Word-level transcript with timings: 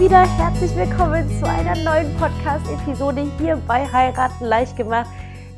wieder 0.00 0.24
herzlich 0.38 0.74
willkommen 0.74 1.28
zu 1.38 1.46
einer 1.46 1.76
neuen 1.76 2.16
Podcast-Episode 2.16 3.30
hier 3.38 3.56
bei 3.68 3.86
Heiraten 3.86 4.44
leicht 4.44 4.76
gemacht. 4.76 5.08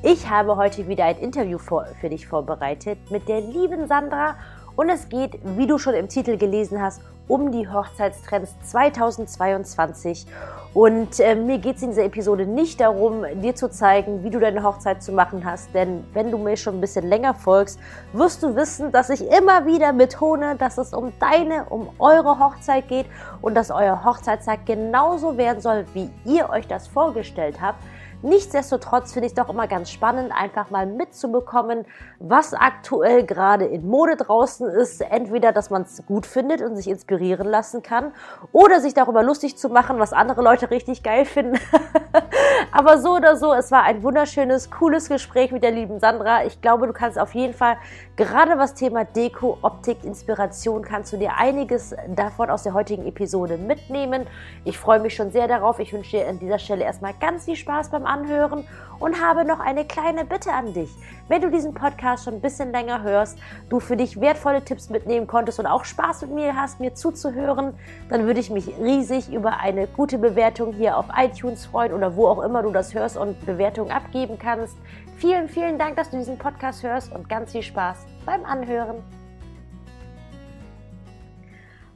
Ich 0.03 0.29
habe 0.29 0.57
heute 0.57 0.87
wieder 0.89 1.07
ein 1.07 1.17
Interview 1.19 1.57
für 1.59 2.09
dich 2.11 2.27
vorbereitet 2.27 2.99
mit 3.11 3.29
der 3.29 3.41
lieben 3.41 3.89
Sandra 3.89 4.37
und 4.77 4.91
es 4.91 5.09
geht, 5.09 5.39
wie 5.57 5.67
du 5.67 5.79
schon 5.79 5.95
im 5.95 6.09
Titel 6.09 6.37
gelesen 6.37 6.83
hast, 6.83 7.01
um 7.29 7.51
die 7.51 7.67
Hochzeitstrends 7.67 8.55
2022. 8.65 10.27
Und 10.77 11.21
äh, 11.21 11.35
mir 11.35 11.57
geht 11.57 11.77
es 11.77 11.83
in 11.83 11.89
dieser 11.89 12.05
Episode 12.05 12.45
nicht 12.45 12.81
darum, 12.81 13.25
dir 13.37 13.55
zu 13.55 13.71
zeigen, 13.71 14.23
wie 14.23 14.29
du 14.29 14.39
deine 14.39 14.63
Hochzeit 14.63 15.03
zu 15.03 15.11
machen 15.11 15.43
hast. 15.43 15.75
Denn 15.75 16.05
wenn 16.13 16.31
du 16.31 16.37
mir 16.37 16.55
schon 16.59 16.75
ein 16.75 16.81
bisschen 16.83 17.09
länger 17.09 17.33
folgst, 17.33 17.81
wirst 18.13 18.43
du 18.43 18.55
wissen, 18.57 18.93
dass 18.93 19.09
ich 19.09 19.27
immer 19.27 19.65
wieder 19.65 19.95
betone, 19.95 20.55
dass 20.57 20.77
es 20.77 20.93
um 20.93 21.15
deine, 21.19 21.65
um 21.71 21.89
eure 21.99 22.39
Hochzeit 22.39 22.89
geht 22.89 23.07
und 23.41 23.55
dass 23.55 23.71
euer 23.71 24.05
Hochzeitstag 24.05 24.67
genauso 24.67 25.39
werden 25.39 25.63
soll, 25.63 25.87
wie 25.95 26.11
ihr 26.27 26.51
euch 26.51 26.67
das 26.67 26.87
vorgestellt 26.89 27.59
habt. 27.59 27.83
Nichtsdestotrotz 28.27 29.13
finde 29.13 29.27
ich 29.27 29.35
es 29.35 29.37
doch 29.37 29.49
immer 29.49 29.69
ganz 29.69 29.89
spannend, 29.89 30.33
einfach 30.37 30.71
mal 30.71 30.85
mitzubekommen, 30.85 31.85
was 32.19 32.55
aktuell 32.55 33.25
gerade 33.25 33.67
in 33.67 33.87
Mode 33.87 34.17
draußen 34.17 34.69
ist. 34.69 35.01
Entweder, 35.01 35.53
dass 35.53 35.71
man 35.71 35.83
es 35.83 36.05
gut 36.07 36.27
findet 36.27 36.61
und 36.61 36.75
sich 36.75 36.89
inspirieren 36.89 37.47
lassen 37.47 37.85
kann 37.85 38.13
oder 38.51 38.81
sich 38.81 38.95
darüber 38.95 39.23
lustig 39.23 39.57
zu 39.57 39.69
machen, 39.69 40.01
was 40.01 40.13
andere 40.13 40.43
Leute 40.43 40.73
richtig 40.73 41.05
geil 41.05 41.25
finden. 41.25 41.57
Aber 42.73 42.99
so 42.99 43.15
oder 43.15 43.37
so, 43.37 43.53
es 43.55 43.71
war 43.71 43.85
ein 43.85 44.03
wunderschönes, 44.03 44.73
cooles 44.73 45.09
Gespräch 45.09 45.53
mit 45.53 45.63
der 45.63 45.71
lieben 45.71 46.01
Sandra. 46.01 46.45
Ich 46.45 46.61
glaube, 46.61 46.89
du 46.89 46.93
kannst 46.93 47.21
auf 47.21 47.33
jeden 47.33 47.55
Fall, 47.55 47.77
gerade 48.17 48.59
was 48.59 48.75
Thema 48.75 49.05
Deko, 49.05 49.59
Optik, 49.63 50.03
Inspiration, 50.03 50.83
kannst 50.83 51.13
du 51.13 51.17
dir 51.17 51.37
einiges 51.37 51.95
davon 52.09 52.51
aus 52.51 52.65
der 52.65 52.75
heutigen 52.75 53.07
Episode 53.07 53.57
mitnehmen. 53.57 54.27
Ich 54.65 54.79
freue 54.79 54.99
mich 54.99 55.15
schon 55.15 55.31
sehr 55.31 55.47
darauf. 55.47 55.79
Ich 55.79 55.93
wünsche 55.93 56.19
dir 56.19 56.29
an 56.29 56.41
dieser 56.41 56.59
Stelle 56.59 56.85
erstmal 56.85 57.15
ganz 57.15 57.45
viel 57.45 57.57
Spaß 57.57 57.91
beim 57.91 58.05
Anhören 58.17 58.67
und 58.99 59.21
habe 59.21 59.45
noch 59.45 59.61
eine 59.61 59.85
kleine 59.85 60.25
Bitte 60.25 60.53
an 60.53 60.73
dich. 60.73 60.91
Wenn 61.29 61.43
du 61.43 61.51
diesen 61.51 61.75
Podcast 61.75 62.25
schon 62.25 62.35
ein 62.35 62.41
bisschen 62.41 62.73
länger 62.73 63.03
hörst, 63.03 63.39
du 63.69 63.81
für 63.81 63.97
dich 63.97 64.21
wertvolle 64.21 64.65
Tipps 64.65 64.89
mitnehmen 64.89 65.27
konntest 65.27 65.59
und 65.59 65.67
auch 65.67 65.85
Spaß 65.85 66.23
mit 66.23 66.31
mir 66.33 66.57
hast, 66.57 66.81
mir 66.81 66.95
zuzuhören, 66.95 67.75
dann 68.09 68.27
würde 68.27 68.41
ich 68.41 68.51
mich 68.51 68.69
riesig 68.79 69.33
über 69.33 69.59
eine 69.59 69.87
gute 69.87 70.19
Bewertung 70.19 70.73
hier 70.73 70.97
auf 70.97 71.07
iTunes 71.17 71.67
freuen 71.67 71.93
oder 71.93 72.17
wo 72.17 72.27
auch 72.27 72.43
immer 72.43 72.63
du 72.63 72.71
das 72.71 72.95
hörst 72.95 73.17
und 73.17 73.45
Bewertungen 73.45 73.91
abgeben 73.91 74.39
kannst. 74.39 74.77
Vielen, 75.17 75.49
vielen 75.49 75.79
Dank, 75.79 75.97
dass 75.97 76.11
du 76.11 76.17
diesen 76.17 76.39
Podcast 76.39 76.83
hörst 76.83 77.13
und 77.13 77.29
ganz 77.29 77.53
viel 77.53 77.63
Spaß 77.63 78.07
beim 78.25 78.45
Anhören. 78.45 79.03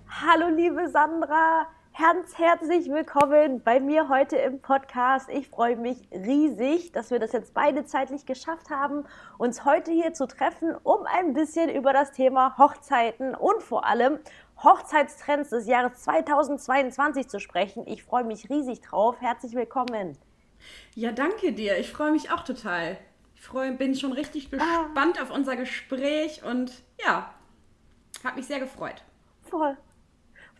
Hallo 0.08 0.48
liebe 0.54 0.88
Sandra, 0.90 1.66
Ganz 2.00 2.38
herzlich 2.38 2.88
willkommen 2.88 3.62
bei 3.62 3.78
mir 3.78 4.08
heute 4.08 4.36
im 4.36 4.62
Podcast. 4.62 5.28
Ich 5.28 5.48
freue 5.48 5.76
mich 5.76 5.98
riesig, 6.10 6.92
dass 6.92 7.10
wir 7.10 7.18
das 7.18 7.32
jetzt 7.32 7.52
beide 7.52 7.84
zeitlich 7.84 8.24
geschafft 8.24 8.70
haben, 8.70 9.04
uns 9.36 9.66
heute 9.66 9.90
hier 9.90 10.14
zu 10.14 10.26
treffen, 10.26 10.74
um 10.82 11.04
ein 11.04 11.34
bisschen 11.34 11.68
über 11.68 11.92
das 11.92 12.12
Thema 12.12 12.56
Hochzeiten 12.56 13.34
und 13.34 13.62
vor 13.62 13.84
allem 13.84 14.18
Hochzeitstrends 14.62 15.50
des 15.50 15.66
Jahres 15.66 15.98
2022 16.04 17.28
zu 17.28 17.38
sprechen. 17.38 17.86
Ich 17.86 18.02
freue 18.02 18.24
mich 18.24 18.48
riesig 18.48 18.80
drauf. 18.80 19.20
Herzlich 19.20 19.54
willkommen. 19.54 20.16
Ja, 20.94 21.12
danke 21.12 21.52
dir. 21.52 21.76
Ich 21.78 21.92
freue 21.92 22.12
mich 22.12 22.30
auch 22.30 22.44
total. 22.44 22.96
Ich 23.34 23.42
freu, 23.42 23.72
bin 23.72 23.94
schon 23.94 24.12
richtig 24.12 24.48
ah. 24.58 24.84
gespannt 24.84 25.18
ah. 25.18 25.24
auf 25.24 25.30
unser 25.30 25.56
Gespräch 25.56 26.44
und 26.44 26.82
ja, 27.04 27.34
hat 28.24 28.36
mich 28.36 28.46
sehr 28.46 28.60
gefreut. 28.60 29.02
Voll 29.42 29.76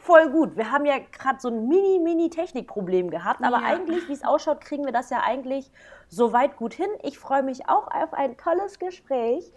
voll 0.01 0.31
gut. 0.31 0.57
Wir 0.57 0.73
haben 0.73 0.87
ja 0.87 0.97
gerade 0.99 1.39
so 1.41 1.49
ein 1.49 1.69
mini, 1.69 1.99
mini 1.99 2.31
Technikproblem 2.31 3.11
gehabt, 3.11 3.45
aber 3.45 3.61
ja. 3.61 3.67
eigentlich, 3.67 4.09
wie 4.09 4.13
es 4.13 4.25
ausschaut, 4.25 4.61
kriegen 4.61 4.85
wir 4.85 4.93
das 4.93 5.11
ja 5.11 5.21
eigentlich 5.25 5.71
soweit 6.09 6.57
gut 6.57 6.73
hin. 6.73 6.89
Ich 7.03 7.19
freue 7.19 7.43
mich 7.43 7.69
auch 7.69 7.87
auf 7.87 8.15
ein 8.15 8.37
tolles 8.37 8.79
Gespräch. 8.79 9.53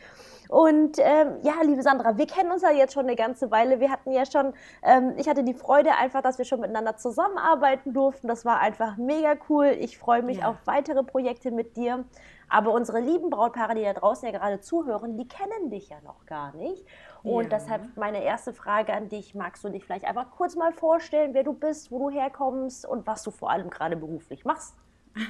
Und 0.49 0.99
ähm, 0.99 1.37
ja, 1.41 1.53
liebe 1.63 1.81
Sandra, 1.81 2.17
wir 2.17 2.27
kennen 2.27 2.51
uns 2.51 2.61
ja 2.61 2.71
jetzt 2.71 2.93
schon 2.93 3.05
eine 3.05 3.15
ganze 3.15 3.49
Weile. 3.51 3.79
Wir 3.79 3.89
hatten 3.89 4.11
ja 4.11 4.25
schon, 4.25 4.53
ähm, 4.83 5.13
ich 5.17 5.27
hatte 5.29 5.43
die 5.43 5.53
Freude 5.53 5.95
einfach, 5.95 6.21
dass 6.21 6.37
wir 6.37 6.45
schon 6.45 6.59
miteinander 6.59 6.97
zusammenarbeiten 6.97 7.93
durften. 7.93 8.27
Das 8.27 8.43
war 8.43 8.59
einfach 8.59 8.97
mega 8.97 9.35
cool. 9.49 9.75
Ich 9.79 9.97
freue 9.97 10.21
mich 10.21 10.39
ja. 10.39 10.49
auf 10.49 10.57
weitere 10.65 11.03
Projekte 11.03 11.51
mit 11.51 11.77
dir. 11.77 12.03
Aber 12.49 12.71
unsere 12.71 12.99
lieben 12.99 13.29
Brautpaare, 13.31 13.73
die 13.73 13.83
da 13.83 13.93
draußen 13.93 14.29
ja 14.29 14.37
gerade 14.37 14.59
zuhören, 14.59 15.17
die 15.17 15.27
kennen 15.27 15.71
dich 15.71 15.89
ja 15.89 15.97
noch 16.03 16.25
gar 16.27 16.53
nicht. 16.55 16.85
Und 17.23 17.43
ja. 17.43 17.57
deshalb 17.57 17.95
meine 17.95 18.23
erste 18.23 18.53
Frage 18.53 18.93
an 18.93 19.09
dich, 19.09 19.33
magst 19.33 19.63
du 19.63 19.69
dich 19.69 19.85
vielleicht 19.85 20.05
einfach 20.05 20.31
kurz 20.31 20.55
mal 20.55 20.73
vorstellen, 20.73 21.33
wer 21.33 21.43
du 21.43 21.53
bist, 21.53 21.89
wo 21.89 22.09
du 22.09 22.15
herkommst 22.15 22.85
und 22.85 23.07
was 23.07 23.23
du 23.23 23.31
vor 23.31 23.49
allem 23.49 23.69
gerade 23.69 23.95
beruflich 23.95 24.45
machst? 24.45 24.75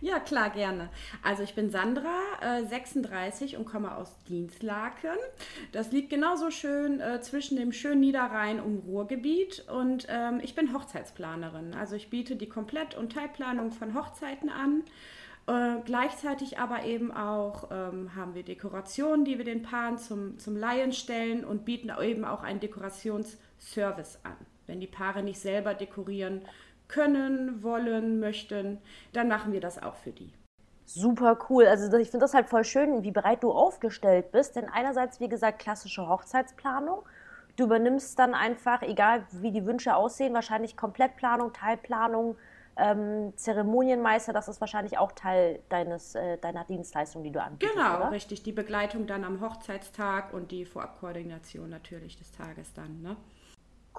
Ja, 0.00 0.18
klar, 0.18 0.50
gerne. 0.50 0.88
Also 1.22 1.42
ich 1.42 1.54
bin 1.54 1.70
Sandra, 1.70 2.16
äh, 2.40 2.64
36 2.64 3.56
und 3.56 3.66
komme 3.66 3.94
aus 3.94 4.16
Dienstlaken. 4.28 5.16
Das 5.72 5.92
liegt 5.92 6.10
genauso 6.10 6.50
schön 6.50 7.00
äh, 7.00 7.20
zwischen 7.20 7.56
dem 7.56 7.72
schönen 7.72 8.00
Niederrhein 8.00 8.60
und 8.60 8.80
Ruhrgebiet 8.86 9.66
und 9.68 10.06
ähm, 10.08 10.40
ich 10.42 10.54
bin 10.54 10.72
Hochzeitsplanerin. 10.72 11.74
Also 11.74 11.96
ich 11.96 12.10
biete 12.10 12.36
die 12.36 12.48
Komplett- 12.48 12.96
und 12.96 13.12
Teilplanung 13.12 13.72
von 13.72 13.94
Hochzeiten 13.94 14.48
an. 14.48 14.84
Äh, 15.50 15.80
gleichzeitig 15.84 16.60
aber 16.60 16.84
eben 16.84 17.10
auch 17.10 17.70
ähm, 17.72 18.14
haben 18.14 18.36
wir 18.36 18.44
Dekorationen, 18.44 19.24
die 19.24 19.36
wir 19.36 19.44
den 19.44 19.62
Paaren 19.62 19.98
zum, 19.98 20.38
zum 20.38 20.56
Laien 20.56 20.92
stellen 20.92 21.44
und 21.44 21.64
bieten 21.64 21.90
eben 22.00 22.24
auch 22.24 22.44
einen 22.44 22.60
Dekorationsservice 22.60 24.20
an. 24.22 24.36
Wenn 24.68 24.78
die 24.78 24.86
Paare 24.86 25.24
nicht 25.24 25.40
selber 25.40 25.74
dekorieren 25.74 26.42
können, 26.86 27.64
wollen, 27.64 28.20
möchten, 28.20 28.78
dann 29.12 29.26
machen 29.26 29.52
wir 29.52 29.60
das 29.60 29.82
auch 29.82 29.96
für 29.96 30.12
die. 30.12 30.32
Super 30.84 31.36
cool. 31.48 31.66
Also 31.66 31.96
ich 31.98 32.10
finde 32.10 32.24
das 32.24 32.34
halt 32.34 32.48
voll 32.48 32.62
schön, 32.62 33.02
wie 33.02 33.10
bereit 33.10 33.42
du 33.42 33.50
aufgestellt 33.50 34.30
bist. 34.30 34.54
Denn 34.54 34.68
einerseits, 34.68 35.18
wie 35.18 35.28
gesagt, 35.28 35.58
klassische 35.58 36.08
Hochzeitsplanung. 36.08 37.02
Du 37.56 37.64
übernimmst 37.64 38.16
dann 38.20 38.34
einfach, 38.34 38.82
egal 38.82 39.24
wie 39.32 39.50
die 39.50 39.66
Wünsche 39.66 39.96
aussehen, 39.96 40.32
wahrscheinlich 40.32 40.76
Komplettplanung, 40.76 41.52
Teilplanung, 41.52 42.36
ähm, 42.80 43.32
Zeremonienmeister, 43.36 44.32
das 44.32 44.48
ist 44.48 44.60
wahrscheinlich 44.60 44.98
auch 44.98 45.12
Teil 45.12 45.62
deines, 45.68 46.14
äh, 46.14 46.38
deiner 46.38 46.64
Dienstleistung, 46.64 47.22
die 47.22 47.30
du 47.30 47.42
anbietest. 47.42 47.74
Genau, 47.74 47.96
oder? 47.96 48.10
richtig. 48.10 48.42
Die 48.42 48.52
Begleitung 48.52 49.06
dann 49.06 49.24
am 49.24 49.40
Hochzeitstag 49.40 50.32
und 50.32 50.50
die 50.50 50.64
Vorabkoordination 50.64 51.68
natürlich 51.68 52.16
des 52.16 52.32
Tages 52.32 52.72
dann. 52.74 53.02
Ne? 53.02 53.16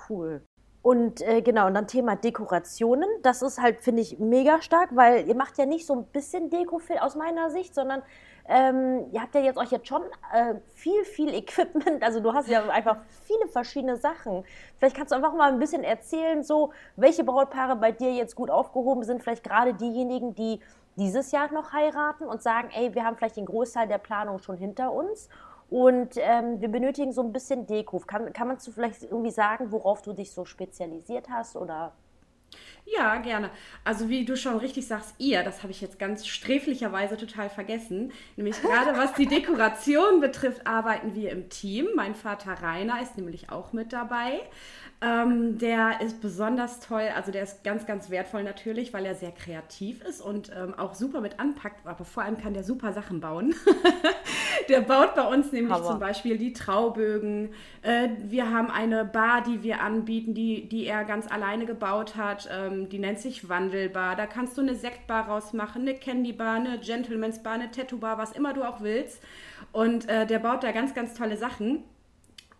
Cool. 0.09 0.41
Und 0.81 1.22
äh, 1.22 1.42
genau, 1.42 1.68
und 1.68 1.75
dann 1.75 1.88
Thema 1.88 2.16
Dekorationen. 2.16 3.08
Das 3.22 3.42
ist 3.42 3.62
halt, 3.62 3.81
finde 3.81 4.02
ich, 4.02 4.18
mega 4.18 4.62
stark, 4.62 4.90
weil 4.96 5.28
ihr 5.28 5.36
macht 5.36 5.58
ja 5.58 5.66
nicht 5.66 5.86
so 5.86 5.94
ein 5.94 6.06
bisschen 6.06 6.50
Deko 6.50 6.81
aus 7.00 7.16
meiner 7.16 7.52
Sicht, 7.52 7.75
sondern 7.75 8.02
ähm, 8.50 9.06
ihr 9.12 9.22
habt 9.22 9.36
ja 9.36 9.41
jetzt 9.41 9.58
euch 9.58 9.72
jetzt 9.72 9.88
schon 9.88 10.02
äh, 10.34 10.56
viel, 10.74 11.06
viel 11.06 11.34
Equipment. 11.36 12.03
Also 12.03 12.20
du 12.20 12.34
hast 12.34 12.47
ja 12.47 12.68
einfach 12.68 12.97
viele 13.25 13.47
verschiedene 13.47 13.97
Sachen. 13.97 14.44
Vielleicht 14.78 14.96
kannst 14.96 15.12
du 15.12 15.16
einfach 15.16 15.34
mal 15.34 15.52
ein 15.52 15.59
bisschen 15.59 15.84
erzählen, 15.84 16.44
so 16.44 16.72
welche 16.96 17.24
Brautpaare 17.24 17.75
bei 17.75 17.91
dir 17.91 18.12
jetzt 18.14 18.36
gut 18.36 18.50
aufgehoben 18.50 19.03
sind. 19.03 19.22
Vielleicht 19.22 19.44
gerade 19.44 19.75
diejenigen, 19.75 20.34
die 20.34 20.59
dieses 20.97 21.31
Jahr 21.31 21.52
noch 21.53 21.74
heiraten 21.74 22.25
und 22.25 22.41
sagen, 22.41 22.70
ey, 22.74 22.94
wir 22.96 23.06
haben 23.06 23.16
vielleicht 23.16 23.38
den 23.38 23.46
Großteil 23.46 23.88
der 23.88 24.00
Planung 24.00 24.40
schon 24.40 24.58
hinter 24.58 24.91
uns 24.91 25.30
und 25.72 26.18
ähm, 26.18 26.59
wir 26.59 26.68
benötigen 26.68 27.14
so 27.14 27.22
ein 27.22 27.32
bisschen 27.32 27.66
Deko. 27.66 28.00
Kann, 28.00 28.34
kann 28.34 28.50
man 28.50 28.59
zu 28.59 28.74
vielleicht 28.74 29.04
irgendwie 29.04 29.32
sagen, 29.32 29.72
worauf 29.72 30.02
du 30.02 30.12
dich 30.12 30.34
so 30.34 30.44
spezialisiert 30.44 31.30
hast 31.30 31.56
oder? 31.56 31.94
Ja, 32.86 33.16
gerne. 33.20 33.50
Also 33.86 34.09
wie 34.09 34.26
du 34.26 34.36
schon 34.36 34.58
richtig 34.58 34.86
sagst, 34.86 35.16
ihr, 35.18 35.44
das 35.44 35.64
habe 35.64 35.72
ich 35.72 35.80
jetzt 35.80 35.98
ganz 35.98 36.28
sträflicherweise 36.28 37.16
total 37.16 37.50
vergessen. 37.50 38.12
Nämlich 38.36 38.62
gerade 38.62 38.97
was 38.97 39.14
die 39.14 39.28
Dekoration 39.28 40.20
betrifft, 40.20 40.68
arbeiten 40.68 41.16
wir 41.16 41.32
im 41.32 41.47
Team. 41.47 41.88
Mein 41.96 42.16
Vater 42.16 42.62
Rainer 42.62 43.02
ist 43.02 43.16
nämlich 43.16 43.50
auch 43.50 43.72
mit 43.72 43.94
dabei. 43.94 44.41
Ähm, 45.03 45.58
der 45.58 46.00
ist 46.02 46.22
besonders 46.22 46.80
toll, 46.80 47.09
also 47.16 47.32
der 47.32 47.42
ist 47.42 47.64
ganz, 47.64 47.88
ganz 47.88 48.12
wertvoll 48.12 48.44
natürlich, 48.44 48.94
weil 48.94 49.03
er 49.03 49.16
sehr 49.16 49.32
kreativ 49.32 50.03
ist 50.03 50.22
und 50.22 50.52
ähm, 50.56 50.76
auch 50.78 50.94
super 50.94 51.22
mit 51.22 51.40
anpackt, 51.40 51.88
aber 51.88 52.06
vor 52.06 52.22
allem 52.22 52.38
kann 52.38 52.53
der 52.53 52.64
super 52.64 52.94
Sachen 52.94 53.20
bauen. 53.20 53.56
der 54.70 54.82
baut 54.82 55.16
bei 55.16 55.24
uns 55.24 55.52
nämlich 55.52 55.74
aber. 55.74 55.86
zum 55.86 56.00
Beispiel 56.00 56.38
die 56.38 56.53
Traubögen. 56.53 57.50
Äh, 57.82 58.09
wir 58.26 58.52
haben 58.52 58.70
eine 58.70 59.03
Bar, 59.03 59.42
die 59.42 59.64
wir 59.64 59.82
anbieten, 59.82 60.36
die, 60.36 60.70
die 60.70 60.86
er 60.86 61.04
ganz 61.04 61.26
alleine 61.32 61.66
gebaut 61.66 62.16
hat. 62.16 62.47
Ähm, 62.52 62.88
die 62.88 63.00
nennt 63.00 63.18
sich 63.18 63.50
Wandelbar. 63.50 64.16
Da 64.16 64.28
kannst 64.28 64.56
du 64.56 64.62
eine 64.62 64.76
Sektbar 64.76 65.28
rausmachen, 65.28 65.82
eine 65.82 65.96
Candybar, 65.96 66.58
eine 66.58 66.78
Gentleman's 66.78 67.42
Bar, 67.42 67.54
eine 67.54 67.72
Tattoo-Bar, 67.72 68.20
was 68.20 68.34
immer 68.34 68.54
du 68.54 68.62
auch 68.62 68.82
willst. 68.82 69.24
Und 69.72 70.08
äh, 70.08 70.28
der 70.28 70.38
baut 70.38 70.64
da 70.64 70.72
ganz, 70.72 70.94
ganz 70.94 71.16
tolle 71.16 71.38
Sachen. 71.38 71.84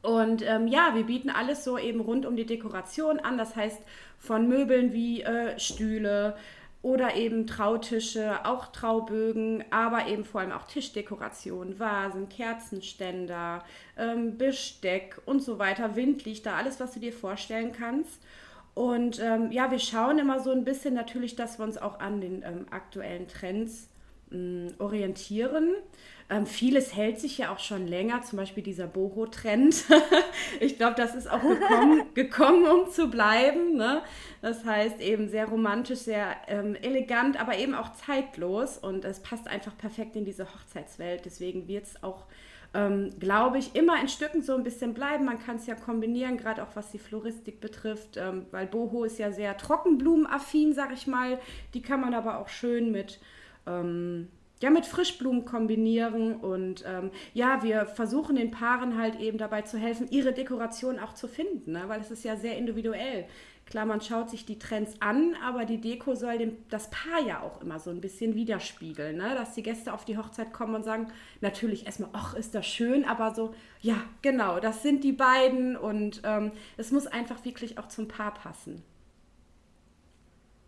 Und 0.02 0.42
ähm, 0.48 0.68
ja, 0.68 0.96
wir 0.96 1.04
bieten 1.04 1.30
alles 1.30 1.64
so 1.64 1.78
eben 1.78 2.02
rund 2.02 2.26
um 2.26 2.36
die 2.36 2.46
Dekoration 2.46 3.20
an. 3.20 3.38
Das 3.38 3.56
heißt, 3.56 3.80
von 4.18 4.48
Möbeln 4.48 4.94
wie 4.94 5.22
äh, 5.22 5.58
Stühle 5.60 6.36
oder 6.82 7.16
eben 7.16 7.46
Trautische, 7.46 8.44
auch 8.46 8.68
Traubögen, 8.68 9.64
aber 9.70 10.08
eben 10.08 10.26
vor 10.26 10.42
allem 10.42 10.52
auch 10.52 10.66
Tischdekoration, 10.66 11.80
Vasen, 11.80 12.28
Kerzenständer, 12.28 13.64
ähm, 13.98 14.38
Besteck 14.38 15.22
und 15.26 15.44
so 15.44 15.60
weiter, 15.60 15.96
Windlichter, 15.96 16.56
alles, 16.56 16.80
was 16.80 16.94
du 16.94 17.00
dir 17.00 17.14
vorstellen 17.14 17.72
kannst. 17.72 18.20
Und 18.74 19.20
ähm, 19.20 19.52
ja, 19.52 19.70
wir 19.70 19.80
schauen 19.80 20.18
immer 20.18 20.40
so 20.40 20.52
ein 20.52 20.64
bisschen 20.64 20.94
natürlich, 20.94 21.36
dass 21.36 21.60
wir 21.60 21.66
uns 21.66 21.78
auch 21.78 22.00
an 22.00 22.22
den 22.22 22.42
ähm, 22.44 22.66
aktuellen 22.72 23.28
Trends 23.28 23.90
mh, 24.32 24.74
orientieren. 24.80 25.76
Ähm, 26.32 26.46
vieles 26.46 26.96
hält 26.96 27.20
sich 27.20 27.38
ja 27.40 27.54
auch 27.54 27.60
schon 27.60 27.88
länger, 27.88 28.22
zum 28.22 28.38
Beispiel 28.38 28.64
dieser 28.64 28.88
Boho-Trend. 28.88 29.84
ich 30.62 30.78
glaube, 30.78 30.96
das 30.96 31.14
ist 31.14 31.30
auch 31.30 31.42
gekommen, 31.42 32.06
gekommen 32.14 32.66
um 32.66 32.90
zu 32.90 33.10
bleiben. 33.10 33.76
Ne? 33.76 34.02
Das 34.42 34.64
heißt 34.64 35.02
eben 35.02 35.28
sehr 35.28 35.50
romantisch, 35.50 36.00
sehr 36.00 36.38
ähm, 36.48 36.76
elegant, 36.76 37.40
aber 37.40 37.58
eben 37.58 37.76
auch 37.76 37.92
zeitlos. 37.96 38.78
Und 38.78 39.04
es 39.04 39.20
passt 39.20 39.50
einfach 39.50 39.78
perfekt 39.78 40.16
in 40.16 40.24
diese 40.24 40.46
Hochzeitswelt. 40.46 41.26
Deswegen 41.26 41.68
wird 41.68 41.84
es 41.84 42.02
auch 42.02 42.24
ähm, 42.74 43.10
glaube 43.20 43.58
ich, 43.58 43.76
immer 43.76 44.00
in 44.00 44.08
Stücken 44.08 44.42
so 44.42 44.56
ein 44.56 44.64
bisschen 44.64 44.94
bleiben. 44.94 45.26
Man 45.26 45.38
kann 45.38 45.58
es 45.58 45.68
ja 45.68 45.76
kombinieren, 45.76 46.38
gerade 46.38 46.64
auch 46.64 46.74
was 46.76 46.92
die 46.92 47.00
Floristik 47.00 47.60
betrifft, 47.60 48.16
ähm, 48.16 48.46
weil 48.52 48.68
Boho 48.68 49.04
ist 49.04 49.20
ja 49.20 49.34
sehr 49.34 49.58
trockenblumenaffin, 49.58 50.74
sag 50.74 50.94
ich 50.94 51.08
mal. 51.08 51.40
Die 51.74 51.82
kann 51.82 52.00
man 52.00 52.14
aber 52.14 52.40
auch 52.40 52.48
schön 52.48 52.94
mit 52.94 53.20
ähm, 53.68 54.30
ja, 54.62 54.70
mit 54.70 54.86
Frischblumen 54.86 55.46
kombinieren. 55.46 56.36
Und 56.38 56.84
ähm, 56.88 57.12
ja, 57.34 57.64
wir 57.64 57.86
versuchen 57.86 58.36
den 58.36 58.52
Paaren 58.52 58.98
halt 58.98 59.20
eben 59.20 59.38
dabei 59.38 59.64
zu 59.64 59.78
helfen, 59.78 60.08
ihre 60.10 60.34
Dekoration 60.34 61.00
auch 61.00 61.14
zu 61.14 61.28
finden, 61.28 61.74
ne? 61.74 61.84
weil 61.88 62.00
es 62.00 62.12
ist 62.12 62.24
ja 62.24 62.36
sehr 62.36 62.58
individuell. 62.58 63.26
Klar, 63.66 63.86
man 63.86 64.02
schaut 64.02 64.30
sich 64.30 64.46
die 64.46 64.60
Trends 64.60 64.96
an, 65.00 65.34
aber 65.46 65.64
die 65.64 65.80
Deko 65.80 66.14
soll 66.14 66.38
dem, 66.38 66.58
das 66.70 66.90
Paar 66.90 67.26
ja 67.26 67.42
auch 67.42 67.62
immer 67.62 67.80
so 67.80 67.90
ein 67.90 68.02
bisschen 68.02 68.36
widerspiegeln, 68.36 69.18
ne? 69.18 69.34
dass 69.36 69.54
die 69.54 69.64
Gäste 69.64 69.94
auf 69.94 70.04
die 70.04 70.18
Hochzeit 70.18 70.52
kommen 70.52 70.76
und 70.76 70.84
sagen, 70.84 71.08
natürlich 71.40 71.86
erstmal, 71.86 72.10
ach, 72.14 72.34
ist 72.34 72.54
das 72.54 72.68
schön, 72.68 73.06
aber 73.06 73.34
so, 73.34 73.54
ja, 73.80 73.96
genau, 74.22 74.60
das 74.60 74.84
sind 74.84 75.04
die 75.04 75.14
beiden 75.14 75.78
und 75.78 76.22
ähm, 76.26 76.52
es 76.76 76.92
muss 76.92 77.08
einfach 77.08 77.46
wirklich 77.46 77.78
auch 77.78 77.88
zum 77.88 78.08
Paar 78.10 78.34
passen. 78.34 78.84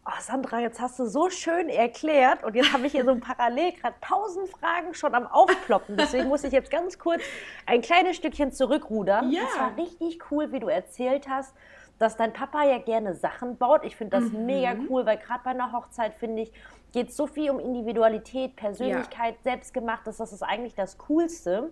Oh, 0.06 0.20
Sandra, 0.20 0.60
jetzt 0.60 0.82
hast 0.82 1.00
du 1.00 1.06
so 1.06 1.30
schön 1.30 1.70
erklärt 1.70 2.44
und 2.44 2.56
jetzt 2.56 2.74
habe 2.74 2.86
ich 2.86 2.92
hier 2.92 3.06
so 3.06 3.12
ein 3.12 3.22
parallel 3.22 3.72
gerade 3.72 3.96
tausend 4.02 4.50
Fragen 4.50 4.94
schon 4.94 5.16
am 5.16 5.26
Aufploppen. 5.28 5.96
Deswegen 5.96 6.28
muss 6.28 6.44
ich 6.44 6.52
jetzt 6.52 6.70
ganz 6.70 7.00
kurz 7.00 7.22
ein 7.66 7.82
kleines 7.82 8.18
Stückchen 8.18 8.52
zurückrudern. 8.52 9.32
Ja. 9.32 9.44
Es 9.44 9.58
war 9.58 9.78
richtig 9.78 10.20
cool, 10.30 10.52
wie 10.52 10.60
du 10.60 10.68
erzählt 10.68 11.30
hast, 11.30 11.56
dass 12.00 12.18
dein 12.18 12.34
Papa 12.34 12.66
ja 12.66 12.80
gerne 12.80 13.14
Sachen 13.16 13.58
baut. 13.58 13.86
Ich 13.86 13.96
finde 13.96 14.20
das 14.20 14.30
mhm. 14.30 14.46
mega 14.46 14.76
cool, 14.90 15.06
weil 15.06 15.18
gerade 15.18 15.40
bei 15.42 15.52
einer 15.52 15.72
Hochzeit, 15.72 16.16
finde 16.16 16.42
ich, 16.42 16.52
geht 16.92 17.08
es 17.08 17.16
so 17.16 17.26
viel 17.26 17.50
um 17.50 17.60
Individualität, 17.60 18.58
Persönlichkeit, 18.58 19.36
ja. 19.36 19.52
selbstgemachtes. 19.52 20.18
Das 20.18 20.34
ist 20.34 20.44
eigentlich 20.44 20.76
das 20.76 20.98
Coolste. 20.98 21.72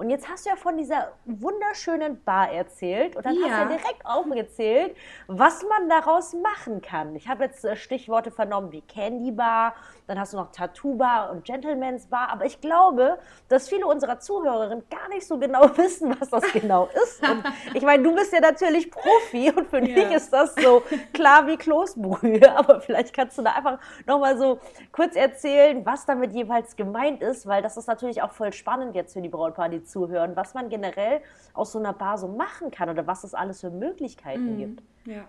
Und 0.00 0.08
jetzt 0.08 0.30
hast 0.30 0.46
du 0.46 0.48
ja 0.48 0.56
von 0.56 0.78
dieser 0.78 1.12
wunderschönen 1.26 2.24
Bar 2.24 2.50
erzählt 2.52 3.16
und 3.16 3.26
dann 3.26 3.34
ja. 3.34 3.42
hast 3.42 3.50
du 3.50 3.58
ja 3.58 3.64
direkt 3.66 4.06
aufgezählt, 4.06 4.96
was 5.26 5.62
man 5.62 5.90
daraus 5.90 6.32
machen 6.32 6.80
kann. 6.80 7.14
Ich 7.16 7.28
habe 7.28 7.44
jetzt 7.44 7.66
äh, 7.66 7.76
Stichworte 7.76 8.30
vernommen 8.30 8.72
wie 8.72 8.80
Candy 8.80 9.30
Bar, 9.30 9.74
dann 10.06 10.18
hast 10.18 10.32
du 10.32 10.38
noch 10.38 10.52
Tattoo 10.52 10.96
Bar 10.96 11.30
und 11.30 11.44
Gentleman's 11.44 12.06
Bar. 12.06 12.30
Aber 12.30 12.46
ich 12.46 12.62
glaube, 12.62 13.18
dass 13.50 13.68
viele 13.68 13.86
unserer 13.86 14.18
Zuhörerinnen 14.18 14.84
gar 14.88 15.06
nicht 15.10 15.26
so 15.26 15.36
genau 15.36 15.64
wissen, 15.76 16.16
was 16.18 16.30
das 16.30 16.50
genau 16.50 16.88
ist. 17.02 17.22
Und 17.22 17.44
ich 17.74 17.82
meine, 17.82 18.02
du 18.02 18.14
bist 18.14 18.32
ja 18.32 18.40
natürlich 18.40 18.90
Profi 18.90 19.52
und 19.54 19.68
für 19.68 19.86
ja. 19.86 19.94
dich 19.94 20.12
ist 20.12 20.32
das 20.32 20.54
so 20.54 20.82
klar 21.12 21.46
wie 21.46 21.58
Kloßbrühe. 21.58 22.50
Aber 22.56 22.80
vielleicht 22.80 23.14
kannst 23.14 23.36
du 23.36 23.42
da 23.42 23.52
einfach 23.52 23.78
nochmal 24.06 24.38
so 24.38 24.60
kurz 24.92 25.14
erzählen, 25.14 25.84
was 25.84 26.06
damit 26.06 26.32
jeweils 26.32 26.74
gemeint 26.74 27.20
ist, 27.22 27.46
weil 27.46 27.60
das 27.60 27.76
ist 27.76 27.86
natürlich 27.86 28.22
auch 28.22 28.32
voll 28.32 28.54
spannend 28.54 28.94
jetzt 28.94 29.12
für 29.12 29.20
die 29.20 29.28
Brautpaare, 29.28 29.68
die 29.68 29.89
zuhören, 29.90 30.36
was 30.36 30.54
man 30.54 30.68
generell 30.68 31.20
aus 31.52 31.72
so 31.72 31.78
einer 31.78 31.92
Bar 31.92 32.18
so 32.18 32.28
machen 32.28 32.70
kann 32.70 32.88
oder 32.88 33.06
was 33.06 33.24
es 33.24 33.34
alles 33.34 33.60
für 33.60 33.70
Möglichkeiten 33.70 34.54
mhm. 34.54 34.58
gibt. 34.58 34.82
Ja, 35.06 35.26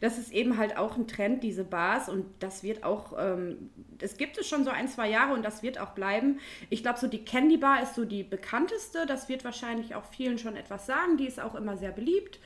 das 0.00 0.18
ist 0.18 0.32
eben 0.32 0.58
halt 0.58 0.76
auch 0.76 0.98
ein 0.98 1.06
Trend, 1.06 1.42
diese 1.42 1.64
Bars 1.64 2.10
und 2.10 2.26
das 2.40 2.62
wird 2.62 2.84
auch, 2.84 3.14
ähm, 3.18 3.70
das 3.98 4.18
gibt 4.18 4.36
es 4.36 4.46
schon 4.46 4.64
so 4.64 4.70
ein, 4.70 4.86
zwei 4.86 5.08
Jahre 5.08 5.32
und 5.32 5.42
das 5.42 5.62
wird 5.62 5.80
auch 5.80 5.92
bleiben. 5.92 6.40
Ich 6.68 6.82
glaube, 6.82 6.98
so 6.98 7.06
die 7.06 7.24
Candy 7.24 7.56
Bar 7.56 7.82
ist 7.82 7.94
so 7.94 8.04
die 8.04 8.22
bekannteste, 8.22 9.06
das 9.06 9.30
wird 9.30 9.42
wahrscheinlich 9.42 9.94
auch 9.94 10.04
vielen 10.04 10.36
schon 10.36 10.56
etwas 10.56 10.84
sagen, 10.84 11.16
die 11.16 11.26
ist 11.26 11.40
auch 11.40 11.54
immer 11.54 11.78
sehr 11.78 11.90
beliebt. 11.90 12.38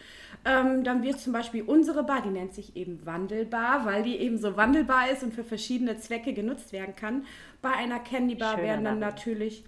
Ähm, 0.44 0.85
dann 0.85 1.03
wird 1.03 1.19
zum 1.19 1.32
Beispiel 1.32 1.64
unsere 1.64 2.05
Bar, 2.05 2.23
die 2.23 2.31
nennt 2.31 2.55
sich 2.55 2.76
eben 2.76 3.05
Wandelbar, 3.05 3.85
weil 3.85 4.05
die 4.05 4.17
eben 4.17 4.38
so 4.38 4.56
wandelbar 4.56 5.11
ist 5.11 5.25
und 5.25 5.35
für 5.35 5.44
verschiedene 5.44 5.99
Zwecke 5.99 6.32
genutzt 6.32 6.73
werden 6.73 6.94
kann. 6.94 7.26
Bei 7.61 7.71
einer 7.71 7.99
Candy 7.99 8.37
Bar 8.37 8.53
Schöner 8.53 8.62
werden 8.62 8.85
dann 8.85 9.00
Name. 9.00 9.12
natürlich 9.12 9.64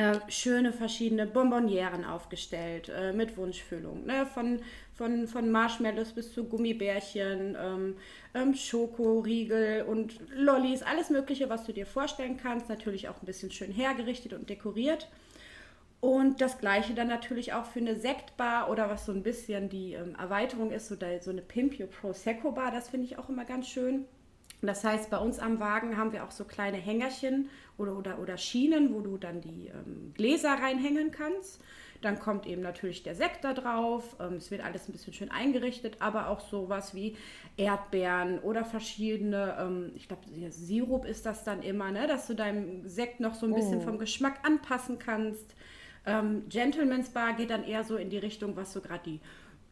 äh, 0.00 0.18
schöne 0.28 0.72
verschiedene 0.72 1.26
Bonbonieren 1.26 2.06
aufgestellt 2.06 2.88
äh, 2.88 3.12
mit 3.12 3.36
Wunschfüllung. 3.36 4.06
Ne? 4.06 4.24
Von, 4.24 4.60
von, 4.94 5.28
von 5.28 5.50
Marshmallows 5.50 6.12
bis 6.12 6.32
zu 6.32 6.44
Gummibärchen, 6.44 7.54
ähm, 7.60 7.96
ähm, 8.32 8.54
Schokoriegel 8.54 9.82
und 9.82 10.18
Lollis, 10.34 10.82
alles 10.82 11.10
Mögliche, 11.10 11.50
was 11.50 11.64
du 11.64 11.72
dir 11.72 11.84
vorstellen 11.84 12.38
kannst. 12.38 12.70
Natürlich 12.70 13.08
auch 13.08 13.20
ein 13.20 13.26
bisschen 13.26 13.50
schön 13.50 13.72
hergerichtet 13.72 14.32
und 14.32 14.48
dekoriert. 14.48 15.08
Und 16.00 16.40
das 16.40 16.58
gleiche 16.58 16.94
dann 16.94 17.08
natürlich 17.08 17.52
auch 17.52 17.66
für 17.66 17.80
eine 17.80 17.94
Sektbar 17.94 18.70
oder 18.70 18.88
was 18.88 19.04
so 19.04 19.12
ein 19.12 19.22
bisschen 19.22 19.68
die 19.68 19.92
ähm, 19.92 20.16
Erweiterung 20.18 20.70
ist, 20.70 20.88
so, 20.88 20.96
da, 20.96 21.20
so 21.20 21.30
eine 21.30 21.42
Pimpio 21.42 21.86
Prosecco 21.86 22.52
Bar, 22.52 22.72
das 22.72 22.88
finde 22.88 23.04
ich 23.04 23.18
auch 23.18 23.28
immer 23.28 23.44
ganz 23.44 23.68
schön. 23.68 24.06
Das 24.62 24.84
heißt, 24.84 25.10
bei 25.10 25.18
uns 25.18 25.38
am 25.38 25.58
Wagen 25.58 25.96
haben 25.96 26.12
wir 26.12 26.24
auch 26.24 26.30
so 26.30 26.44
kleine 26.44 26.76
Hängerchen 26.76 27.48
oder, 27.78 27.96
oder, 27.96 28.18
oder 28.18 28.36
Schienen, 28.36 28.94
wo 28.94 29.00
du 29.00 29.16
dann 29.16 29.40
die 29.40 29.68
ähm, 29.68 30.12
Gläser 30.14 30.50
reinhängen 30.50 31.10
kannst. 31.10 31.62
Dann 32.02 32.18
kommt 32.18 32.46
eben 32.46 32.62
natürlich 32.62 33.02
der 33.02 33.14
Sekt 33.14 33.44
da 33.44 33.52
drauf. 33.52 34.16
Ähm, 34.20 34.34
es 34.34 34.50
wird 34.50 34.62
alles 34.62 34.88
ein 34.88 34.92
bisschen 34.92 35.12
schön 35.12 35.30
eingerichtet, 35.30 35.96
aber 36.00 36.28
auch 36.28 36.40
sowas 36.40 36.94
wie 36.94 37.16
Erdbeeren 37.56 38.38
oder 38.40 38.64
verschiedene, 38.64 39.56
ähm, 39.58 39.92
ich 39.94 40.08
glaube, 40.08 40.22
Sirup 40.50 41.04
ist 41.04 41.26
das 41.26 41.44
dann 41.44 41.62
immer, 41.62 41.90
ne? 41.90 42.06
dass 42.06 42.26
du 42.26 42.34
deinem 42.34 42.88
Sekt 42.88 43.20
noch 43.20 43.34
so 43.34 43.46
ein 43.46 43.54
bisschen 43.54 43.78
oh. 43.78 43.82
vom 43.82 43.98
Geschmack 43.98 44.40
anpassen 44.46 44.98
kannst. 44.98 45.54
Ähm, 46.06 46.44
Gentleman's 46.48 47.10
Bar 47.10 47.34
geht 47.34 47.50
dann 47.50 47.64
eher 47.64 47.84
so 47.84 47.96
in 47.96 48.08
die 48.08 48.18
Richtung, 48.18 48.56
was 48.56 48.72
so 48.72 48.80
gerade 48.80 49.02
die 49.04 49.20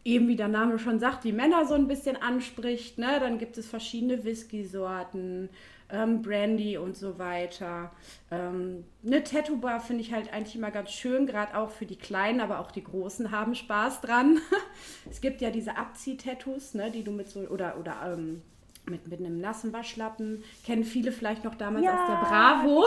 eben 0.08 0.26
wie 0.26 0.36
der 0.36 0.48
Name 0.48 0.78
schon 0.78 0.98
sagt, 0.98 1.24
die 1.24 1.32
Männer 1.32 1.66
so 1.66 1.74
ein 1.74 1.86
bisschen 1.86 2.16
anspricht. 2.16 2.98
Ne? 2.98 3.18
Dann 3.20 3.38
gibt 3.38 3.58
es 3.58 3.68
verschiedene 3.68 4.24
Whisky-Sorten, 4.24 5.50
ähm, 5.90 6.22
Brandy 6.22 6.78
und 6.78 6.96
so 6.96 7.18
weiter. 7.18 7.92
Ähm, 8.30 8.84
eine 9.06 9.22
Tattoo-Bar 9.22 9.80
finde 9.80 10.02
ich 10.02 10.12
halt 10.12 10.32
eigentlich 10.32 10.56
immer 10.56 10.70
ganz 10.70 10.92
schön, 10.92 11.26
gerade 11.26 11.56
auch 11.56 11.70
für 11.70 11.84
die 11.84 11.96
Kleinen, 11.96 12.40
aber 12.40 12.60
auch 12.60 12.70
die 12.70 12.84
Großen 12.84 13.30
haben 13.30 13.54
Spaß 13.54 14.00
dran. 14.00 14.40
es 15.10 15.20
gibt 15.20 15.42
ja 15.42 15.50
diese 15.50 15.76
Abzieh-Tattoos, 15.76 16.74
ne, 16.74 16.90
die 16.90 17.04
du 17.04 17.10
mit 17.10 17.28
so, 17.28 17.40
oder, 17.40 17.78
oder 17.78 18.14
ähm, 18.14 18.42
mit, 18.86 19.08
mit 19.08 19.20
einem 19.20 19.40
nassen 19.40 19.74
Waschlappen. 19.74 20.42
Kennen 20.64 20.84
viele 20.84 21.12
vielleicht 21.12 21.44
noch 21.44 21.54
damals 21.54 21.84
ja, 21.84 21.92
aus 21.92 22.08
der 22.08 22.28
Bravo. 22.28 22.86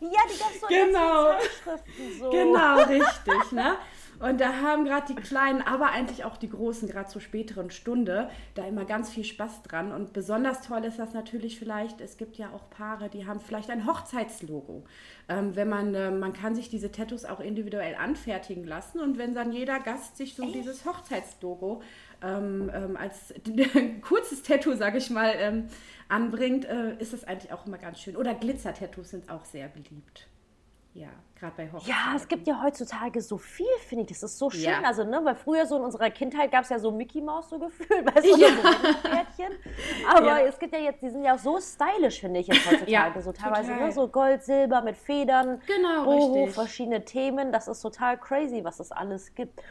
Die 0.00 0.04
ja, 0.04 0.20
die 0.32 0.38
gab 0.38 0.50
es 0.54 0.60
so 0.60 0.66
genau. 0.68 1.32
So. 2.20 2.30
Genau, 2.30 2.82
richtig. 2.84 3.52
Ne? 3.52 3.76
Und 4.20 4.38
da 4.40 4.60
haben 4.60 4.84
gerade 4.84 5.14
die 5.14 5.20
Kleinen, 5.20 5.62
aber 5.62 5.90
eigentlich 5.90 6.24
auch 6.24 6.36
die 6.36 6.50
Großen, 6.50 6.86
gerade 6.88 7.08
zur 7.08 7.22
späteren 7.22 7.70
Stunde, 7.70 8.28
da 8.54 8.66
immer 8.66 8.84
ganz 8.84 9.10
viel 9.10 9.24
Spaß 9.24 9.62
dran. 9.62 9.92
Und 9.92 10.12
besonders 10.12 10.60
toll 10.60 10.84
ist 10.84 10.98
das 10.98 11.14
natürlich 11.14 11.58
vielleicht, 11.58 12.02
es 12.02 12.18
gibt 12.18 12.36
ja 12.36 12.50
auch 12.52 12.68
Paare, 12.68 13.08
die 13.08 13.26
haben 13.26 13.40
vielleicht 13.40 13.70
ein 13.70 13.86
Hochzeitslogo. 13.86 14.84
Ähm, 15.28 15.56
wenn 15.56 15.70
man, 15.70 15.94
äh, 15.94 16.10
man 16.10 16.34
kann 16.34 16.54
sich 16.54 16.68
diese 16.68 16.92
Tattoos 16.92 17.24
auch 17.24 17.40
individuell 17.40 17.94
anfertigen 17.94 18.64
lassen. 18.64 19.00
Und 19.00 19.16
wenn 19.16 19.34
dann 19.34 19.52
jeder 19.52 19.80
Gast 19.80 20.18
sich 20.18 20.34
so 20.34 20.42
Echt? 20.42 20.54
dieses 20.54 20.84
Hochzeitslogo 20.84 21.82
ähm, 22.22 22.70
ähm, 22.74 22.96
als 22.98 23.32
kurzes 24.02 24.42
Tattoo, 24.42 24.74
sage 24.74 24.98
ich 24.98 25.08
mal, 25.08 25.32
ähm, 25.38 25.68
anbringt, 26.10 26.66
äh, 26.66 26.94
ist 26.98 27.14
das 27.14 27.24
eigentlich 27.24 27.52
auch 27.52 27.66
immer 27.66 27.78
ganz 27.78 28.00
schön. 28.00 28.16
Oder 28.16 28.34
Glitzer-Tattoos 28.34 29.10
sind 29.10 29.30
auch 29.30 29.46
sehr 29.46 29.68
beliebt. 29.68 30.29
Ja, 30.92 31.08
gerade 31.38 31.54
bei 31.56 31.66
Hochzeiten. 31.70 31.88
Ja, 31.88 32.16
es 32.16 32.26
gibt 32.26 32.48
ja 32.48 32.60
heutzutage 32.62 33.20
so 33.20 33.38
viel, 33.38 33.66
finde 33.86 34.02
ich. 34.02 34.08
Das 34.08 34.24
ist 34.24 34.38
so 34.38 34.50
schön. 34.50 34.62
Ja. 34.62 34.82
Also, 34.82 35.04
ne, 35.04 35.20
weil 35.22 35.36
früher 35.36 35.64
so 35.64 35.76
in 35.76 35.84
unserer 35.84 36.10
Kindheit 36.10 36.50
gab 36.50 36.64
es 36.64 36.70
ja 36.70 36.80
so 36.80 36.90
Mickey 36.90 37.20
Mouse 37.20 37.48
so 37.48 37.58
gefühlt, 37.60 38.04
weißt 38.14 38.26
du, 38.26 38.36
ja. 38.36 38.48
so 38.48 39.08
Pferdchen. 39.08 39.52
Aber 40.08 40.26
ja. 40.26 40.40
es 40.40 40.58
gibt 40.58 40.74
ja 40.74 40.80
jetzt, 40.80 41.00
die 41.00 41.10
sind 41.10 41.22
ja 41.22 41.34
auch 41.34 41.38
so 41.38 41.60
stylisch, 41.60 42.20
finde 42.20 42.40
ich 42.40 42.48
jetzt 42.48 42.66
heutzutage. 42.70 43.22
so 43.22 43.32
teilweise 43.32 43.72
ne, 43.72 43.92
so 43.92 44.08
Gold, 44.08 44.42
Silber 44.42 44.82
mit 44.82 44.96
Federn, 44.96 45.62
genau, 45.66 46.04
Boho, 46.04 46.46
verschiedene 46.48 47.04
Themen. 47.04 47.52
Das 47.52 47.68
ist 47.68 47.80
total 47.82 48.18
crazy, 48.18 48.64
was 48.64 48.80
es 48.80 48.90
alles 48.90 49.34
gibt. 49.34 49.62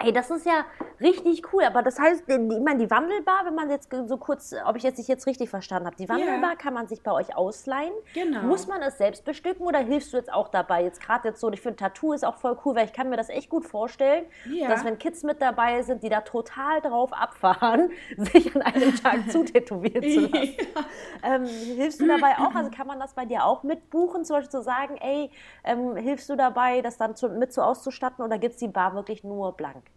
Ey, 0.00 0.12
das 0.12 0.30
ist 0.30 0.46
ja 0.46 0.64
richtig 1.00 1.52
cool. 1.52 1.64
Aber 1.64 1.82
das 1.82 1.98
heißt, 1.98 2.24
ich 2.26 2.38
meine, 2.38 2.78
die 2.78 2.90
Wandelbar, 2.90 3.44
wenn 3.44 3.54
man 3.54 3.70
jetzt 3.70 3.90
so 4.06 4.16
kurz, 4.16 4.54
ob 4.64 4.76
ich 4.76 4.82
jetzt 4.82 4.98
nicht 4.98 5.08
jetzt 5.08 5.26
richtig 5.26 5.50
verstanden 5.50 5.86
habe, 5.86 5.96
die 5.96 6.08
Wandelbar 6.08 6.50
ja. 6.50 6.56
kann 6.56 6.74
man 6.74 6.86
sich 6.88 7.02
bei 7.02 7.12
euch 7.12 7.36
ausleihen. 7.36 7.92
Genau. 8.14 8.42
Muss 8.42 8.66
man 8.66 8.82
es 8.82 8.98
selbst 8.98 9.24
bestücken 9.24 9.66
oder 9.66 9.78
hilfst 9.78 10.12
du 10.12 10.16
jetzt 10.16 10.32
auch 10.32 10.48
dabei? 10.48 10.84
Jetzt 10.84 11.00
gerade 11.00 11.28
jetzt 11.28 11.40
so, 11.40 11.50
ich 11.50 11.60
finde 11.60 11.76
Tattoo 11.76 12.12
ist 12.12 12.24
auch 12.24 12.36
voll 12.36 12.56
cool, 12.64 12.76
weil 12.76 12.86
ich 12.86 12.92
kann 12.92 13.08
mir 13.10 13.16
das 13.16 13.28
echt 13.28 13.48
gut 13.48 13.64
vorstellen, 13.64 14.26
ja. 14.50 14.68
dass 14.68 14.84
wenn 14.84 14.98
Kids 14.98 15.22
mit 15.22 15.40
dabei 15.42 15.82
sind, 15.82 16.02
die 16.02 16.08
da 16.08 16.20
total 16.20 16.80
drauf 16.80 17.12
abfahren, 17.12 17.90
sich 18.16 18.54
an 18.54 18.62
einem 18.62 18.94
Tag 18.96 19.30
zutätowieren 19.30 20.02
zu 20.02 20.20
lassen. 20.20 20.56
Ja. 20.58 21.34
Ähm, 21.34 21.44
hilfst 21.44 22.00
du 22.00 22.06
dabei 22.06 22.38
auch? 22.38 22.54
Also 22.54 22.70
kann 22.70 22.86
man 22.86 22.98
das 22.98 23.14
bei 23.14 23.24
dir 23.24 23.44
auch 23.44 23.62
mitbuchen, 23.62 24.24
zum 24.24 24.36
Beispiel 24.36 24.50
zu 24.50 24.62
sagen, 24.62 24.96
ey, 24.96 25.30
ähm, 25.64 25.96
hilfst 25.96 26.28
du 26.28 26.36
dabei, 26.36 26.80
das 26.82 26.96
dann 26.96 27.14
zu, 27.16 27.28
mit 27.28 27.52
so 27.52 27.62
auszustatten 27.62 28.24
oder 28.24 28.38
gibt 28.38 28.54
es 28.54 28.60
die 28.60 28.68
Bar 28.68 28.94
wirklich 28.94 29.24
nur 29.24 29.52
blank? 29.52 29.87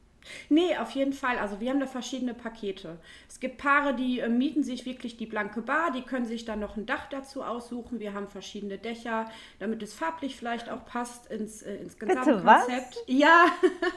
Nee, 0.50 0.78
auf 0.78 0.92
jeden 0.92 1.14
Fall. 1.14 1.38
Also 1.38 1.60
wir 1.60 1.70
haben 1.70 1.80
da 1.80 1.86
verschiedene 1.86 2.34
Pakete. 2.34 2.98
Es 3.28 3.40
gibt 3.40 3.58
Paare, 3.58 3.94
die 3.94 4.20
äh, 4.20 4.30
mieten 4.30 4.64
sich 4.64 4.86
wirklich 4.86 5.18
die 5.18 5.26
blanke 5.26 5.62
Bar, 5.62 5.92
die 5.92 6.02
können 6.04 6.26
sich 6.26 6.46
dann 6.46 6.60
noch 6.60 6.78
ein 6.78 6.86
Dach 6.86 7.08
dazu 7.10 7.44
aussuchen. 7.44 8.00
Wir 8.00 8.14
haben 8.14 8.28
verschiedene 8.28 8.78
Dächer, 8.78 9.30
damit 9.60 9.82
es 9.84 9.94
farblich 9.94 10.36
vielleicht 10.36 10.70
auch 10.70 10.86
passt 10.86 11.32
ins, 11.32 11.62
äh, 11.64 11.76
ins 11.76 11.98
Gesamtkonzept. 11.98 12.98
Ja. 13.08 13.46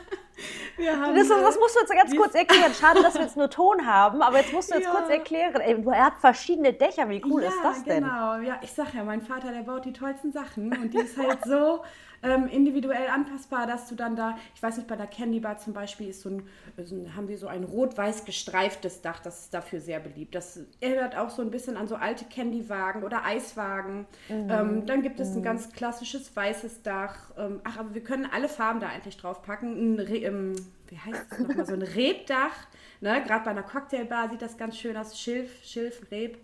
wir 0.76 0.99
haben, 1.00 1.14
das, 1.14 1.28
das, 1.28 1.59
musst 1.59 1.76
du 1.76 1.81
jetzt 1.81 1.93
ganz 1.93 2.16
kurz 2.16 2.35
erklären. 2.35 2.73
Schade, 2.81 3.02
dass 3.02 3.14
wir 3.14 3.23
jetzt 3.23 3.37
nur 3.37 3.50
Ton 3.50 3.87
haben, 3.87 4.23
aber 4.23 4.38
jetzt 4.38 4.52
musst 4.52 4.71
du 4.71 4.76
jetzt 4.76 4.87
ja. 4.87 4.90
kurz 4.90 5.09
erklären. 5.09 5.61
Ey, 5.61 5.76
er 5.87 6.07
hat 6.07 6.19
verschiedene 6.19 6.73
Dächer, 6.73 7.09
wie 7.09 7.23
cool 7.25 7.43
ja, 7.43 7.49
ist 7.49 7.59
das 7.62 7.85
denn? 7.85 8.02
Genau, 8.02 8.37
ja, 8.37 8.59
ich 8.62 8.73
sag 8.73 8.95
ja, 8.95 9.04
mein 9.04 9.23
Vater, 9.23 9.52
der 9.52 9.62
baut 9.62 9.85
die 9.85 9.93
tollsten 9.93 10.33
Sachen 10.33 10.73
und 10.76 10.95
die 10.95 10.99
ist 10.99 11.16
halt 11.16 11.45
so 11.45 11.83
ähm, 12.25 12.49
individuell 12.49 13.09
anpassbar, 13.09 13.66
dass 13.66 13.87
du 13.88 13.95
dann 13.95 14.16
da, 14.16 14.37
ich 14.54 14.62
weiß 14.62 14.78
nicht, 14.78 14.88
bei 14.88 14.97
der 14.97 15.07
Candy 15.07 15.40
Bar 15.40 15.59
zum 15.59 15.75
Beispiel 15.75 16.09
ist 16.09 16.23
so 16.23 16.31
ein, 16.31 17.14
haben 17.14 17.28
wir 17.28 17.37
so 17.37 17.47
ein 17.47 17.64
rot-weiß 17.64 18.25
gestreiftes 18.25 19.02
Dach, 19.02 19.21
das 19.21 19.43
ist 19.43 19.54
dafür 19.54 19.81
sehr 19.81 20.00
beliebt. 20.00 20.35
Das 20.35 20.59
erinnert 20.81 21.16
auch 21.16 21.28
so 21.28 21.43
ein 21.43 21.50
bisschen 21.50 21.76
an 21.76 21.87
so 21.87 21.97
alte 21.97 22.25
Candywagen 22.25 23.02
oder 23.02 23.25
Eiswagen. 23.25 24.07
Mhm. 24.28 24.50
Ähm, 24.50 24.87
dann 24.87 25.02
gibt 25.02 25.21
es 25.21 25.31
mhm. 25.31 25.38
ein 25.38 25.43
ganz 25.43 25.73
klassisches 25.73 26.35
weißes 26.35 26.83
Dach. 26.83 27.31
Ähm, 27.37 27.61
ach, 27.62 27.78
aber 27.78 27.95
wir 27.95 28.02
können 28.02 28.26
alle 28.33 28.49
Farben 28.49 28.81
da 28.81 28.88
eigentlich 28.88 29.19
drauf 29.19 29.43
packen. 29.43 29.99
Ein, 29.99 30.07
ähm, 30.09 30.54
wie 30.88 30.99
heißt 30.99 31.26
das 31.31 31.38
nochmal? 31.40 31.66
so 31.66 31.75
ein 31.75 31.83
Rebdach. 31.83 32.57
Ne? 33.00 33.23
Gerade 33.26 33.45
bei 33.45 33.50
einer 33.50 33.62
Cocktailbar 33.62 34.31
sieht 34.31 34.40
das 34.40 34.57
ganz 34.57 34.78
schön 34.78 34.97
aus. 34.97 35.21
Schilf, 35.21 35.62
Schilf, 35.62 36.11
Reb. 36.11 36.38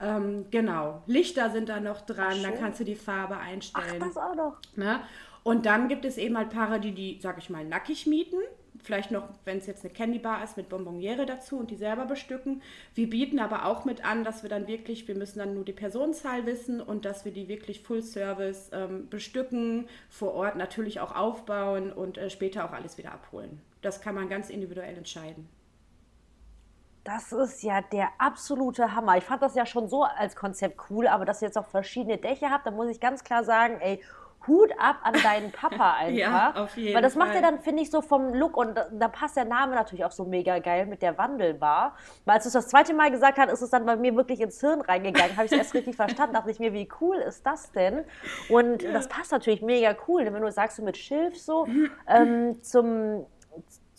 Ähm, 0.00 0.46
genau, 0.50 1.02
Lichter 1.06 1.50
sind 1.50 1.68
da 1.68 1.80
noch 1.80 2.00
dran, 2.00 2.42
da 2.42 2.50
kannst 2.50 2.80
du 2.80 2.84
die 2.84 2.96
Farbe 2.96 3.36
einstellen. 3.36 4.00
Ach, 4.02 4.06
das 4.06 4.16
auch 4.16 4.34
noch. 4.34 4.56
Ne? 4.76 5.00
Und 5.44 5.66
dann 5.66 5.88
gibt 5.88 6.04
es 6.04 6.16
eben 6.16 6.36
halt 6.36 6.50
Paare, 6.50 6.80
die 6.80 6.92
die, 6.92 7.18
sag 7.20 7.38
ich 7.38 7.50
mal, 7.50 7.64
nackig 7.64 8.06
mieten. 8.06 8.38
Vielleicht 8.82 9.10
noch, 9.10 9.28
wenn 9.44 9.58
es 9.58 9.66
jetzt 9.66 9.84
eine 9.84 9.94
Candy 9.94 10.18
Bar 10.18 10.42
ist, 10.42 10.56
mit 10.56 10.68
Bonbonniere 10.68 11.26
dazu 11.26 11.58
und 11.58 11.70
die 11.70 11.76
selber 11.76 12.06
bestücken. 12.06 12.60
Wir 12.94 13.08
bieten 13.08 13.38
aber 13.38 13.66
auch 13.66 13.84
mit 13.84 14.04
an, 14.04 14.24
dass 14.24 14.42
wir 14.42 14.50
dann 14.50 14.66
wirklich, 14.66 15.06
wir 15.06 15.14
müssen 15.14 15.38
dann 15.38 15.54
nur 15.54 15.64
die 15.64 15.72
Personenzahl 15.72 16.44
wissen 16.44 16.80
und 16.80 17.04
dass 17.04 17.24
wir 17.24 17.32
die 17.32 17.48
wirklich 17.48 17.80
Full 17.80 18.02
Service 18.02 18.70
ähm, 18.72 19.08
bestücken, 19.08 19.86
vor 20.08 20.34
Ort 20.34 20.56
natürlich 20.56 21.00
auch 21.00 21.14
aufbauen 21.14 21.92
und 21.92 22.18
äh, 22.18 22.30
später 22.30 22.64
auch 22.64 22.72
alles 22.72 22.98
wieder 22.98 23.12
abholen. 23.12 23.60
Das 23.80 24.00
kann 24.00 24.14
man 24.14 24.28
ganz 24.28 24.50
individuell 24.50 24.96
entscheiden. 24.96 25.48
Das 27.04 27.32
ist 27.32 27.62
ja 27.62 27.82
der 27.82 28.08
absolute 28.18 28.94
Hammer. 28.94 29.18
Ich 29.18 29.24
fand 29.24 29.42
das 29.42 29.54
ja 29.54 29.66
schon 29.66 29.88
so 29.88 30.04
als 30.04 30.34
Konzept 30.34 30.80
cool, 30.88 31.06
aber 31.06 31.26
dass 31.26 31.42
ihr 31.42 31.48
jetzt 31.48 31.58
auch 31.58 31.66
verschiedene 31.66 32.16
Dächer 32.16 32.50
habt, 32.50 32.66
da 32.66 32.70
muss 32.70 32.88
ich 32.88 32.98
ganz 32.98 33.22
klar 33.22 33.44
sagen, 33.44 33.78
ey, 33.80 34.00
Hut 34.46 34.70
ab 34.78 34.96
an 35.02 35.14
deinen 35.22 35.52
Papa 35.52 35.94
einfach. 35.98 36.16
ja, 36.16 36.54
auf 36.54 36.76
jeden 36.76 36.94
Weil 36.94 37.02
das 37.02 37.14
macht 37.14 37.32
Fall. 37.32 37.42
ja 37.42 37.42
dann, 37.42 37.60
finde 37.60 37.82
ich, 37.82 37.90
so 37.90 38.02
vom 38.02 38.34
Look 38.34 38.56
und 38.56 38.74
da, 38.74 38.88
da, 38.90 39.08
passt 39.08 39.36
der 39.36 39.44
Name 39.44 39.74
natürlich 39.74 40.04
auch 40.04 40.10
so 40.10 40.24
mega 40.24 40.58
geil 40.58 40.86
mit 40.86 41.02
der 41.02 41.16
Wandelbar. 41.16 41.96
Weil 42.24 42.36
als 42.36 42.44
du 42.44 42.48
es 42.48 42.52
das 42.54 42.68
zweite 42.68 42.94
Mal 42.94 43.10
gesagt 43.10 43.38
hast, 43.38 43.52
ist 43.52 43.62
es 43.62 43.70
dann 43.70 43.86
bei 43.86 43.96
mir 43.96 44.14
wirklich 44.16 44.40
ins 44.40 44.60
Hirn 44.60 44.80
reingegangen. 44.80 45.36
Habe 45.36 45.46
ich 45.46 45.52
es 45.52 45.58
erst 45.58 45.74
richtig 45.74 45.96
verstanden, 45.96 46.34
dachte 46.34 46.50
ich 46.50 46.58
mir, 46.58 46.72
wie 46.72 46.88
cool 47.00 47.16
ist 47.16 47.44
das 47.46 47.72
denn? 47.72 48.04
Und 48.48 48.82
ja. 48.82 48.92
das 48.92 49.08
passt 49.08 49.32
natürlich 49.32 49.62
mega 49.62 49.94
cool, 50.08 50.24
wenn 50.24 50.42
du 50.42 50.50
sagst, 50.50 50.76
so 50.76 50.82
mit 50.82 50.96
Schilf 50.96 51.38
so 51.38 51.66
ähm, 52.06 52.62
zum 52.62 53.26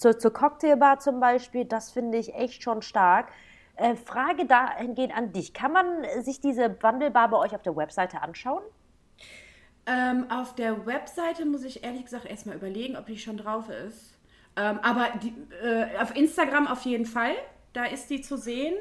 zur, 0.05 0.19
zur 0.19 0.33
Cocktailbar 0.33 0.99
zum 0.99 1.19
Beispiel, 1.19 1.65
das 1.65 1.91
finde 1.91 2.19
ich 2.19 2.35
echt 2.35 2.61
schon 2.61 2.83
stark. 2.83 3.31
Äh, 3.75 3.95
Frage 3.95 4.45
dahingehend 4.45 5.17
an 5.17 5.33
dich. 5.33 5.51
Kann 5.53 5.71
man 5.71 5.85
sich 6.21 6.39
diese 6.39 6.81
Wandelbar 6.83 7.29
bei 7.29 7.37
euch 7.37 7.55
auf 7.55 7.63
der 7.63 7.75
Webseite 7.75 8.21
anschauen? 8.21 8.61
Ähm, 9.87 10.29
auf 10.29 10.53
der 10.53 10.85
Webseite 10.85 11.45
muss 11.45 11.63
ich 11.63 11.83
ehrlich 11.83 12.03
gesagt 12.03 12.25
erstmal 12.25 12.55
überlegen, 12.55 12.97
ob 12.97 13.07
die 13.07 13.17
schon 13.17 13.37
drauf 13.37 13.69
ist. 13.69 14.13
Ähm, 14.55 14.79
aber 14.83 15.07
die, 15.23 15.33
äh, 15.63 15.97
auf 15.99 16.15
Instagram 16.15 16.67
auf 16.67 16.83
jeden 16.83 17.07
Fall. 17.07 17.33
Da 17.73 17.85
ist 17.85 18.07
die 18.11 18.21
zu 18.21 18.37
sehen. 18.37 18.75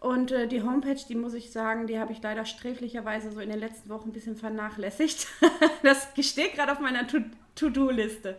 Und 0.00 0.32
äh, 0.32 0.48
die 0.48 0.62
Homepage, 0.62 1.00
die 1.08 1.14
muss 1.14 1.34
ich 1.34 1.52
sagen, 1.52 1.86
die 1.86 2.00
habe 2.00 2.12
ich 2.12 2.20
leider 2.20 2.44
sträflicherweise 2.44 3.30
so 3.30 3.38
in 3.38 3.48
den 3.48 3.60
letzten 3.60 3.88
Wochen 3.90 4.08
ein 4.08 4.12
bisschen 4.12 4.36
vernachlässigt. 4.36 5.28
das 5.84 6.08
steht 6.20 6.54
gerade 6.54 6.72
auf 6.72 6.80
meiner 6.80 7.06
To-Do-Liste. 7.54 8.36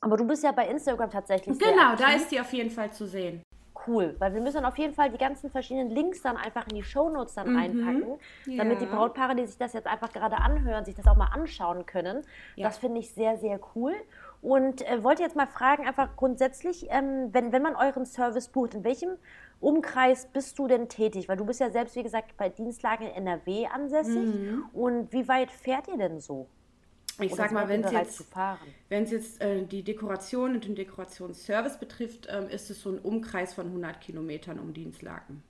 Aber 0.00 0.16
du 0.16 0.24
bist 0.24 0.44
ja 0.44 0.52
bei 0.52 0.68
Instagram 0.68 1.10
tatsächlich. 1.10 1.58
Genau, 1.58 1.96
da 1.96 2.12
ist 2.12 2.30
die 2.30 2.40
auf 2.40 2.52
jeden 2.52 2.70
Fall 2.70 2.92
zu 2.92 3.06
sehen. 3.06 3.42
Cool, 3.86 4.14
weil 4.18 4.34
wir 4.34 4.40
müssen 4.40 4.56
dann 4.56 4.64
auf 4.64 4.76
jeden 4.76 4.92
Fall 4.92 5.10
die 5.10 5.18
ganzen 5.18 5.50
verschiedenen 5.50 5.90
Links 5.90 6.20
dann 6.20 6.36
einfach 6.36 6.66
in 6.68 6.76
die 6.76 6.82
Shownotes 6.82 7.34
dann 7.34 7.52
mhm. 7.52 7.56
einpacken, 7.56 8.18
damit 8.44 8.80
ja. 8.80 8.86
die 8.86 8.92
Brautpaare, 8.92 9.34
die 9.34 9.46
sich 9.46 9.56
das 9.56 9.72
jetzt 9.72 9.86
einfach 9.86 10.12
gerade 10.12 10.36
anhören, 10.36 10.84
sich 10.84 10.94
das 10.94 11.06
auch 11.06 11.16
mal 11.16 11.28
anschauen 11.32 11.86
können. 11.86 12.22
Ja. 12.56 12.66
Das 12.66 12.78
finde 12.78 13.00
ich 13.00 13.12
sehr, 13.12 13.38
sehr 13.38 13.60
cool. 13.74 13.94
Und 14.42 14.86
äh, 14.86 15.02
wollte 15.02 15.22
jetzt 15.22 15.36
mal 15.36 15.46
fragen, 15.46 15.86
einfach 15.86 16.16
grundsätzlich, 16.16 16.86
ähm, 16.90 17.28
wenn, 17.32 17.52
wenn 17.52 17.62
man 17.62 17.76
euren 17.76 18.04
Service 18.04 18.48
bucht, 18.48 18.74
in 18.74 18.84
welchem 18.84 19.10
Umkreis 19.60 20.26
bist 20.26 20.58
du 20.58 20.68
denn 20.68 20.88
tätig? 20.88 21.28
Weil 21.28 21.36
du 21.36 21.44
bist 21.44 21.60
ja 21.60 21.70
selbst, 21.70 21.96
wie 21.96 22.02
gesagt, 22.02 22.36
bei 22.36 22.48
Dienstlagen 22.48 23.06
in 23.06 23.26
NRW 23.26 23.66
ansässig. 23.66 24.34
Mhm. 24.34 24.64
Und 24.72 25.12
wie 25.12 25.26
weit 25.28 25.50
fährt 25.50 25.88
ihr 25.88 25.96
denn 25.96 26.20
so? 26.20 26.46
Ich 27.20 27.34
sag 27.34 27.52
mal, 27.52 27.68
wenn 27.68 27.84
es 27.84 27.92
jetzt, 27.92 28.26
wenn's 28.88 29.10
jetzt 29.10 29.40
äh, 29.40 29.64
die 29.64 29.82
Dekoration 29.82 30.54
und 30.54 30.64
den 30.64 30.74
Dekorationsservice 30.74 31.78
betrifft, 31.78 32.28
ähm, 32.30 32.48
ist 32.48 32.70
es 32.70 32.82
so 32.82 32.90
ein 32.90 32.98
Umkreis 32.98 33.54
von 33.54 33.66
100 33.66 34.00
Kilometern 34.00 34.58
um 34.58 34.72
Dienstlaken. 34.72 35.42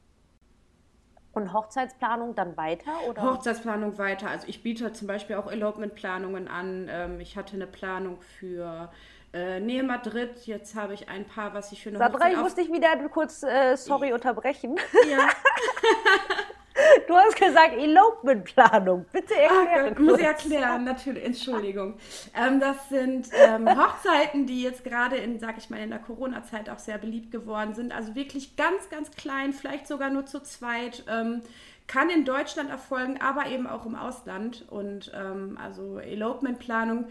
Und 1.33 1.53
Hochzeitsplanung 1.53 2.35
dann 2.35 2.57
weiter? 2.57 2.93
Oder? 3.09 3.23
Hochzeitsplanung 3.23 3.99
weiter. 3.99 4.29
Also 4.29 4.49
ich 4.49 4.63
biete 4.63 4.93
zum 4.93 5.07
Beispiel 5.07 5.37
auch 5.37 5.51
Elopement-Planungen 5.51 6.49
an. 6.49 6.89
Ähm, 6.91 7.21
ich 7.21 7.37
hatte 7.37 7.55
eine 7.55 7.67
Planung 7.67 8.21
für 8.21 8.91
äh, 9.33 9.61
Nähe 9.61 9.83
Madrid. 9.83 10.47
Jetzt 10.47 10.75
habe 10.75 10.95
ich 10.95 11.09
ein 11.09 11.27
paar, 11.27 11.55
was 11.55 11.71
ich 11.71 11.83
für 11.83 11.91
eine 11.91 11.99
Sandra, 11.99 12.19
Hochzeit 12.19 12.33
ich 12.33 12.39
muss 12.39 12.55
dich 12.55 12.73
wieder 12.73 12.97
kurz, 13.09 13.43
äh, 13.43 13.77
sorry, 13.77 14.13
unterbrechen. 14.13 14.77
Ja. 15.09 15.29
Du 17.07 17.15
hast 17.15 17.37
gesagt 17.37 17.75
Elopement-Planung. 17.75 19.07
Bitte 19.13 19.35
erklären. 19.35 19.95
Ach, 19.95 19.99
muss 19.99 20.19
ich 20.19 20.25
erklären, 20.25 20.85
natürlich. 20.85 21.25
Entschuldigung. 21.25 21.95
Ähm, 22.37 22.61
das 22.61 22.89
sind 22.89 23.29
ähm, 23.33 23.69
Hochzeiten, 23.79 24.47
die 24.47 24.63
jetzt 24.63 24.85
gerade 24.85 25.17
in, 25.17 25.39
sag 25.39 25.59
ich 25.59 25.71
mal, 25.71 25.81
in 25.81 25.91
der 25.91 25.99
Corona-Zeit 25.99 26.71
auch 26.71 26.79
sehr 26.79 26.99
beliebt 26.99 27.31
geworden 27.31 27.75
sind. 27.75 27.93
Also 27.93 28.15
wirklich 28.15 28.57
ganz, 28.57 28.89
ganz 28.91 29.11
klein, 29.13 29.53
vielleicht 29.53 29.87
sogar 29.87 30.11
nur 30.11 30.27
zu 30.27 30.41
zweit. 30.43 31.05
Ähm, 31.09 31.43
kann 31.87 32.11
in 32.11 32.27
Deutschland 32.27 32.71
erfolgen, 32.71 33.19
aber 33.21 33.47
eben 33.47 33.67
auch 33.67 33.87
im 33.87 33.95
Ausland. 33.95 34.65
Und 34.69 35.11
ähm, 35.15 35.59
also 35.63 35.99
Elopement-Planung 35.99 37.07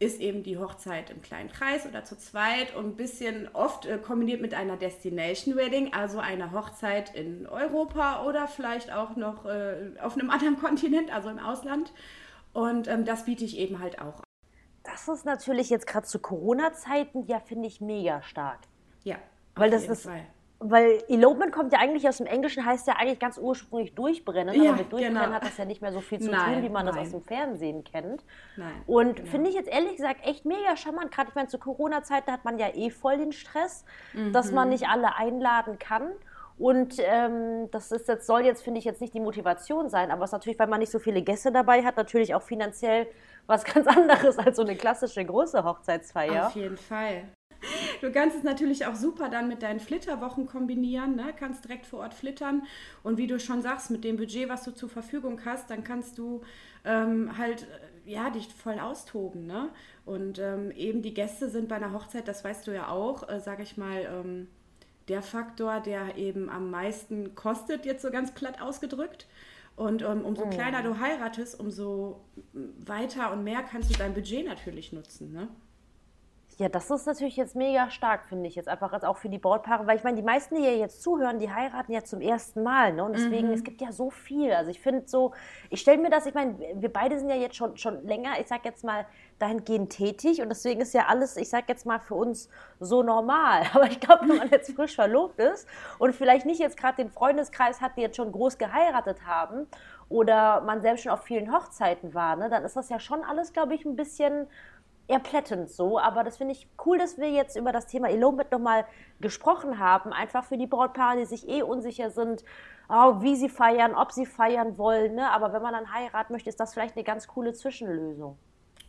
ist 0.00 0.18
eben 0.18 0.42
die 0.42 0.58
Hochzeit 0.58 1.10
im 1.10 1.20
kleinen 1.20 1.50
Kreis 1.50 1.86
oder 1.86 2.04
zu 2.04 2.16
zweit 2.16 2.74
und 2.74 2.86
ein 2.86 2.96
bisschen 2.96 3.48
oft 3.52 3.84
äh, 3.84 3.98
kombiniert 3.98 4.40
mit 4.40 4.54
einer 4.54 4.78
Destination 4.78 5.56
Wedding, 5.56 5.92
also 5.92 6.18
einer 6.18 6.52
Hochzeit 6.52 7.14
in 7.14 7.46
Europa 7.46 8.24
oder 8.24 8.48
vielleicht 8.48 8.90
auch 8.90 9.14
noch 9.16 9.44
äh, 9.44 9.92
auf 10.00 10.14
einem 10.14 10.30
anderen 10.30 10.56
Kontinent, 10.60 11.14
also 11.14 11.28
im 11.28 11.38
Ausland. 11.38 11.92
Und 12.54 12.88
ähm, 12.88 13.04
das 13.04 13.26
biete 13.26 13.44
ich 13.44 13.58
eben 13.58 13.78
halt 13.78 14.00
auch. 14.00 14.22
Das 14.82 15.06
ist 15.06 15.26
natürlich 15.26 15.68
jetzt 15.68 15.86
gerade 15.86 16.06
zu 16.06 16.18
Corona-Zeiten, 16.18 17.26
ja, 17.26 17.38
finde 17.38 17.68
ich 17.68 17.82
mega 17.82 18.22
stark. 18.22 18.60
Ja, 19.04 19.16
weil 19.54 19.70
das 19.70 19.86
ist, 19.86 20.04
Fall 20.04 20.26
weil 20.62 21.02
Elopement 21.08 21.52
kommt 21.52 21.72
ja 21.72 21.78
eigentlich 21.78 22.06
aus 22.06 22.18
dem 22.18 22.26
Englischen, 22.26 22.66
heißt 22.66 22.86
ja 22.86 22.94
eigentlich 22.98 23.18
ganz 23.18 23.38
ursprünglich 23.38 23.94
durchbrennen. 23.94 24.54
Ja, 24.54 24.70
aber 24.70 24.78
mit 24.78 24.92
Durchbrennen 24.92 25.22
genau. 25.22 25.34
hat 25.34 25.44
das 25.44 25.56
ja 25.56 25.64
nicht 25.64 25.80
mehr 25.80 25.90
so 25.90 26.02
viel 26.02 26.20
zu 26.20 26.30
nein, 26.30 26.54
tun, 26.54 26.62
wie 26.62 26.68
man 26.68 26.84
nein. 26.84 26.94
das 26.94 27.06
aus 27.06 27.10
dem 27.12 27.22
Fernsehen 27.22 27.82
kennt. 27.82 28.22
Nein, 28.56 28.70
und 28.86 29.16
genau. 29.16 29.30
finde 29.30 29.48
ich 29.48 29.56
jetzt 29.56 29.70
ehrlich 29.70 29.96
gesagt 29.96 30.20
echt 30.22 30.44
mega 30.44 30.76
charmant. 30.76 31.10
Gerade 31.10 31.30
ich 31.30 31.34
meine, 31.34 31.48
zu 31.48 31.58
Corona-Zeiten 31.58 32.30
hat 32.30 32.44
man 32.44 32.58
ja 32.58 32.68
eh 32.74 32.90
voll 32.90 33.16
den 33.16 33.32
Stress, 33.32 33.86
mhm. 34.12 34.34
dass 34.34 34.52
man 34.52 34.68
nicht 34.68 34.86
alle 34.86 35.16
einladen 35.16 35.78
kann. 35.78 36.12
Und 36.58 36.96
ähm, 36.98 37.70
das 37.70 37.90
ist 37.90 38.06
jetzt, 38.06 38.26
soll 38.26 38.42
jetzt, 38.42 38.62
finde 38.62 38.80
ich, 38.80 38.84
jetzt 38.84 39.00
nicht 39.00 39.14
die 39.14 39.20
Motivation 39.20 39.88
sein, 39.88 40.10
aber 40.10 40.24
es 40.24 40.28
ist 40.28 40.32
natürlich, 40.32 40.58
weil 40.58 40.66
man 40.66 40.80
nicht 40.80 40.92
so 40.92 40.98
viele 40.98 41.22
Gäste 41.22 41.50
dabei 41.50 41.82
hat, 41.82 41.96
natürlich 41.96 42.34
auch 42.34 42.42
finanziell 42.42 43.06
was 43.46 43.64
ganz 43.72 43.86
anderes 43.86 44.38
als 44.38 44.56
so 44.56 44.62
eine 44.62 44.76
klassische 44.76 45.24
große 45.24 45.64
Hochzeitsfeier. 45.64 46.48
Auf 46.48 46.54
jeden 46.54 46.76
Fall. 46.76 47.24
Du 48.00 48.10
kannst 48.10 48.36
es 48.36 48.42
natürlich 48.42 48.86
auch 48.86 48.94
super 48.94 49.28
dann 49.28 49.48
mit 49.48 49.62
deinen 49.62 49.80
Flitterwochen 49.80 50.46
kombinieren, 50.46 51.16
ne? 51.16 51.32
kannst 51.36 51.64
direkt 51.64 51.86
vor 51.86 52.00
Ort 52.00 52.14
flittern 52.14 52.62
und 53.02 53.18
wie 53.18 53.26
du 53.26 53.38
schon 53.38 53.62
sagst, 53.62 53.90
mit 53.90 54.04
dem 54.04 54.16
Budget, 54.16 54.48
was 54.48 54.64
du 54.64 54.72
zur 54.72 54.88
Verfügung 54.88 55.40
hast, 55.44 55.70
dann 55.70 55.84
kannst 55.84 56.18
du 56.18 56.42
ähm, 56.84 57.36
halt 57.36 57.62
äh, 57.62 58.10
ja, 58.10 58.30
dich 58.30 58.48
voll 58.48 58.78
austoben. 58.78 59.46
Ne? 59.46 59.70
Und 60.04 60.38
ähm, 60.38 60.70
eben 60.72 61.02
die 61.02 61.14
Gäste 61.14 61.48
sind 61.48 61.68
bei 61.68 61.76
einer 61.76 61.92
Hochzeit, 61.92 62.28
das 62.28 62.44
weißt 62.44 62.66
du 62.66 62.74
ja 62.74 62.88
auch, 62.88 63.28
äh, 63.28 63.40
sage 63.40 63.62
ich 63.62 63.76
mal, 63.76 64.08
ähm, 64.10 64.48
der 65.08 65.22
Faktor, 65.22 65.80
der 65.80 66.16
eben 66.16 66.48
am 66.48 66.70
meisten 66.70 67.34
kostet, 67.34 67.84
jetzt 67.84 68.02
so 68.02 68.10
ganz 68.10 68.32
platt 68.32 68.62
ausgedrückt. 68.62 69.26
Und 69.76 70.02
um, 70.02 70.18
ähm, 70.18 70.24
umso 70.24 70.44
oh. 70.44 70.50
kleiner 70.50 70.82
du 70.82 70.98
heiratest, 70.98 71.58
umso 71.58 72.20
weiter 72.52 73.32
und 73.32 73.44
mehr 73.44 73.62
kannst 73.62 73.90
du 73.90 73.94
dein 73.96 74.14
Budget 74.14 74.46
natürlich 74.46 74.92
nutzen. 74.92 75.32
Ne? 75.32 75.48
Ja, 76.60 76.68
das 76.68 76.90
ist 76.90 77.06
natürlich 77.06 77.38
jetzt 77.38 77.56
mega 77.56 77.88
stark, 77.88 78.26
finde 78.26 78.46
ich 78.46 78.54
jetzt 78.54 78.68
einfach 78.68 78.92
jetzt 78.92 79.06
auch 79.06 79.16
für 79.16 79.30
die 79.30 79.38
Brautpaare, 79.38 79.86
weil 79.86 79.96
ich 79.96 80.04
meine, 80.04 80.18
die 80.18 80.22
meisten, 80.22 80.56
die 80.56 80.60
hier 80.60 80.76
jetzt 80.76 81.00
zuhören, 81.00 81.38
die 81.38 81.50
heiraten 81.50 81.90
ja 81.90 82.04
zum 82.04 82.20
ersten 82.20 82.62
Mal, 82.62 82.92
ne? 82.92 83.02
Und 83.02 83.14
deswegen, 83.14 83.48
mhm. 83.48 83.54
es 83.54 83.64
gibt 83.64 83.80
ja 83.80 83.92
so 83.92 84.10
viel. 84.10 84.52
Also 84.52 84.70
ich 84.70 84.78
finde 84.78 85.04
so, 85.08 85.32
ich 85.70 85.80
stelle 85.80 85.96
mir 85.96 86.10
das, 86.10 86.26
ich 86.26 86.34
meine, 86.34 86.58
wir 86.74 86.92
beide 86.92 87.18
sind 87.18 87.30
ja 87.30 87.36
jetzt 87.36 87.56
schon, 87.56 87.78
schon 87.78 88.06
länger, 88.06 88.38
ich 88.38 88.46
sag 88.46 88.66
jetzt 88.66 88.84
mal, 88.84 89.06
dahingehend 89.38 89.88
tätig 89.88 90.42
und 90.42 90.50
deswegen 90.50 90.82
ist 90.82 90.92
ja 90.92 91.06
alles, 91.06 91.38
ich 91.38 91.48
sag 91.48 91.66
jetzt 91.70 91.86
mal, 91.86 91.98
für 91.98 92.14
uns 92.14 92.50
so 92.78 93.02
normal. 93.02 93.62
Aber 93.72 93.86
ich 93.86 93.98
glaube, 93.98 94.28
wenn 94.28 94.36
man 94.36 94.50
jetzt 94.50 94.70
frisch 94.72 94.96
verlobt 94.96 95.40
ist 95.40 95.66
und 95.98 96.14
vielleicht 96.14 96.44
nicht 96.44 96.60
jetzt 96.60 96.76
gerade 96.76 96.96
den 96.96 97.08
Freundeskreis 97.08 97.80
hat, 97.80 97.96
die 97.96 98.02
jetzt 98.02 98.16
schon 98.16 98.32
groß 98.32 98.58
geheiratet 98.58 99.24
haben 99.24 99.66
oder 100.10 100.60
man 100.60 100.82
selbst 100.82 101.04
schon 101.04 101.12
auf 101.12 101.22
vielen 101.22 101.54
Hochzeiten 101.54 102.12
war, 102.12 102.36
ne, 102.36 102.50
dann 102.50 102.64
ist 102.64 102.76
das 102.76 102.90
ja 102.90 103.00
schon 103.00 103.24
alles, 103.24 103.54
glaube 103.54 103.74
ich, 103.74 103.86
ein 103.86 103.96
bisschen 103.96 104.46
erplättend 105.10 105.70
so, 105.70 105.98
aber 105.98 106.24
das 106.24 106.36
finde 106.36 106.52
ich 106.52 106.68
cool, 106.86 106.98
dass 106.98 107.18
wir 107.18 107.30
jetzt 107.30 107.56
über 107.56 107.72
das 107.72 107.86
Thema 107.86 108.08
Elopement 108.08 108.50
nochmal 108.50 108.86
gesprochen 109.20 109.78
haben, 109.78 110.12
einfach 110.12 110.44
für 110.44 110.56
die 110.56 110.66
Brautpaare, 110.66 111.18
die 111.18 111.24
sich 111.24 111.48
eh 111.48 111.62
unsicher 111.62 112.10
sind, 112.10 112.44
oh, 112.88 113.20
wie 113.20 113.36
sie 113.36 113.48
feiern, 113.48 113.94
ob 113.94 114.12
sie 114.12 114.26
feiern 114.26 114.78
wollen, 114.78 115.16
ne? 115.16 115.30
aber 115.30 115.52
wenn 115.52 115.62
man 115.62 115.72
dann 115.72 115.92
heiraten 115.92 116.32
möchte, 116.32 116.48
ist 116.48 116.60
das 116.60 116.72
vielleicht 116.72 116.96
eine 116.96 117.04
ganz 117.04 117.26
coole 117.28 117.52
Zwischenlösung. 117.52 118.38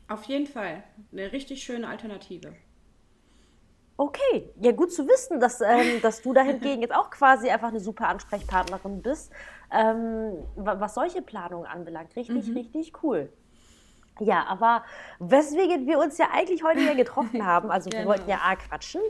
Auf 0.08 0.24
jeden 0.26 0.48
Fall, 0.48 0.84
eine 1.12 1.32
richtig 1.32 1.64
schöne 1.64 1.88
Alternative. 1.88 2.54
Okay, 3.98 4.50
ja 4.60 4.72
gut 4.72 4.92
zu 4.92 5.08
wissen, 5.08 5.40
dass, 5.40 5.62
ähm, 5.62 6.02
dass 6.02 6.24
du 6.24 6.34
dahingegen 6.34 6.82
jetzt 6.82 6.96
auch 6.96 7.12
quasi 7.12 7.50
einfach 7.50 7.68
eine 7.68 7.80
super 7.80 8.08
Ansprechpartnerin 8.08 9.02
bist, 9.02 9.32
ähm, 9.72 10.34
was 10.56 10.96
solche 10.96 11.22
Planungen 11.22 11.68
anbelangt. 11.68 12.16
Richtig, 12.16 12.48
mhm. 12.48 12.58
richtig 12.58 12.94
cool. 13.04 13.32
Ja, 14.22 14.46
aber 14.48 14.84
weswegen 15.18 15.88
wir 15.88 15.98
uns 15.98 16.18
ja 16.20 16.28
eigentlich 16.32 16.64
heute 16.64 16.80
hier 16.80 16.96
getroffen 16.96 17.46
haben, 17.46 17.72
also 17.72 17.90
genau. 17.90 18.04
wir 18.04 18.08
wollten 18.10 18.30
ja 18.30 18.40
A 18.44 18.56
quatschen, 18.56 19.02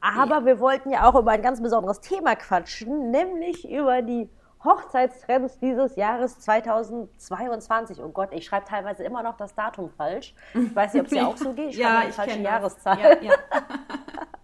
aber 0.00 0.36
ja. 0.36 0.44
wir 0.46 0.60
wollten 0.60 0.90
ja 0.90 1.08
auch 1.08 1.18
über 1.18 1.32
ein 1.32 1.42
ganz 1.42 1.60
besonderes 1.60 2.00
Thema 2.00 2.36
quatschen, 2.36 3.10
nämlich 3.10 3.68
über 3.68 4.00
die 4.00 4.28
Hochzeitstrends 4.62 5.58
dieses 5.58 5.96
Jahres 5.96 6.38
2022. 6.40 8.00
Oh 8.00 8.10
Gott, 8.10 8.28
ich 8.32 8.44
schreibe 8.44 8.66
teilweise 8.66 9.02
immer 9.02 9.22
noch 9.22 9.36
das 9.36 9.54
Datum 9.54 9.90
falsch. 9.90 10.34
Ich 10.54 10.76
weiß 10.76 10.92
nicht, 10.92 11.00
ob 11.00 11.06
es 11.06 11.12
dir 11.12 11.26
auch 11.28 11.36
so 11.36 11.52
geht. 11.52 11.70
Ich 11.70 11.76
ja, 11.76 11.88
schreibe 11.88 12.06
die 12.06 12.12
falsche 12.12 12.38
Jahreszahl. 12.40 12.98
Ja, 13.00 13.22
ja. 13.22 13.34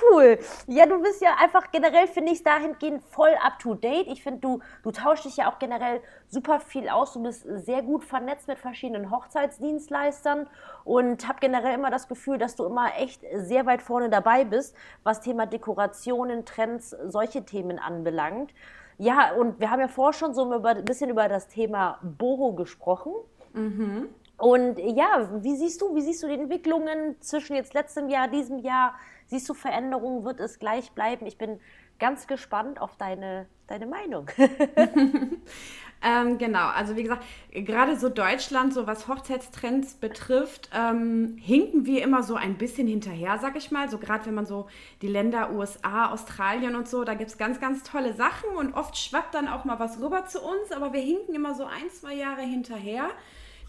Cool. 0.00 0.38
Ja, 0.66 0.86
du 0.86 1.00
bist 1.02 1.20
ja 1.20 1.36
einfach 1.40 1.70
generell, 1.70 2.06
finde 2.06 2.32
ich, 2.32 2.42
dahingehend 2.42 3.02
voll 3.04 3.34
up 3.42 3.58
to 3.58 3.74
date. 3.74 4.06
Ich 4.08 4.22
finde, 4.22 4.40
du, 4.40 4.60
du 4.82 4.90
tauschst 4.90 5.24
dich 5.24 5.36
ja 5.38 5.50
auch 5.50 5.58
generell 5.58 6.00
super 6.28 6.60
viel 6.60 6.88
aus. 6.88 7.12
Du 7.12 7.22
bist 7.22 7.44
sehr 7.46 7.82
gut 7.82 8.04
vernetzt 8.04 8.48
mit 8.48 8.58
verschiedenen 8.58 9.10
Hochzeitsdienstleistern 9.10 10.48
und 10.84 11.28
habe 11.28 11.40
generell 11.40 11.74
immer 11.74 11.90
das 11.90 12.08
Gefühl, 12.08 12.38
dass 12.38 12.56
du 12.56 12.64
immer 12.64 12.96
echt 12.98 13.22
sehr 13.34 13.66
weit 13.66 13.82
vorne 13.82 14.08
dabei 14.10 14.44
bist, 14.44 14.74
was 15.02 15.20
Thema 15.20 15.46
Dekorationen, 15.46 16.44
Trends, 16.44 16.90
solche 17.06 17.44
Themen 17.44 17.78
anbelangt. 17.78 18.52
Ja, 18.98 19.32
und 19.32 19.60
wir 19.60 19.70
haben 19.70 19.80
ja 19.80 19.88
vorher 19.88 20.12
schon 20.12 20.34
so 20.34 20.50
ein 20.50 20.84
bisschen 20.84 21.10
über 21.10 21.28
das 21.28 21.48
Thema 21.48 21.98
Boho 22.02 22.52
gesprochen. 22.52 23.12
Mhm. 23.54 24.08
Und 24.36 24.78
ja, 24.78 25.28
wie 25.42 25.56
siehst 25.56 25.82
du, 25.82 25.94
wie 25.94 26.00
siehst 26.00 26.22
du 26.22 26.28
die 26.28 26.34
Entwicklungen 26.34 27.20
zwischen 27.20 27.56
jetzt 27.56 27.74
letztem 27.74 28.08
Jahr, 28.08 28.28
diesem 28.28 28.58
Jahr? 28.58 28.94
Siehst 29.30 29.48
du 29.48 29.54
Veränderungen? 29.54 30.24
Wird 30.24 30.40
es 30.40 30.58
gleich 30.58 30.90
bleiben? 30.90 31.24
Ich 31.24 31.38
bin 31.38 31.60
ganz 32.00 32.26
gespannt 32.26 32.80
auf 32.80 32.96
deine, 32.96 33.46
deine 33.68 33.86
Meinung. 33.86 34.26
ähm, 36.02 36.38
genau, 36.38 36.66
also 36.66 36.96
wie 36.96 37.04
gesagt, 37.04 37.24
gerade 37.52 37.96
so 37.96 38.08
Deutschland, 38.08 38.74
so 38.74 38.88
was 38.88 39.06
Hochzeitstrends 39.06 39.94
betrifft, 39.94 40.68
ähm, 40.74 41.36
hinken 41.40 41.86
wir 41.86 42.02
immer 42.02 42.24
so 42.24 42.34
ein 42.34 42.58
bisschen 42.58 42.88
hinterher, 42.88 43.38
sag 43.40 43.54
ich 43.54 43.70
mal. 43.70 43.88
So 43.88 43.98
gerade 43.98 44.26
wenn 44.26 44.34
man 44.34 44.46
so 44.46 44.66
die 45.00 45.06
Länder 45.06 45.52
USA, 45.52 46.10
Australien 46.10 46.74
und 46.74 46.88
so, 46.88 47.04
da 47.04 47.14
gibt 47.14 47.30
es 47.30 47.38
ganz, 47.38 47.60
ganz 47.60 47.84
tolle 47.84 48.14
Sachen 48.14 48.50
und 48.56 48.74
oft 48.74 48.98
schwappt 48.98 49.34
dann 49.34 49.46
auch 49.46 49.64
mal 49.64 49.78
was 49.78 50.00
rüber 50.00 50.26
zu 50.26 50.40
uns, 50.40 50.72
aber 50.72 50.92
wir 50.92 51.02
hinken 51.02 51.36
immer 51.36 51.54
so 51.54 51.66
ein, 51.66 51.88
zwei 51.90 52.14
Jahre 52.14 52.42
hinterher. 52.42 53.10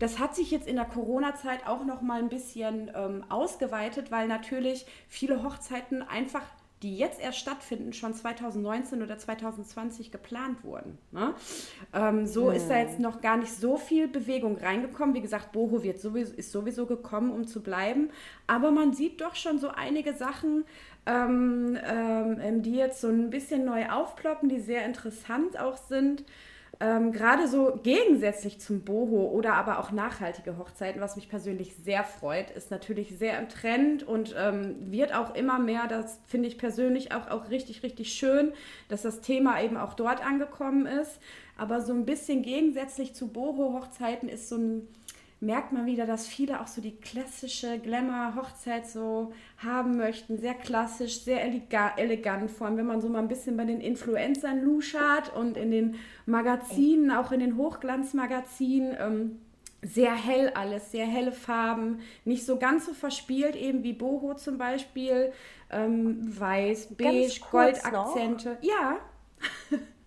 Das 0.01 0.17
hat 0.17 0.35
sich 0.35 0.49
jetzt 0.49 0.67
in 0.67 0.77
der 0.77 0.85
Corona-Zeit 0.85 1.67
auch 1.67 1.85
noch 1.85 2.01
mal 2.01 2.17
ein 2.17 2.29
bisschen 2.29 2.89
ähm, 2.95 3.23
ausgeweitet, 3.29 4.09
weil 4.09 4.27
natürlich 4.27 4.87
viele 5.07 5.43
Hochzeiten 5.43 6.01
einfach 6.01 6.41
die 6.81 6.97
jetzt 6.97 7.21
erst 7.21 7.37
stattfinden, 7.37 7.93
schon 7.93 8.15
2019 8.15 9.03
oder 9.03 9.15
2020 9.15 10.11
geplant 10.11 10.63
wurden. 10.63 10.97
Ne? 11.11 11.35
Ähm, 11.93 12.25
so 12.25 12.49
hm. 12.49 12.55
ist 12.55 12.69
da 12.69 12.79
jetzt 12.79 12.99
noch 12.99 13.21
gar 13.21 13.37
nicht 13.37 13.53
so 13.53 13.77
viel 13.77 14.07
Bewegung 14.07 14.57
reingekommen. 14.57 15.13
Wie 15.13 15.21
gesagt, 15.21 15.51
Boho 15.51 15.83
wird 15.83 16.01
sowieso, 16.01 16.33
ist 16.33 16.51
sowieso 16.51 16.87
gekommen, 16.87 17.29
um 17.29 17.45
zu 17.45 17.61
bleiben. 17.61 18.09
Aber 18.47 18.71
man 18.71 18.93
sieht 18.93 19.21
doch 19.21 19.35
schon 19.35 19.59
so 19.59 19.67
einige 19.67 20.13
Sachen, 20.15 20.65
ähm, 21.05 21.77
ähm, 21.85 22.63
die 22.63 22.73
jetzt 22.73 23.01
so 23.01 23.09
ein 23.09 23.29
bisschen 23.29 23.63
neu 23.63 23.87
aufploppen, 23.87 24.49
die 24.49 24.59
sehr 24.59 24.83
interessant 24.83 25.59
auch 25.59 25.77
sind 25.77 26.23
ähm, 26.81 27.11
gerade 27.11 27.47
so 27.47 27.79
gegensätzlich 27.83 28.59
zum 28.59 28.81
Boho 28.81 29.29
oder 29.29 29.53
aber 29.53 29.77
auch 29.77 29.91
nachhaltige 29.91 30.57
Hochzeiten, 30.57 30.99
was 30.99 31.15
mich 31.15 31.29
persönlich 31.29 31.75
sehr 31.75 32.03
freut, 32.03 32.49
ist 32.49 32.71
natürlich 32.71 33.19
sehr 33.19 33.37
im 33.37 33.49
Trend 33.49 34.01
und 34.01 34.35
ähm, 34.35 34.91
wird 34.91 35.13
auch 35.13 35.35
immer 35.35 35.59
mehr, 35.59 35.85
das 35.87 36.19
finde 36.25 36.47
ich 36.47 36.57
persönlich 36.57 37.13
auch, 37.13 37.29
auch 37.29 37.51
richtig, 37.51 37.83
richtig 37.83 38.11
schön, 38.13 38.51
dass 38.89 39.03
das 39.03 39.21
Thema 39.21 39.61
eben 39.61 39.77
auch 39.77 39.93
dort 39.93 40.25
angekommen 40.25 40.87
ist. 40.87 41.19
Aber 41.55 41.81
so 41.81 41.93
ein 41.93 42.05
bisschen 42.05 42.41
gegensätzlich 42.41 43.13
zu 43.13 43.27
Boho-Hochzeiten 43.27 44.27
ist 44.27 44.49
so 44.49 44.55
ein 44.55 44.87
merkt 45.41 45.71
man 45.71 45.87
wieder, 45.87 46.05
dass 46.05 46.27
viele 46.27 46.61
auch 46.61 46.67
so 46.67 46.81
die 46.81 46.95
klassische 46.95 47.79
Glamour-Hochzeit 47.79 48.87
so 48.87 49.33
haben 49.57 49.97
möchten. 49.97 50.37
Sehr 50.37 50.53
klassisch, 50.53 51.21
sehr 51.21 51.43
elegant, 51.43 52.51
vor 52.51 52.67
allem 52.67 52.77
wenn 52.77 52.85
man 52.85 53.01
so 53.01 53.09
mal 53.09 53.19
ein 53.19 53.27
bisschen 53.27 53.57
bei 53.57 53.65
den 53.65 53.81
Influencern 53.81 54.61
luschert 54.61 55.35
und 55.35 55.57
in 55.57 55.71
den 55.71 55.95
Magazinen, 56.27 57.11
auch 57.11 57.31
in 57.31 57.39
den 57.39 57.57
Hochglanzmagazinen. 57.57 58.95
Ähm, 58.99 59.39
sehr 59.83 60.13
hell 60.13 60.51
alles, 60.53 60.91
sehr 60.91 61.07
helle 61.07 61.31
Farben, 61.31 62.01
nicht 62.23 62.45
so 62.45 62.57
ganz 62.57 62.85
so 62.85 62.93
verspielt, 62.93 63.55
eben 63.55 63.83
wie 63.83 63.93
Boho 63.93 64.35
zum 64.35 64.59
Beispiel, 64.59 65.33
ähm, 65.71 66.19
weiß, 66.39 66.95
beige, 66.95 67.39
Goldakzente. 67.49 68.59
Ja. 68.61 68.99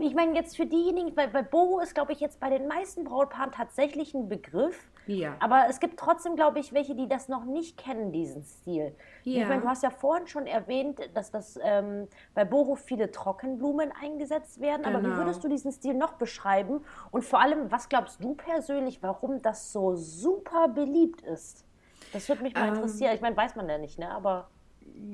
Ich, 0.00 0.14
meine, 0.14 0.34
jetzt 0.34 0.56
für 0.56 0.64
diejenigen, 0.64 1.14
weil, 1.18 1.34
weil 1.34 1.42
Boho 1.42 1.80
ist, 1.80 1.94
glaube 1.94 2.12
ich, 2.12 2.20
jetzt 2.20 2.40
bei 2.40 2.48
den 2.48 2.66
meisten 2.66 3.04
Brautpaaren 3.04 3.52
tatsächlich 3.52 4.14
ein 4.14 4.26
Begriff. 4.26 4.90
Ja. 5.06 5.36
Aber 5.38 5.66
es 5.68 5.80
gibt 5.80 5.98
trotzdem, 5.98 6.34
glaube 6.34 6.60
ich, 6.60 6.72
welche, 6.72 6.94
die 6.94 7.08
das 7.08 7.28
noch 7.28 7.44
nicht 7.44 7.76
kennen, 7.76 8.10
diesen 8.10 8.42
Stil. 8.42 8.96
Ja. 9.24 9.42
Ich 9.42 9.48
meine, 9.48 9.60
du 9.60 9.68
hast 9.68 9.82
ja 9.82 9.90
vorhin 9.90 10.26
schon 10.28 10.46
erwähnt, 10.46 11.00
dass 11.12 11.30
das 11.30 11.58
ähm, 11.62 12.08
bei 12.34 12.46
Boho 12.46 12.74
viele 12.74 13.10
Trockenblumen 13.10 13.92
eingesetzt 14.00 14.62
werden. 14.62 14.82
Genau. 14.82 14.96
Aber 14.96 15.04
wie 15.04 15.10
genau. 15.10 15.18
würdest 15.18 15.44
du 15.44 15.48
diesen 15.48 15.70
Stil 15.72 15.92
noch 15.92 16.14
beschreiben? 16.14 16.82
Und 17.10 17.24
vor 17.26 17.42
allem, 17.42 17.70
was 17.70 17.90
glaubst 17.90 18.24
du 18.24 18.34
persönlich, 18.34 19.02
warum 19.02 19.42
das 19.42 19.72
so 19.72 19.94
super 19.94 20.68
beliebt 20.68 21.20
ist? 21.20 21.66
Das 22.14 22.30
würde 22.30 22.42
mich 22.42 22.54
mal 22.54 22.68
ähm, 22.68 22.74
interessieren. 22.76 23.14
Ich 23.14 23.20
meine, 23.20 23.36
weiß 23.36 23.56
man 23.56 23.68
ja 23.68 23.76
nicht, 23.76 23.98
ne? 23.98 24.10
Aber. 24.10 24.48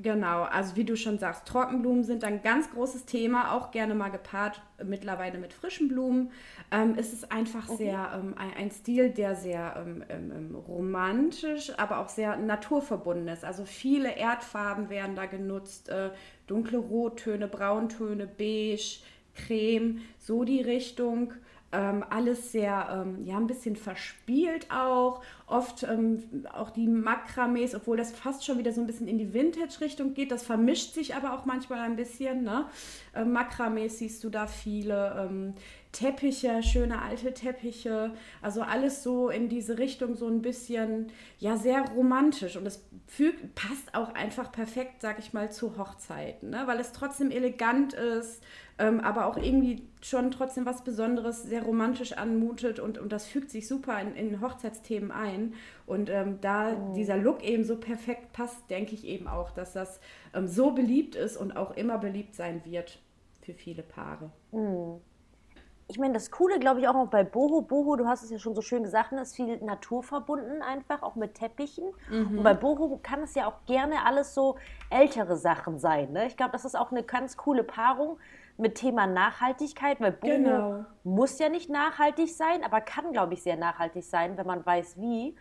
Genau, 0.01 0.43
also 0.43 0.75
wie 0.75 0.83
du 0.83 0.97
schon 0.97 1.17
sagst, 1.17 1.45
Trockenblumen 1.47 2.03
sind 2.03 2.23
ein 2.25 2.41
ganz 2.41 2.69
großes 2.71 3.05
Thema, 3.05 3.53
auch 3.53 3.71
gerne 3.71 3.95
mal 3.95 4.09
gepaart 4.09 4.61
mittlerweile 4.83 5.37
mit 5.37 5.53
frischen 5.53 5.87
Blumen. 5.87 6.31
Ähm, 6.71 6.95
es 6.97 7.13
ist 7.13 7.31
einfach 7.31 7.69
okay. 7.69 7.85
sehr 7.85 8.11
ähm, 8.13 8.33
ein, 8.37 8.53
ein, 8.53 8.71
Stil, 8.71 9.11
der 9.11 9.35
sehr 9.35 9.75
ähm, 9.77 10.03
ähm, 10.09 10.31
ähm, 10.35 10.55
romantisch, 10.55 11.71
aber 11.77 11.99
auch 11.99 12.09
sehr 12.09 12.35
naturverbunden 12.35 13.29
ist. 13.29 13.45
Also 13.45 13.63
viele 13.63 14.17
Erdfarben 14.17 14.89
werden 14.89 15.15
da 15.15 15.25
genutzt, 15.25 15.87
äh, 15.89 16.09
dunkle 16.47 16.79
Rottöne, 16.79 17.47
Brauntöne, 17.47 18.27
Beige, 18.27 18.99
Creme, 19.35 20.01
so 20.19 20.43
die 20.43 20.61
Richtung. 20.61 21.33
Ähm, 21.73 22.05
alles 22.09 22.51
sehr, 22.51 23.03
ähm, 23.03 23.25
ja, 23.25 23.35
ein 23.37 23.47
bisschen 23.47 23.75
verspielt 23.75 24.67
auch. 24.71 25.23
Oft 25.47 25.83
ähm, 25.83 26.45
auch 26.53 26.69
die 26.69 26.87
Makramees, 26.87 27.73
obwohl 27.73 27.97
das 27.97 28.11
fast 28.11 28.45
schon 28.45 28.59
wieder 28.59 28.71
so 28.71 28.79
ein 28.79 28.87
bisschen 28.87 29.07
in 29.07 29.17
die 29.17 29.33
Vintage-Richtung 29.33 30.13
geht. 30.13 30.31
Das 30.31 30.43
vermischt 30.43 30.93
sich 30.93 31.15
aber 31.15 31.33
auch 31.33 31.45
manchmal 31.45 31.79
ein 31.79 31.95
bisschen. 31.95 32.43
Ne? 32.43 32.65
Ähm, 33.15 33.33
Makramees 33.33 33.97
siehst 33.97 34.23
du 34.23 34.29
da 34.29 34.45
viele. 34.45 35.27
Ähm, 35.29 35.53
Teppiche, 35.93 36.63
schöne 36.63 37.01
alte 37.01 37.33
Teppiche. 37.33 38.11
Also 38.41 38.63
alles 38.63 39.03
so 39.03 39.29
in 39.29 39.47
diese 39.47 39.77
Richtung, 39.77 40.15
so 40.15 40.27
ein 40.27 40.41
bisschen, 40.41 41.11
ja, 41.37 41.55
sehr 41.55 41.83
romantisch. 41.91 42.57
Und 42.57 42.65
es 42.65 42.83
fügt, 43.07 43.55
passt 43.55 43.93
auch 43.93 44.13
einfach 44.15 44.51
perfekt, 44.51 45.01
sag 45.01 45.19
ich 45.19 45.33
mal, 45.33 45.51
zu 45.51 45.77
Hochzeiten, 45.77 46.49
ne? 46.49 46.63
weil 46.65 46.79
es 46.79 46.91
trotzdem 46.91 47.31
elegant 47.31 47.93
ist 47.93 48.43
ähm, 48.79 48.99
aber 49.01 49.27
auch 49.27 49.37
irgendwie 49.37 49.87
schon 50.01 50.31
trotzdem 50.31 50.65
was 50.65 50.83
Besonderes, 50.83 51.43
sehr 51.43 51.63
romantisch 51.63 52.13
anmutet 52.13 52.79
und, 52.79 52.97
und 52.97 53.11
das 53.11 53.25
fügt 53.27 53.51
sich 53.51 53.67
super 53.67 53.99
in, 54.01 54.15
in 54.15 54.41
Hochzeitsthemen 54.41 55.11
ein. 55.11 55.53
Und 55.85 56.09
ähm, 56.09 56.39
da 56.41 56.73
oh. 56.73 56.93
dieser 56.93 57.17
Look 57.17 57.43
eben 57.43 57.63
so 57.63 57.77
perfekt 57.77 58.33
passt, 58.33 58.69
denke 58.69 58.95
ich 58.95 59.05
eben 59.05 59.27
auch, 59.27 59.51
dass 59.51 59.73
das 59.73 59.99
ähm, 60.33 60.47
so 60.47 60.71
beliebt 60.71 61.15
ist 61.15 61.37
und 61.37 61.55
auch 61.55 61.75
immer 61.77 61.97
beliebt 61.97 62.35
sein 62.35 62.61
wird 62.65 62.99
für 63.41 63.53
viele 63.53 63.83
Paare. 63.83 64.31
Mm. 64.51 64.99
ich 65.89 65.99
meine, 65.99 66.13
das 66.13 66.31
Coole, 66.31 66.59
glaube 66.59 66.79
ich, 66.79 66.87
auch 66.87 66.93
noch 66.93 67.09
bei 67.09 67.23
Boho. 67.23 67.61
Boho, 67.61 67.95
du 67.95 68.07
hast 68.07 68.23
es 68.23 68.31
ja 68.31 68.39
schon 68.39 68.55
so 68.55 68.61
schön 68.61 68.83
gesagt, 68.83 69.11
ne, 69.11 69.21
ist 69.21 69.35
viel 69.35 69.57
naturverbunden 69.57 70.61
einfach, 70.61 71.03
auch 71.03 71.15
mit 71.15 71.35
Teppichen. 71.35 71.85
Mhm. 72.09 72.39
Und 72.39 72.43
bei 72.43 72.53
Boho 72.53 72.99
kann 73.03 73.21
es 73.21 73.35
ja 73.35 73.47
auch 73.47 73.65
gerne 73.65 74.05
alles 74.05 74.33
so 74.33 74.55
ältere 74.89 75.37
Sachen 75.37 75.77
sein. 75.77 76.11
Ne? 76.11 76.25
Ich 76.25 76.37
glaube, 76.37 76.53
das 76.53 76.65
ist 76.65 76.75
auch 76.75 76.91
eine 76.91 77.03
ganz 77.03 77.37
coole 77.37 77.63
Paarung 77.63 78.17
mit 78.57 78.75
Thema 78.75 79.07
Nachhaltigkeit, 79.07 79.99
weil 79.99 80.11
Boho 80.11 80.31
genau. 80.31 80.85
muss 81.03 81.39
ja 81.39 81.49
nicht 81.49 81.69
nachhaltig 81.69 82.29
sein, 82.29 82.63
aber 82.63 82.81
kann, 82.81 83.11
glaube 83.11 83.33
ich, 83.33 83.43
sehr 83.43 83.57
nachhaltig 83.57 84.03
sein, 84.03 84.37
wenn 84.37 84.47
man 84.47 84.65
weiß, 84.65 84.99
wie. 84.99 85.35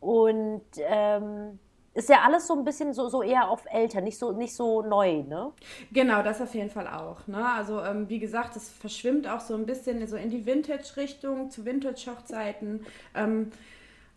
Und 0.00 0.62
ähm, 0.78 1.58
ist 1.94 2.08
ja 2.08 2.22
alles 2.24 2.46
so 2.46 2.54
ein 2.54 2.64
bisschen 2.64 2.94
so, 2.94 3.08
so 3.08 3.22
eher 3.22 3.50
auf 3.50 3.64
älter, 3.70 4.00
nicht 4.00 4.18
so, 4.18 4.32
nicht 4.32 4.54
so 4.54 4.82
neu, 4.82 5.22
ne? 5.22 5.52
Genau, 5.92 6.22
das 6.22 6.40
auf 6.40 6.54
jeden 6.54 6.70
Fall 6.70 6.88
auch. 6.88 7.26
Ne? 7.26 7.46
Also 7.46 7.80
ähm, 7.82 8.08
wie 8.08 8.18
gesagt, 8.18 8.56
es 8.56 8.70
verschwimmt 8.70 9.28
auch 9.28 9.40
so 9.40 9.54
ein 9.54 9.66
bisschen 9.66 10.06
so 10.06 10.16
in 10.16 10.30
die 10.30 10.46
Vintage-Richtung, 10.46 11.50
zu 11.50 11.66
Vintage-Hochzeiten. 11.66 12.86
Ähm, 13.14 13.52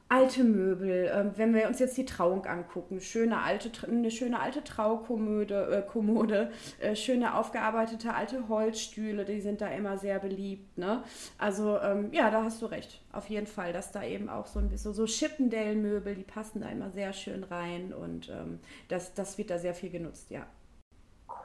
alte 0.08 0.44
Möbel, 0.44 1.08
äh, 1.08 1.38
wenn 1.38 1.54
wir 1.54 1.68
uns 1.68 1.80
jetzt 1.80 1.98
die 1.98 2.06
Trauung 2.06 2.46
angucken, 2.46 3.02
schöne 3.02 3.42
alte, 3.42 3.70
eine 3.88 4.12
schöne 4.12 4.40
alte 4.40 4.64
Traukommode, 4.64 5.68
äh, 5.72 5.82
Kommode, 5.82 6.52
äh, 6.80 6.96
schöne 6.96 7.36
aufgearbeitete 7.36 8.14
alte 8.14 8.48
Holzstühle, 8.48 9.26
die 9.26 9.42
sind 9.42 9.62
da 9.62 9.68
immer 9.70 9.98
sehr 9.98 10.20
beliebt. 10.20 10.78
Ne? 10.78 11.04
Also 11.38 11.80
ähm, 11.80 12.10
ja, 12.12 12.30
da 12.30 12.44
hast 12.44 12.62
du 12.62 12.68
recht, 12.68 13.02
auf 13.12 13.30
jeden 13.30 13.48
Fall, 13.48 13.74
dass 13.74 13.92
da 13.92 14.04
eben 14.04 14.30
auch 14.30 14.46
so 14.46 14.60
ein 14.60 14.70
bisschen 14.70 14.94
so 14.94 15.06
Chippendale-Möbel, 15.06 16.16
die 16.16 16.24
passen 16.24 16.62
da 16.62 16.70
immer 16.70 16.92
sehr 16.92 17.12
schön 17.14 17.44
rein 17.44 17.94
und 17.94 18.30
ähm, 18.30 18.60
das, 18.90 19.14
das 19.16 19.38
wird 19.38 19.50
da 19.50 19.58
sehr 19.58 19.74
viel 19.74 19.90
genutzt, 19.90 20.30
ja. 20.30 20.46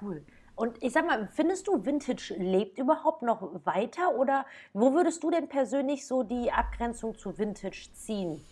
Cool. 0.02 0.22
Und 0.60 0.76
ich 0.82 0.92
sag 0.92 1.06
mal, 1.06 1.26
findest 1.32 1.68
du, 1.68 1.86
Vintage 1.86 2.34
lebt 2.36 2.78
überhaupt 2.78 3.22
noch 3.22 3.64
weiter 3.64 4.14
oder 4.18 4.44
wo 4.74 4.92
würdest 4.92 5.22
du 5.22 5.30
denn 5.30 5.48
persönlich 5.48 6.06
so 6.06 6.22
die 6.22 6.52
Abgrenzung 6.52 7.16
zu 7.16 7.38
Vintage 7.38 7.88
ziehen? 7.94 8.44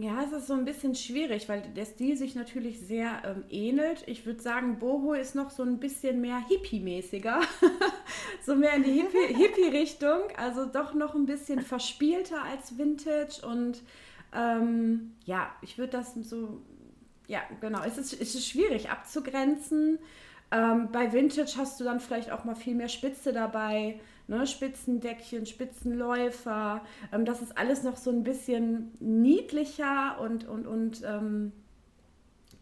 Ja, 0.00 0.22
es 0.22 0.32
ist 0.32 0.46
so 0.46 0.54
ein 0.54 0.64
bisschen 0.64 0.94
schwierig, 0.94 1.50
weil 1.50 1.60
der 1.60 1.84
Stil 1.84 2.16
sich 2.16 2.34
natürlich 2.34 2.80
sehr 2.80 3.10
ähm, 3.26 3.44
ähnelt. 3.50 4.04
Ich 4.06 4.24
würde 4.24 4.40
sagen, 4.40 4.78
Boho 4.78 5.12
ist 5.12 5.34
noch 5.34 5.50
so 5.50 5.62
ein 5.62 5.80
bisschen 5.80 6.22
mehr 6.22 6.42
Hippie-mäßiger. 6.48 7.42
so 8.42 8.54
mehr 8.54 8.72
in 8.76 8.84
die 8.84 9.04
Hippie-Richtung. 9.34 10.30
also 10.38 10.64
doch 10.64 10.94
noch 10.94 11.14
ein 11.14 11.26
bisschen 11.26 11.60
verspielter 11.60 12.42
als 12.42 12.78
Vintage. 12.78 13.46
Und 13.46 13.82
ähm, 14.34 15.12
ja, 15.26 15.54
ich 15.60 15.76
würde 15.76 15.92
das 15.92 16.14
so, 16.14 16.62
ja, 17.26 17.42
genau. 17.60 17.82
Es 17.84 17.98
ist, 17.98 18.14
es 18.18 18.34
ist 18.34 18.48
schwierig 18.48 18.88
abzugrenzen. 18.88 19.98
Ähm, 20.52 20.90
bei 20.92 21.12
Vintage 21.12 21.54
hast 21.56 21.80
du 21.80 21.84
dann 21.84 21.98
vielleicht 21.98 22.30
auch 22.30 22.44
mal 22.44 22.54
viel 22.54 22.74
mehr 22.74 22.88
Spitze 22.88 23.32
dabei, 23.32 23.98
ne? 24.28 24.46
Spitzendeckchen, 24.46 25.46
Spitzenläufer. 25.46 26.82
Ähm, 27.10 27.24
das 27.24 27.40
ist 27.40 27.56
alles 27.56 27.82
noch 27.82 27.96
so 27.96 28.10
ein 28.10 28.22
bisschen 28.22 28.92
niedlicher 29.00 30.20
und, 30.20 30.46
und, 30.46 30.66
und 30.66 31.02
ähm, 31.04 31.52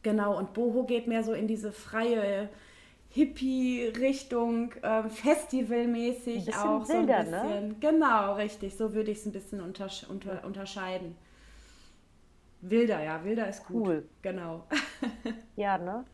genau, 0.02 0.38
und 0.38 0.54
Boho 0.54 0.84
geht 0.84 1.08
mehr 1.08 1.24
so 1.24 1.32
in 1.32 1.48
diese 1.48 1.72
freie 1.72 2.48
Hippie-Richtung, 3.08 4.72
äh, 4.82 5.08
Festivalmäßig 5.08 6.54
auch. 6.56 6.88
Wilder, 6.88 7.24
so 7.24 7.34
ein 7.34 7.42
bisschen. 7.42 7.68
Ne? 7.68 7.76
Genau, 7.80 8.34
richtig. 8.34 8.76
So 8.76 8.94
würde 8.94 9.10
ich 9.10 9.18
es 9.18 9.26
ein 9.26 9.32
bisschen 9.32 9.60
untersch 9.60 10.06
unter 10.08 10.44
unterscheiden. 10.44 11.16
Wilder, 12.60 13.02
ja, 13.02 13.24
wilder 13.24 13.48
ist 13.48 13.66
gut. 13.66 13.84
Cool. 13.84 14.08
Genau. 14.22 14.64
ja, 15.56 15.76
ne? 15.76 16.04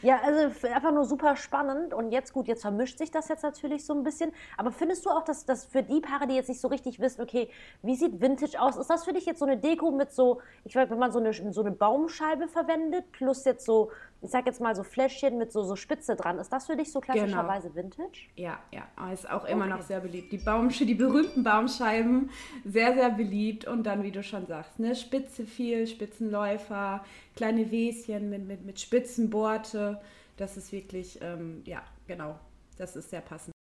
Ja, 0.00 0.20
also 0.22 0.66
einfach 0.68 0.92
nur 0.92 1.04
super 1.04 1.34
spannend. 1.34 1.92
Und 1.92 2.12
jetzt 2.12 2.32
gut, 2.32 2.46
jetzt 2.46 2.62
vermischt 2.62 2.98
sich 2.98 3.10
das 3.10 3.28
jetzt 3.28 3.42
natürlich 3.42 3.84
so 3.84 3.94
ein 3.94 4.04
bisschen. 4.04 4.32
Aber 4.56 4.70
findest 4.70 5.04
du 5.04 5.10
auch, 5.10 5.24
dass 5.24 5.44
das 5.44 5.64
für 5.64 5.82
die 5.82 6.00
Paare, 6.00 6.28
die 6.28 6.34
jetzt 6.34 6.48
nicht 6.48 6.60
so 6.60 6.68
richtig 6.68 7.00
wissen, 7.00 7.20
okay, 7.20 7.50
wie 7.82 7.96
sieht 7.96 8.20
Vintage 8.20 8.60
aus? 8.60 8.76
Ist 8.76 8.90
das 8.90 9.04
für 9.04 9.12
dich 9.12 9.26
jetzt 9.26 9.40
so 9.40 9.44
eine 9.44 9.56
Deko 9.56 9.90
mit 9.90 10.12
so, 10.12 10.40
ich 10.64 10.76
weiß, 10.76 10.88
wenn 10.90 10.98
man 10.98 11.10
so 11.10 11.18
eine, 11.18 11.32
so 11.52 11.60
eine 11.62 11.72
Baumscheibe 11.72 12.46
verwendet, 12.46 13.10
plus 13.10 13.44
jetzt 13.44 13.64
so 13.64 13.90
ich 14.20 14.30
sag 14.30 14.46
jetzt 14.46 14.60
mal 14.60 14.74
so 14.74 14.82
Fläschchen 14.82 15.38
mit 15.38 15.52
so, 15.52 15.62
so 15.62 15.76
Spitze 15.76 16.16
dran. 16.16 16.38
Ist 16.38 16.52
das 16.52 16.66
für 16.66 16.76
dich 16.76 16.90
so 16.90 17.00
klassischerweise 17.00 17.70
genau. 17.70 17.82
Vintage? 17.82 18.28
Ja, 18.34 18.58
ja, 18.72 19.12
ist 19.12 19.30
auch 19.30 19.44
immer 19.44 19.66
okay. 19.66 19.74
noch 19.74 19.82
sehr 19.82 20.00
beliebt. 20.00 20.32
Die 20.32 20.38
Baumsch 20.38 20.78
die 20.78 20.94
berühmten 20.94 21.44
Baumscheiben, 21.44 22.30
sehr, 22.64 22.94
sehr 22.94 23.10
beliebt. 23.10 23.66
Und 23.66 23.84
dann, 23.84 24.02
wie 24.02 24.10
du 24.10 24.22
schon 24.22 24.46
sagst, 24.46 24.78
ne, 24.80 24.96
Spitze 24.96 25.44
viel, 25.44 25.86
Spitzenläufer, 25.86 27.04
kleine 27.36 27.70
Wäschen 27.70 28.28
mit, 28.30 28.46
mit, 28.46 28.64
mit 28.64 28.80
Spitzenborte. 28.80 30.00
Das 30.36 30.56
ist 30.56 30.72
wirklich, 30.72 31.20
ähm, 31.22 31.62
ja, 31.64 31.82
genau, 32.06 32.38
das 32.76 32.96
ist 32.96 33.10
sehr 33.10 33.20
passend. 33.20 33.52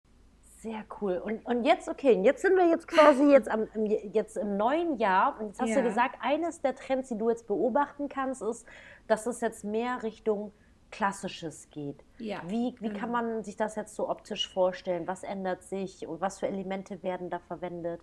Sehr 0.57 0.83
cool. 1.01 1.21
Und, 1.23 1.45
und 1.45 1.65
jetzt, 1.65 1.87
okay, 1.87 2.19
jetzt 2.23 2.41
sind 2.41 2.55
wir 2.55 2.67
jetzt 2.67 2.87
quasi 2.87 3.23
jetzt, 3.31 3.49
am, 3.49 3.67
jetzt 3.85 4.37
im 4.37 4.57
neuen 4.57 4.97
Jahr. 4.97 5.39
Und 5.39 5.47
jetzt 5.47 5.61
hast 5.61 5.69
ja. 5.69 5.75
du 5.77 5.83
gesagt, 5.83 6.17
eines 6.19 6.61
der 6.61 6.75
Trends, 6.75 7.09
die 7.09 7.17
du 7.17 7.29
jetzt 7.29 7.47
beobachten 7.47 8.09
kannst, 8.09 8.41
ist, 8.41 8.65
dass 9.07 9.27
es 9.27 9.39
jetzt 9.41 9.63
mehr 9.63 10.01
Richtung 10.03 10.51
Klassisches 10.89 11.69
geht. 11.69 12.01
Ja, 12.17 12.41
wie 12.47 12.73
wie 12.79 12.89
kann 12.89 13.11
man 13.11 13.43
sich 13.43 13.57
das 13.57 13.75
jetzt 13.75 13.93
so 13.93 14.09
optisch 14.09 14.51
vorstellen? 14.51 15.05
Was 15.05 15.23
ändert 15.23 15.63
sich 15.63 16.07
und 16.07 16.21
was 16.21 16.39
für 16.39 16.47
Elemente 16.47 17.03
werden 17.03 17.29
da 17.29 17.39
verwendet? 17.39 17.99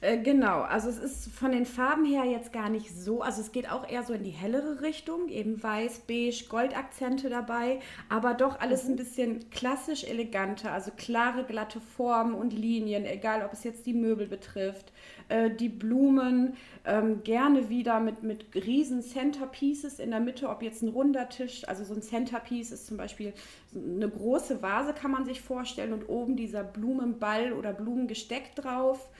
Äh, 0.00 0.18
genau, 0.18 0.60
also 0.62 0.88
es 0.88 0.98
ist 0.98 1.28
von 1.32 1.52
den 1.52 1.66
Farben 1.66 2.04
her 2.04 2.24
jetzt 2.24 2.52
gar 2.52 2.68
nicht 2.68 2.90
so, 2.90 3.22
also 3.22 3.40
es 3.40 3.52
geht 3.52 3.70
auch 3.70 3.88
eher 3.88 4.02
so 4.02 4.12
in 4.12 4.24
die 4.24 4.30
hellere 4.30 4.82
Richtung, 4.82 5.28
eben 5.28 5.62
weiß, 5.62 6.00
beige, 6.06 6.44
Goldakzente 6.48 7.30
dabei, 7.30 7.80
aber 8.08 8.34
doch 8.34 8.60
alles 8.60 8.84
mhm. 8.84 8.90
ein 8.90 8.96
bisschen 8.96 9.50
klassisch 9.50 10.04
eleganter, 10.04 10.72
also 10.72 10.90
klare, 10.96 11.44
glatte 11.44 11.80
Formen 11.80 12.34
und 12.34 12.52
Linien, 12.52 13.06
egal 13.06 13.44
ob 13.44 13.52
es 13.52 13.64
jetzt 13.64 13.86
die 13.86 13.94
Möbel 13.94 14.26
betrifft, 14.26 14.92
äh, 15.28 15.50
die 15.50 15.68
Blumen, 15.68 16.56
ähm, 16.84 17.22
gerne 17.24 17.68
wieder 17.68 17.98
mit, 18.00 18.22
mit 18.22 18.54
riesen 18.54 19.02
Centerpieces 19.02 19.98
in 19.98 20.10
der 20.10 20.20
Mitte, 20.20 20.48
ob 20.48 20.62
jetzt 20.62 20.82
ein 20.82 20.88
runder 20.88 21.28
Tisch, 21.28 21.66
also 21.66 21.84
so 21.84 21.94
ein 21.94 22.02
Centerpiece 22.02 22.70
ist 22.70 22.86
zum 22.86 22.96
Beispiel 22.96 23.32
eine 23.74 24.08
große 24.08 24.62
Vase, 24.62 24.92
kann 24.94 25.10
man 25.10 25.24
sich 25.24 25.40
vorstellen 25.40 25.92
und 25.92 26.08
oben 26.08 26.36
dieser 26.36 26.62
Blumenball 26.62 27.52
oder 27.52 27.72
Blumengesteck 27.72 28.54
drauf. 28.54 29.10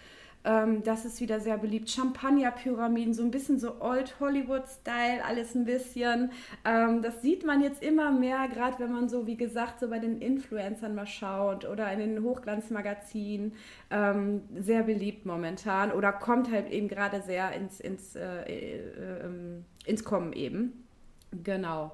Ähm, 0.47 0.85
das 0.85 1.05
ist 1.05 1.21
wieder 1.21 1.41
sehr 1.41 1.59
beliebt. 1.59 1.91
Champagner-Pyramiden, 1.91 3.13
so 3.13 3.23
ein 3.23 3.33
bisschen 3.33 3.59
so 3.59 3.81
Old 3.81 4.15
Hollywood-Style, 4.21 5.25
alles 5.25 5.57
ein 5.57 5.65
bisschen. 5.65 6.31
Ähm, 6.65 7.03
das 7.03 7.21
sieht 7.21 7.45
man 7.45 7.61
jetzt 7.63 7.83
immer 7.83 8.13
mehr, 8.13 8.47
gerade 8.49 8.79
wenn 8.79 8.93
man 8.93 9.09
so, 9.09 9.27
wie 9.27 9.37
gesagt, 9.37 9.81
so 9.81 9.89
bei 9.89 9.99
den 9.99 10.21
Influencern 10.21 10.95
mal 10.95 11.07
schaut 11.07 11.65
oder 11.69 11.93
in 11.93 11.99
den 11.99 12.23
Hochglanzmagazinen. 12.23 13.55
Ähm, 13.91 14.43
sehr 14.57 14.85
beliebt 14.85 15.27
momentan 15.27 15.91
oder 15.91 16.13
kommt 16.13 16.51
halt 16.51 16.71
eben 16.71 16.87
gerade 16.87 17.23
sehr 17.23 17.53
ins, 17.53 17.81
ins, 17.81 18.15
äh, 18.15 18.43
äh, 18.43 19.25
ähm, 19.25 19.65
ins 19.85 20.05
Kommen 20.05 20.33
eben. 20.33 20.85
Genau 21.43 21.93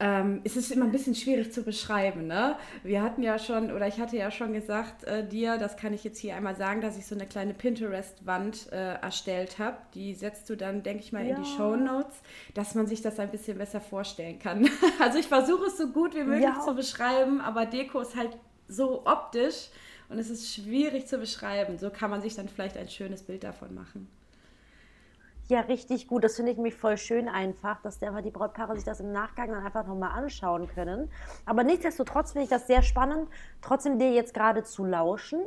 ähm, 0.00 0.40
es 0.42 0.56
ist 0.56 0.72
immer 0.72 0.86
ein 0.86 0.92
bisschen 0.92 1.14
schwierig 1.14 1.52
zu 1.52 1.62
beschreiben. 1.62 2.26
Ne? 2.26 2.56
Wir 2.82 3.02
hatten 3.02 3.22
ja 3.22 3.38
schon, 3.38 3.70
oder 3.70 3.86
ich 3.86 3.98
hatte 4.00 4.16
ja 4.16 4.30
schon 4.30 4.52
gesagt 4.52 5.04
äh, 5.04 5.26
dir, 5.26 5.56
das 5.56 5.76
kann 5.76 5.92
ich 5.92 6.02
jetzt 6.02 6.18
hier 6.18 6.34
einmal 6.34 6.56
sagen, 6.56 6.80
dass 6.80 6.98
ich 6.98 7.06
so 7.06 7.14
eine 7.14 7.26
kleine 7.26 7.54
Pinterest-Wand 7.54 8.72
äh, 8.72 8.94
erstellt 8.94 9.58
habe. 9.60 9.76
Die 9.94 10.14
setzt 10.14 10.50
du 10.50 10.56
dann, 10.56 10.82
denke 10.82 11.04
ich 11.04 11.12
mal, 11.12 11.24
ja. 11.24 11.36
in 11.36 11.42
die 11.42 11.48
Show 11.48 11.76
Notes, 11.76 12.16
dass 12.54 12.74
man 12.74 12.88
sich 12.88 13.02
das 13.02 13.20
ein 13.20 13.30
bisschen 13.30 13.56
besser 13.56 13.80
vorstellen 13.80 14.40
kann. 14.40 14.68
also 15.00 15.18
ich 15.18 15.26
versuche 15.26 15.66
es 15.66 15.78
so 15.78 15.86
gut 15.88 16.14
wie 16.14 16.24
möglich 16.24 16.42
ja. 16.42 16.60
zu 16.60 16.74
beschreiben, 16.74 17.40
aber 17.40 17.64
Deko 17.64 18.00
ist 18.00 18.16
halt 18.16 18.36
so 18.66 19.06
optisch 19.06 19.68
und 20.08 20.18
es 20.18 20.28
ist 20.28 20.52
schwierig 20.52 21.06
zu 21.06 21.18
beschreiben. 21.18 21.78
So 21.78 21.90
kann 21.90 22.10
man 22.10 22.20
sich 22.20 22.34
dann 22.34 22.48
vielleicht 22.48 22.76
ein 22.76 22.88
schönes 22.88 23.22
Bild 23.22 23.44
davon 23.44 23.74
machen. 23.74 24.08
Ja, 25.48 25.60
richtig 25.60 26.08
gut. 26.08 26.24
Das 26.24 26.36
finde 26.36 26.52
ich 26.52 26.58
mich 26.58 26.74
voll 26.74 26.96
schön 26.96 27.28
einfach, 27.28 27.80
dass 27.82 27.98
der, 27.98 28.10
die 28.22 28.30
Brautpaare 28.30 28.74
sich 28.76 28.84
das 28.84 29.00
im 29.00 29.12
Nachgang 29.12 29.50
dann 29.50 29.64
einfach 29.64 29.86
nochmal 29.86 30.12
anschauen 30.12 30.68
können. 30.68 31.10
Aber 31.44 31.64
nichtsdestotrotz 31.64 32.32
finde 32.32 32.44
ich 32.44 32.50
das 32.50 32.66
sehr 32.66 32.82
spannend, 32.82 33.28
trotzdem 33.60 33.98
dir 33.98 34.12
jetzt 34.12 34.32
gerade 34.32 34.62
zu 34.62 34.84
lauschen, 34.84 35.40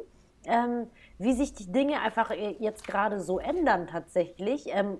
ähm, 0.46 0.88
wie 1.18 1.34
sich 1.34 1.54
die 1.54 1.72
Dinge 1.72 2.00
einfach 2.02 2.30
äh, 2.30 2.56
jetzt 2.60 2.86
gerade 2.88 3.20
so 3.20 3.40
ändern 3.40 3.88
tatsächlich. 3.88 4.68
Ähm, 4.68 5.00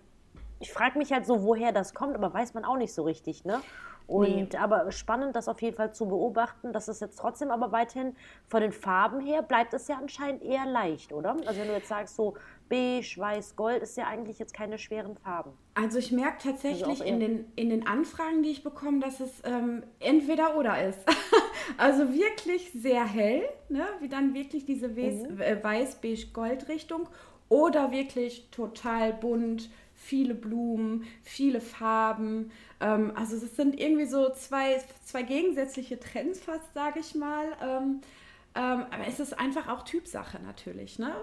ich 0.60 0.74
frage 0.74 0.98
mich 0.98 1.12
halt 1.12 1.28
so, 1.28 1.44
woher 1.44 1.72
das 1.72 1.94
kommt, 1.94 2.16
aber 2.16 2.34
weiß 2.34 2.56
man 2.56 2.66
auch 2.66 2.78
nicht 2.78 2.94
so 2.94 3.04
richtig, 3.04 3.46
ne? 3.46 3.62
Und 4.08 4.54
nee. 4.54 4.58
aber 4.58 4.90
spannend, 4.94 5.36
das 5.36 5.50
auf 5.50 5.62
jeden 5.62 5.76
Fall 5.76 5.94
zu 5.94 6.08
beobachten, 6.08 6.72
dass 6.72 6.88
es 6.88 7.02
jetzt 7.02 7.20
trotzdem 7.20 7.52
aber 7.52 7.74
weiterhin 7.74 8.16
von 8.48 8.62
den 8.62 8.72
Farben 8.72 9.20
her 9.20 9.42
bleibt 9.42 9.74
es 9.74 9.90
ja 9.90 9.98
anscheinend 9.98 10.44
eher 10.44 10.66
leicht, 10.66 11.12
oder? 11.12 11.36
Also 11.46 11.60
wenn 11.60 11.68
du 11.68 11.74
jetzt 11.74 11.90
sagst, 11.90 12.16
so 12.16 12.36
beige, 12.70 13.16
weiß, 13.18 13.56
gold 13.56 13.82
ist 13.82 13.98
ja 13.98 14.08
eigentlich 14.08 14.40
jetzt 14.40 14.54
keine 14.54 14.78
schweren 14.78 15.16
Farben. 15.18 15.52
Also 15.74 16.00
ich 16.00 16.12
merke 16.12 16.38
tatsächlich 16.44 16.88
also 16.88 17.04
in, 17.04 17.20
den, 17.20 17.46
in 17.56 17.70
den 17.70 17.88
Anfragen, 17.88 18.44
die 18.44 18.50
ich 18.50 18.64
bekomme, 18.64 19.00
dass 19.00 19.20
es 19.20 19.32
ähm, 19.44 19.84
entweder 20.00 20.58
oder 20.58 20.88
ist. 20.88 21.00
also 21.78 22.14
wirklich 22.14 22.72
sehr 22.74 23.06
hell, 23.06 23.48
ne? 23.70 23.86
wie 24.00 24.10
dann 24.10 24.34
wirklich 24.34 24.66
diese 24.66 24.90
mhm. 24.90 25.40
Äh, 25.40 25.64
weiß-beige-gold-Richtung 25.64 27.08
oder 27.50 27.92
wirklich 27.92 28.50
total 28.52 29.14
bunt, 29.14 29.70
viele 29.94 30.36
Blumen, 30.36 31.06
viele 31.24 31.62
Farben. 31.62 32.52
Ähm, 32.80 33.12
also 33.16 33.36
es 33.36 33.56
sind 33.56 33.80
irgendwie 33.80 34.06
so 34.06 34.30
zwei, 34.32 34.82
zwei 35.04 35.24
gegensätzliche 35.24 36.00
Trends 36.00 36.40
fast, 36.40 36.74
sage 36.74 37.00
ich 37.00 37.16
mal. 37.16 37.46
Ähm, 37.62 38.02
Ähm, 38.58 38.86
aber 38.90 39.06
es 39.08 39.20
ist 39.20 39.38
einfach 39.40 39.68
auch 39.68 39.84
Typsache 39.84 40.40
natürlich, 40.40 40.98
ne? 40.98 41.14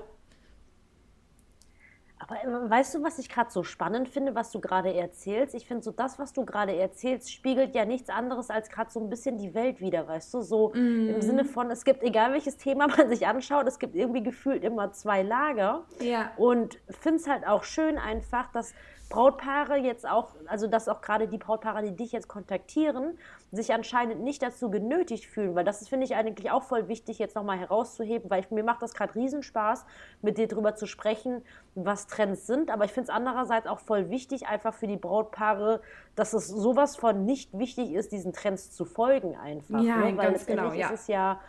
Aber 2.18 2.36
äh, 2.42 2.70
weißt 2.70 2.94
du, 2.94 3.02
was 3.02 3.18
ich 3.18 3.28
gerade 3.28 3.50
so 3.50 3.62
spannend 3.62 4.08
finde, 4.08 4.34
was 4.34 4.50
du 4.50 4.60
gerade 4.60 4.94
erzählst? 4.94 5.54
Ich 5.54 5.66
finde 5.66 5.82
so, 5.82 5.90
das, 5.90 6.18
was 6.18 6.32
du 6.32 6.44
gerade 6.44 6.74
erzählst, 6.74 7.32
spiegelt 7.32 7.74
ja 7.74 7.84
nichts 7.84 8.08
anderes 8.08 8.50
als 8.50 8.70
gerade 8.70 8.90
so 8.90 9.00
ein 9.00 9.10
bisschen 9.10 9.38
die 9.38 9.54
Welt 9.54 9.80
wieder, 9.80 10.06
weißt 10.06 10.32
du? 10.34 10.40
So 10.42 10.72
mm. 10.74 11.08
im 11.08 11.22
Sinne 11.22 11.44
von, 11.44 11.70
es 11.70 11.84
gibt, 11.84 12.02
egal 12.02 12.32
welches 12.32 12.56
Thema 12.56 12.86
man 12.96 13.08
sich 13.08 13.26
anschaut, 13.26 13.66
es 13.66 13.78
gibt 13.78 13.94
irgendwie 13.94 14.22
gefühlt 14.22 14.64
immer 14.64 14.92
zwei 14.92 15.22
Lager. 15.22 15.84
Ja. 16.00 16.30
Und 16.36 16.78
finde 16.88 17.20
es 17.20 17.28
halt 17.28 17.46
auch 17.46 17.64
schön 17.64 17.98
einfach, 17.98 18.50
dass 18.52 18.74
Brautpaare 19.08 19.76
jetzt 19.76 20.08
auch, 20.08 20.34
also 20.46 20.66
dass 20.66 20.88
auch 20.88 21.00
gerade 21.00 21.28
die 21.28 21.38
Brautpaare, 21.38 21.82
die 21.82 21.94
dich 21.94 22.12
jetzt 22.12 22.26
kontaktieren, 22.26 23.18
sich 23.52 23.72
anscheinend 23.72 24.22
nicht 24.22 24.42
dazu 24.42 24.70
genötigt 24.70 25.26
fühlen, 25.26 25.54
weil 25.54 25.64
das 25.64 25.82
ist, 25.82 25.88
finde 25.88 26.06
ich, 26.06 26.14
eigentlich 26.16 26.50
auch 26.50 26.62
voll 26.62 26.88
wichtig, 26.88 27.18
jetzt 27.18 27.36
nochmal 27.36 27.58
herauszuheben, 27.58 28.30
weil 28.30 28.40
ich, 28.40 28.50
mir 28.50 28.64
macht 28.64 28.82
das 28.82 28.94
gerade 28.94 29.14
Riesenspaß, 29.14 29.84
mit 30.22 30.38
dir 30.38 30.48
drüber 30.48 30.74
zu 30.74 30.86
sprechen, 30.86 31.42
was 31.74 32.06
Trends 32.06 32.46
sind, 32.46 32.70
aber 32.70 32.84
ich 32.84 32.92
finde 32.92 33.10
es 33.10 33.14
andererseits 33.14 33.66
auch 33.66 33.80
voll 33.80 34.10
wichtig, 34.10 34.46
einfach 34.46 34.74
für 34.74 34.86
die 34.86 34.96
Brautpaare, 34.96 35.80
dass 36.16 36.32
es 36.32 36.48
sowas 36.48 36.96
von 36.96 37.24
nicht 37.24 37.56
wichtig 37.56 37.92
ist, 37.92 38.12
diesen 38.12 38.32
Trends 38.32 38.72
zu 38.72 38.84
folgen 38.84 39.36
einfach. 39.36 39.82
Ja, 39.82 39.98
ne? 39.98 40.16
weil 40.16 40.30
ganz 40.30 40.46
genau, 40.46 40.72
ja. 40.72 40.88
ist 40.88 41.00
es 41.02 41.06
ja 41.08 41.40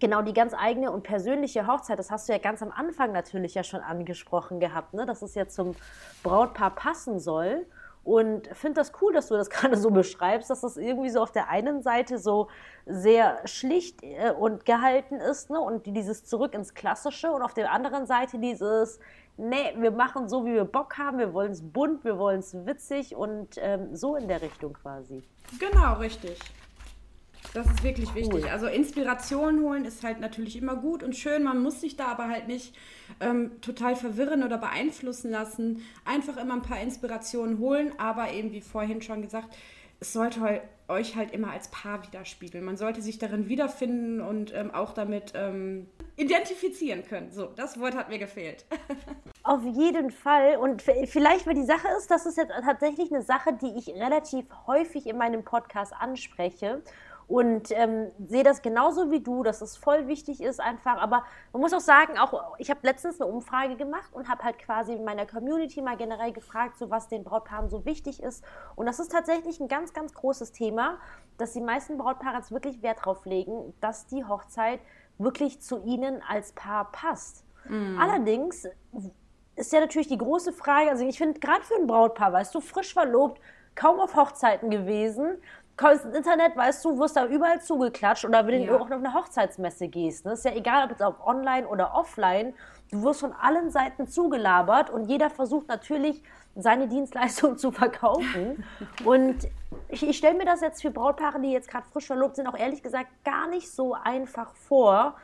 genau 0.00 0.22
die 0.22 0.32
ganz 0.32 0.54
eigene 0.54 0.90
und 0.90 1.02
persönliche 1.02 1.66
Hochzeit, 1.66 1.98
das 1.98 2.10
hast 2.10 2.28
du 2.28 2.32
ja 2.32 2.38
ganz 2.38 2.62
am 2.62 2.70
Anfang 2.70 3.12
natürlich 3.12 3.54
ja 3.54 3.62
schon 3.62 3.80
angesprochen 3.80 4.60
gehabt, 4.60 4.94
ne? 4.94 5.06
dass 5.06 5.22
es 5.22 5.34
ja 5.34 5.46
zum 5.48 5.74
Brautpaar 6.22 6.74
passen 6.74 7.20
soll. 7.20 7.66
Und 8.02 8.48
finde 8.48 8.80
das 8.80 8.92
cool, 9.00 9.14
dass 9.14 9.28
du 9.28 9.34
das 9.34 9.48
gerade 9.50 9.78
so 9.78 9.90
beschreibst, 9.90 10.50
dass 10.50 10.60
das 10.60 10.76
irgendwie 10.76 11.08
so 11.08 11.22
auf 11.22 11.32
der 11.32 11.48
einen 11.48 11.82
Seite 11.82 12.18
so 12.18 12.48
sehr 12.84 13.40
schlicht 13.46 14.02
äh, 14.02 14.30
und 14.30 14.66
gehalten 14.66 15.16
ist 15.16 15.48
ne? 15.48 15.58
und 15.58 15.86
dieses 15.86 16.24
Zurück 16.24 16.54
ins 16.54 16.74
Klassische 16.74 17.30
und 17.32 17.40
auf 17.40 17.54
der 17.54 17.72
anderen 17.72 18.06
Seite 18.06 18.38
dieses, 18.38 19.00
nee, 19.38 19.74
wir 19.76 19.90
machen 19.90 20.28
so, 20.28 20.44
wie 20.44 20.52
wir 20.52 20.64
Bock 20.66 20.98
haben, 20.98 21.18
wir 21.18 21.32
wollen 21.32 21.52
es 21.52 21.62
bunt, 21.62 22.04
wir 22.04 22.18
wollen 22.18 22.40
es 22.40 22.54
witzig 22.66 23.16
und 23.16 23.56
ähm, 23.56 23.96
so 23.96 24.16
in 24.16 24.28
der 24.28 24.42
Richtung 24.42 24.74
quasi. 24.74 25.22
Genau, 25.58 25.94
richtig. 25.94 26.38
Das 27.52 27.66
ist 27.66 27.84
wirklich 27.84 28.14
wichtig. 28.14 28.44
Cool. 28.44 28.48
Also 28.50 28.66
Inspiration 28.66 29.60
holen 29.60 29.84
ist 29.84 30.02
halt 30.02 30.20
natürlich 30.20 30.56
immer 30.56 30.76
gut 30.76 31.02
und 31.02 31.14
schön. 31.14 31.44
Man 31.44 31.62
muss 31.62 31.80
sich 31.80 31.96
da 31.96 32.06
aber 32.06 32.28
halt 32.28 32.48
nicht 32.48 32.74
ähm, 33.20 33.60
total 33.60 33.96
verwirren 33.96 34.42
oder 34.42 34.58
beeinflussen 34.58 35.30
lassen. 35.30 35.82
Einfach 36.04 36.36
immer 36.36 36.54
ein 36.54 36.62
paar 36.62 36.80
Inspirationen 36.80 37.58
holen, 37.58 37.92
aber 37.98 38.32
eben 38.32 38.52
wie 38.52 38.60
vorhin 38.60 39.02
schon 39.02 39.22
gesagt, 39.22 39.54
es 40.00 40.12
sollte 40.12 40.62
euch 40.86 41.16
halt 41.16 41.32
immer 41.32 41.50
als 41.50 41.68
Paar 41.68 42.04
widerspiegeln. 42.06 42.62
Man 42.62 42.76
sollte 42.76 43.00
sich 43.00 43.18
darin 43.18 43.48
wiederfinden 43.48 44.20
und 44.20 44.52
ähm, 44.54 44.70
auch 44.70 44.92
damit 44.92 45.32
ähm, 45.34 45.86
identifizieren 46.16 47.04
können. 47.04 47.32
So, 47.32 47.46
das 47.46 47.80
Wort 47.80 47.96
hat 47.96 48.10
mir 48.10 48.18
gefehlt. 48.18 48.66
Auf 49.42 49.62
jeden 49.64 50.10
Fall. 50.10 50.56
Und 50.58 50.82
vielleicht, 50.82 51.46
weil 51.46 51.54
die 51.54 51.64
Sache 51.64 51.88
ist, 51.96 52.10
das 52.10 52.26
ist 52.26 52.36
jetzt 52.36 52.52
tatsächlich 52.64 53.12
eine 53.12 53.22
Sache, 53.22 53.54
die 53.54 53.78
ich 53.78 53.88
relativ 53.88 54.44
häufig 54.66 55.06
in 55.06 55.16
meinem 55.16 55.42
Podcast 55.42 55.94
anspreche. 55.98 56.82
Und 57.26 57.70
ähm, 57.70 58.10
sehe 58.26 58.42
das 58.42 58.60
genauso 58.60 59.10
wie 59.10 59.20
du, 59.20 59.42
dass 59.42 59.62
es 59.62 59.76
voll 59.76 60.08
wichtig 60.08 60.42
ist 60.42 60.60
einfach. 60.60 60.98
Aber 60.98 61.24
man 61.52 61.62
muss 61.62 61.72
auch 61.72 61.80
sagen, 61.80 62.18
auch 62.18 62.54
ich 62.58 62.70
habe 62.70 62.80
letztens 62.82 63.20
eine 63.20 63.30
Umfrage 63.30 63.76
gemacht 63.76 64.12
und 64.12 64.28
habe 64.28 64.44
halt 64.44 64.58
quasi 64.58 64.92
in 64.92 65.04
meiner 65.04 65.26
Community 65.26 65.80
mal 65.80 65.96
generell 65.96 66.32
gefragt, 66.32 66.76
so 66.76 66.90
was 66.90 67.08
den 67.08 67.24
Brautpaaren 67.24 67.70
so 67.70 67.84
wichtig 67.84 68.22
ist. 68.22 68.44
Und 68.76 68.86
das 68.86 68.98
ist 68.98 69.12
tatsächlich 69.12 69.60
ein 69.60 69.68
ganz, 69.68 69.92
ganz 69.92 70.12
großes 70.12 70.52
Thema, 70.52 70.98
dass 71.38 71.52
die 71.52 71.60
meisten 71.60 71.96
Brautpaare 71.98 72.36
jetzt 72.36 72.52
wirklich 72.52 72.82
Wert 72.82 73.04
drauf 73.04 73.24
legen, 73.24 73.74
dass 73.80 74.06
die 74.06 74.24
Hochzeit 74.24 74.80
wirklich 75.18 75.60
zu 75.60 75.82
ihnen 75.84 76.22
als 76.28 76.52
Paar 76.52 76.90
passt. 76.92 77.44
Mhm. 77.68 77.98
Allerdings 77.98 78.68
ist 79.56 79.72
ja 79.72 79.80
natürlich 79.80 80.08
die 80.08 80.18
große 80.18 80.52
Frage, 80.52 80.90
also 80.90 81.06
ich 81.06 81.18
finde 81.18 81.40
gerade 81.40 81.62
für 81.62 81.74
ein 81.76 81.86
Brautpaar, 81.86 82.32
weißt 82.32 82.54
du, 82.54 82.60
frisch 82.60 82.92
verlobt, 82.92 83.40
kaum 83.74 84.00
auf 84.00 84.16
Hochzeiten 84.16 84.70
gewesen, 84.70 85.38
kommst 85.76 86.04
ins 86.04 86.16
Internet, 86.16 86.56
weißt 86.56 86.84
du, 86.84 86.98
wirst 86.98 87.16
da 87.16 87.26
überall 87.26 87.60
zugeklatscht 87.60 88.24
oder 88.24 88.46
wenn 88.46 88.62
ja. 88.62 88.68
du 88.68 88.76
auch 88.76 88.86
auf 88.86 88.92
eine 88.92 89.14
Hochzeitsmesse 89.14 89.88
gehst. 89.88 90.24
Ne? 90.24 90.32
Ist 90.32 90.44
ja 90.44 90.52
egal, 90.52 90.84
ob 90.84 90.90
jetzt 90.90 91.02
auf 91.02 91.26
online 91.26 91.66
oder 91.66 91.94
offline. 91.94 92.54
Du 92.90 93.02
wirst 93.02 93.20
von 93.20 93.32
allen 93.32 93.70
Seiten 93.70 94.06
zugelabert 94.06 94.90
und 94.90 95.08
jeder 95.08 95.30
versucht 95.30 95.68
natürlich, 95.68 96.22
seine 96.56 96.86
Dienstleistung 96.86 97.58
zu 97.58 97.72
verkaufen. 97.72 98.64
und 99.04 99.48
ich, 99.88 100.08
ich 100.08 100.16
stelle 100.16 100.38
mir 100.38 100.44
das 100.44 100.60
jetzt 100.60 100.82
für 100.82 100.90
Brautpaare, 100.90 101.40
die 101.40 101.50
jetzt 101.50 101.68
gerade 101.68 101.86
frisch 101.92 102.06
verlobt 102.06 102.36
sind, 102.36 102.46
auch 102.46 102.56
ehrlich 102.56 102.82
gesagt 102.82 103.08
gar 103.24 103.48
nicht 103.48 103.70
so 103.70 103.94
einfach 103.94 104.54
vor, 104.54 105.16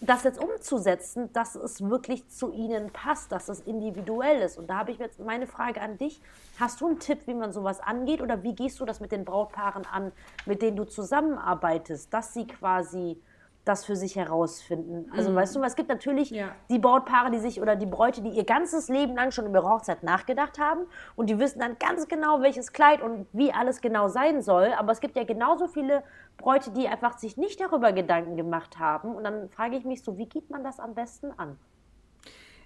das 0.00 0.24
jetzt 0.24 0.42
umzusetzen, 0.42 1.32
dass 1.32 1.54
es 1.54 1.80
wirklich 1.88 2.28
zu 2.28 2.52
ihnen 2.52 2.90
passt, 2.92 3.32
dass 3.32 3.48
es 3.48 3.60
individuell 3.60 4.42
ist. 4.42 4.58
Und 4.58 4.68
da 4.68 4.78
habe 4.78 4.90
ich 4.90 4.98
jetzt 4.98 5.18
meine 5.20 5.46
Frage 5.46 5.80
an 5.80 5.96
dich. 5.96 6.20
Hast 6.60 6.80
du 6.80 6.86
einen 6.86 6.98
Tipp, 6.98 7.26
wie 7.26 7.34
man 7.34 7.52
sowas 7.52 7.80
angeht 7.80 8.20
oder 8.20 8.42
wie 8.42 8.54
gehst 8.54 8.78
du 8.80 8.84
das 8.84 9.00
mit 9.00 9.12
den 9.12 9.24
Brautpaaren 9.24 9.86
an, 9.86 10.12
mit 10.44 10.60
denen 10.60 10.76
du 10.76 10.84
zusammenarbeitest, 10.84 12.12
dass 12.12 12.34
sie 12.34 12.46
quasi 12.46 13.18
das 13.66 13.84
für 13.84 13.96
sich 13.96 14.14
herausfinden. 14.14 15.10
Also 15.14 15.30
mhm. 15.30 15.34
weißt 15.34 15.56
du, 15.56 15.62
es 15.64 15.74
gibt 15.74 15.88
natürlich 15.88 16.30
ja. 16.30 16.50
die 16.70 16.78
Brautpaare, 16.78 17.32
die 17.32 17.40
sich 17.40 17.60
oder 17.60 17.74
die 17.74 17.84
Bräute, 17.84 18.22
die 18.22 18.30
ihr 18.30 18.44
ganzes 18.44 18.88
Leben 18.88 19.16
lang 19.16 19.32
schon 19.32 19.44
über 19.44 19.64
Hochzeit 19.64 20.04
nachgedacht 20.04 20.60
haben 20.60 20.82
und 21.16 21.28
die 21.28 21.38
wissen 21.40 21.58
dann 21.58 21.76
ganz 21.78 22.06
genau, 22.06 22.40
welches 22.42 22.72
Kleid 22.72 23.02
und 23.02 23.26
wie 23.32 23.52
alles 23.52 23.80
genau 23.80 24.06
sein 24.06 24.40
soll. 24.40 24.72
Aber 24.78 24.92
es 24.92 25.00
gibt 25.00 25.16
ja 25.16 25.24
genauso 25.24 25.66
viele 25.66 26.04
Bräute, 26.36 26.70
die 26.70 26.88
einfach 26.88 27.18
sich 27.18 27.36
nicht 27.36 27.60
darüber 27.60 27.92
Gedanken 27.92 28.36
gemacht 28.36 28.78
haben. 28.78 29.14
Und 29.14 29.24
dann 29.24 29.48
frage 29.48 29.76
ich 29.76 29.84
mich 29.84 30.02
so, 30.02 30.18
wie 30.18 30.28
geht 30.28 30.50
man 30.50 30.64
das 30.64 30.78
am 30.80 30.94
besten 30.94 31.32
an? 31.38 31.58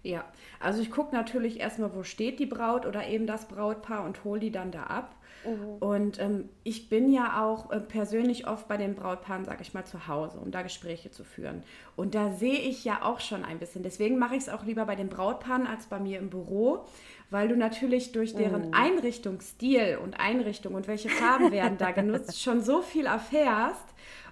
Ja, 0.02 0.24
also 0.61 0.80
ich 0.80 0.90
gucke 0.90 1.14
natürlich 1.14 1.61
erstmal, 1.61 1.94
wo 1.94 2.02
steht 2.02 2.38
die 2.38 2.46
Braut 2.46 2.87
oder 2.87 3.06
eben 3.06 3.26
das 3.26 3.46
Brautpaar 3.48 4.04
und 4.04 4.24
hole 4.24 4.40
die 4.40 4.50
dann 4.50 4.70
da 4.70 4.85
ab. 4.85 5.14
Mhm. 5.44 5.76
Und 5.81 6.20
ähm, 6.20 6.48
ich 6.64 6.88
bin 6.88 7.12
ja 7.12 7.44
auch 7.44 7.70
äh, 7.70 7.81
persönlich 7.81 8.46
oft 8.46 8.68
bei 8.68 8.76
den 8.76 8.94
Brautpaaren, 8.94 9.44
sage 9.44 9.62
ich 9.62 9.74
mal, 9.74 9.85
zu 9.85 10.07
Hause, 10.07 10.38
um 10.38 10.50
da 10.50 10.62
Gespräche 10.62 11.11
zu 11.11 11.24
führen. 11.24 11.62
Und 11.96 12.14
da 12.14 12.31
sehe 12.33 12.59
ich 12.59 12.85
ja 12.85 13.03
auch 13.03 13.20
schon 13.20 13.44
ein 13.44 13.59
bisschen. 13.59 13.83
Deswegen 13.83 14.18
mache 14.18 14.37
ich 14.37 14.42
es 14.42 14.48
auch 14.48 14.64
lieber 14.64 14.85
bei 14.85 14.96
den 14.96 15.09
Brautpaaren 15.09 15.66
als 15.66 15.87
bei 15.87 15.98
mir 15.98 16.18
im 16.18 16.31
Büro, 16.31 16.85
weil 17.31 17.48
du 17.48 17.57
natürlich 17.57 18.12
durch 18.12 18.35
deren 18.35 18.68
mhm. 18.68 18.74
Einrichtungsstil 18.74 19.98
und 20.03 20.18
Einrichtung 20.18 20.74
und 20.74 20.88
welche 20.88 21.09
Farben 21.09 21.53
werden 21.53 21.79
da 21.79 21.90
genutzt 21.92 22.40
schon 22.42 22.62
so 22.62 22.83
viel 22.83 23.07
erfährst. 23.07 23.85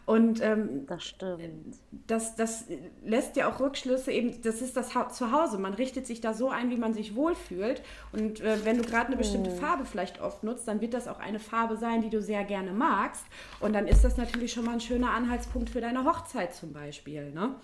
Und 0.08 0.40
ähm, 0.42 0.86
das 0.86 1.04
stimmt. 1.04 1.76
Das, 2.06 2.34
das 2.34 2.64
lässt 3.04 3.36
ja 3.36 3.46
auch 3.46 3.60
Rückschlüsse 3.60 4.10
eben, 4.10 4.40
das 4.40 4.62
ist 4.62 4.74
das 4.74 4.94
ha 4.94 5.10
Zuhause. 5.10 5.58
Man 5.58 5.74
richtet 5.74 6.06
sich 6.06 6.22
da 6.22 6.32
so 6.32 6.48
ein, 6.48 6.70
wie 6.70 6.78
man 6.78 6.94
sich 6.94 7.14
wohlfühlt. 7.14 7.82
Und 8.12 8.40
äh, 8.40 8.64
wenn 8.64 8.78
du 8.78 8.84
gerade 8.84 9.08
eine 9.08 9.16
bestimmte 9.16 9.50
mhm. 9.50 9.56
Farbe 9.56 9.84
vielleicht 9.84 10.22
oft 10.22 10.44
nutzt, 10.44 10.66
dann 10.66 10.80
wird 10.80 10.94
das 10.94 11.08
auch 11.08 11.20
eine 11.20 11.38
Farbe 11.38 11.76
sein, 11.76 12.00
die 12.00 12.08
du 12.08 12.22
sehr 12.22 12.44
gerne 12.44 12.72
magst. 12.72 13.26
Und 13.60 13.74
dann 13.74 13.86
ist 13.86 14.02
das 14.02 14.16
natürlich 14.16 14.50
schon 14.50 14.64
mal 14.64 14.72
ein 14.72 14.80
schöner 14.80 15.10
Anhaltspunkt 15.10 15.68
für 15.68 15.82
deine 15.82 16.06
Hochzeit 16.06 16.54
zum 16.54 16.72
Beispiel. 16.72 17.30
Ne? 17.30 17.56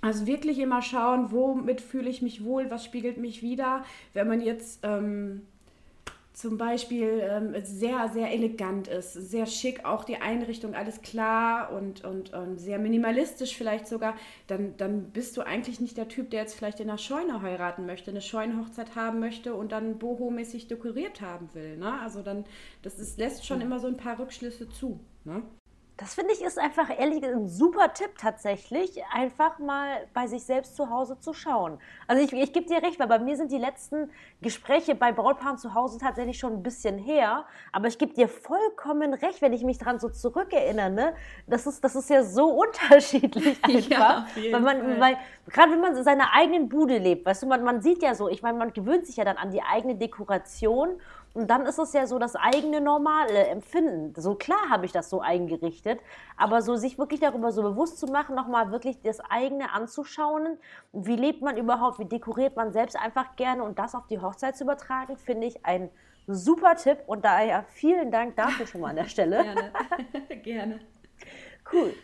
Also 0.00 0.26
wirklich 0.26 0.58
immer 0.58 0.82
schauen, 0.82 1.30
womit 1.30 1.80
fühle 1.80 2.10
ich 2.10 2.20
mich 2.20 2.42
wohl, 2.42 2.68
was 2.68 2.84
spiegelt 2.84 3.16
mich 3.16 3.42
wieder. 3.42 3.84
Wenn 4.12 4.26
man 4.26 4.40
jetzt 4.40 4.80
ähm, 4.82 5.42
zum 6.34 6.58
Beispiel 6.58 7.20
ähm, 7.22 7.54
sehr, 7.62 8.08
sehr 8.08 8.32
elegant 8.32 8.88
ist, 8.88 9.12
sehr 9.12 9.46
schick, 9.46 9.84
auch 9.84 10.04
die 10.04 10.16
Einrichtung, 10.16 10.74
alles 10.74 11.00
klar 11.00 11.72
und, 11.72 12.04
und, 12.04 12.34
und 12.34 12.58
sehr 12.58 12.80
minimalistisch 12.80 13.56
vielleicht 13.56 13.86
sogar, 13.86 14.16
dann, 14.48 14.76
dann 14.76 15.10
bist 15.10 15.36
du 15.36 15.42
eigentlich 15.42 15.80
nicht 15.80 15.96
der 15.96 16.08
Typ, 16.08 16.30
der 16.30 16.40
jetzt 16.40 16.56
vielleicht 16.56 16.80
in 16.80 16.88
einer 16.90 16.98
Scheune 16.98 17.40
heiraten 17.40 17.86
möchte, 17.86 18.10
eine 18.10 18.20
Scheunenhochzeit 18.20 18.96
haben 18.96 19.20
möchte 19.20 19.54
und 19.54 19.70
dann 19.70 20.00
boho-mäßig 20.00 20.66
dekoriert 20.66 21.20
haben 21.20 21.48
will. 21.54 21.76
Ne? 21.76 22.00
Also 22.00 22.20
dann, 22.22 22.44
das 22.82 22.98
ist, 22.98 23.16
lässt 23.16 23.46
schon 23.46 23.60
immer 23.60 23.78
so 23.78 23.86
ein 23.86 23.96
paar 23.96 24.18
Rückschlüsse 24.18 24.68
zu. 24.68 24.98
Ne? 25.22 25.42
Das 25.96 26.14
finde 26.14 26.32
ich 26.32 26.42
ist 26.42 26.58
einfach 26.58 26.90
ehrlich 26.90 27.24
ein 27.24 27.46
super 27.46 27.92
Tipp 27.92 28.18
tatsächlich, 28.18 29.00
einfach 29.12 29.60
mal 29.60 30.08
bei 30.12 30.26
sich 30.26 30.44
selbst 30.44 30.74
zu 30.74 30.90
Hause 30.90 31.20
zu 31.20 31.32
schauen. 31.32 31.78
Also 32.08 32.20
ich, 32.20 32.32
ich 32.32 32.52
gebe 32.52 32.66
dir 32.66 32.82
recht, 32.82 32.98
weil 32.98 33.06
bei 33.06 33.20
mir 33.20 33.36
sind 33.36 33.52
die 33.52 33.58
letzten 33.58 34.10
Gespräche 34.42 34.96
bei 34.96 35.12
Brautpaaren 35.12 35.56
zu 35.56 35.74
Hause 35.74 35.98
tatsächlich 36.00 36.36
schon 36.36 36.54
ein 36.54 36.62
bisschen 36.64 36.98
her. 36.98 37.44
Aber 37.70 37.86
ich 37.86 37.96
gebe 37.96 38.12
dir 38.12 38.28
vollkommen 38.28 39.14
recht, 39.14 39.40
wenn 39.40 39.52
ich 39.52 39.62
mich 39.62 39.78
daran 39.78 40.00
so 40.00 40.08
zurückerinnere. 40.08 40.90
Ne? 40.90 41.14
Das, 41.46 41.64
ist, 41.64 41.84
das 41.84 41.94
ist 41.94 42.10
ja 42.10 42.24
so 42.24 42.46
unterschiedlich 42.64 43.62
einfach. 43.62 44.26
Ja, 44.34 44.52
weil 44.52 44.60
man, 44.60 45.00
weil, 45.00 45.16
gerade 45.48 45.70
wenn 45.70 45.80
man 45.80 45.96
in 45.96 46.02
seiner 46.02 46.34
eigenen 46.34 46.68
Bude 46.68 46.98
lebt, 46.98 47.24
weißt 47.24 47.44
du, 47.44 47.46
man, 47.46 47.62
man 47.62 47.82
sieht 47.82 48.02
ja 48.02 48.16
so, 48.16 48.28
ich 48.28 48.42
meine, 48.42 48.58
man 48.58 48.72
gewöhnt 48.72 49.06
sich 49.06 49.16
ja 49.16 49.24
dann 49.24 49.36
an 49.36 49.52
die 49.52 49.62
eigene 49.62 49.94
Dekoration 49.94 51.00
und 51.34 51.48
dann 51.48 51.66
ist 51.66 51.78
es 51.78 51.92
ja 51.92 52.06
so 52.06 52.18
das 52.18 52.36
eigene 52.36 52.80
normale 52.80 53.48
Empfinden. 53.48 54.14
So 54.20 54.36
klar 54.36 54.70
habe 54.70 54.86
ich 54.86 54.92
das 54.92 55.10
so 55.10 55.20
eingerichtet, 55.20 56.00
aber 56.36 56.62
so 56.62 56.76
sich 56.76 56.96
wirklich 56.96 57.20
darüber 57.20 57.50
so 57.50 57.62
bewusst 57.62 57.98
zu 57.98 58.06
machen, 58.06 58.36
nochmal 58.36 58.70
wirklich 58.70 59.02
das 59.02 59.20
eigene 59.20 59.72
anzuschauen. 59.72 60.58
Wie 60.92 61.16
lebt 61.16 61.42
man 61.42 61.56
überhaupt? 61.56 61.98
Wie 61.98 62.04
dekoriert 62.04 62.54
man 62.56 62.72
selbst 62.72 62.96
einfach 62.96 63.34
gerne 63.34 63.64
und 63.64 63.78
das 63.78 63.94
auf 63.94 64.06
die 64.06 64.20
Hochzeit 64.20 64.56
zu 64.56 64.64
übertragen, 64.64 65.16
finde 65.16 65.48
ich 65.48 65.66
ein 65.66 65.90
super 66.26 66.76
Tipp 66.76 66.98
und 67.06 67.24
daher 67.24 67.64
vielen 67.64 68.10
Dank 68.10 68.36
dafür 68.36 68.66
schon 68.66 68.80
mal 68.80 68.90
an 68.90 68.96
der 68.96 69.08
Stelle. 69.08 69.42
Gerne. 69.42 69.72
gerne. 70.42 70.80
Cool. 71.70 71.94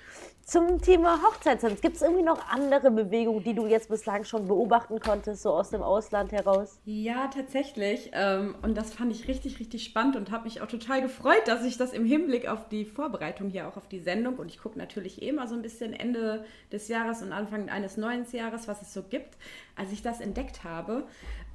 Zum 0.50 0.80
Thema 0.82 1.20
Hochzeitstanz. 1.22 1.80
Gibt 1.80 1.94
es 1.94 2.02
irgendwie 2.02 2.24
noch 2.24 2.48
andere 2.48 2.90
Bewegungen, 2.90 3.44
die 3.44 3.54
du 3.54 3.68
jetzt 3.68 3.88
bislang 3.88 4.24
schon 4.24 4.48
beobachten 4.48 4.98
konntest, 4.98 5.42
so 5.42 5.50
aus 5.50 5.70
dem 5.70 5.80
Ausland 5.80 6.32
heraus? 6.32 6.80
Ja, 6.84 7.28
tatsächlich. 7.28 8.10
Ähm, 8.14 8.56
und 8.62 8.76
das 8.76 8.92
fand 8.92 9.12
ich 9.12 9.28
richtig, 9.28 9.60
richtig 9.60 9.84
spannend 9.84 10.16
und 10.16 10.32
habe 10.32 10.44
mich 10.44 10.60
auch 10.60 10.66
total 10.66 11.02
gefreut, 11.02 11.42
dass 11.46 11.64
ich 11.64 11.76
das 11.76 11.92
im 11.92 12.04
Hinblick 12.04 12.48
auf 12.48 12.68
die 12.68 12.84
Vorbereitung 12.84 13.48
hier 13.48 13.68
auch 13.68 13.76
auf 13.76 13.86
die 13.86 14.00
Sendung 14.00 14.38
und 14.38 14.48
ich 14.48 14.58
gucke 14.58 14.76
natürlich 14.76 15.22
eh 15.22 15.28
immer 15.28 15.46
so 15.46 15.54
ein 15.54 15.62
bisschen 15.62 15.92
Ende 15.92 16.44
des 16.72 16.88
Jahres 16.88 17.22
und 17.22 17.32
Anfang 17.32 17.68
eines 17.68 17.96
neuen 17.96 18.26
Jahres, 18.32 18.66
was 18.66 18.82
es 18.82 18.92
so 18.92 19.04
gibt, 19.04 19.38
als 19.76 19.92
ich 19.92 20.02
das 20.02 20.20
entdeckt 20.20 20.64
habe. 20.64 21.04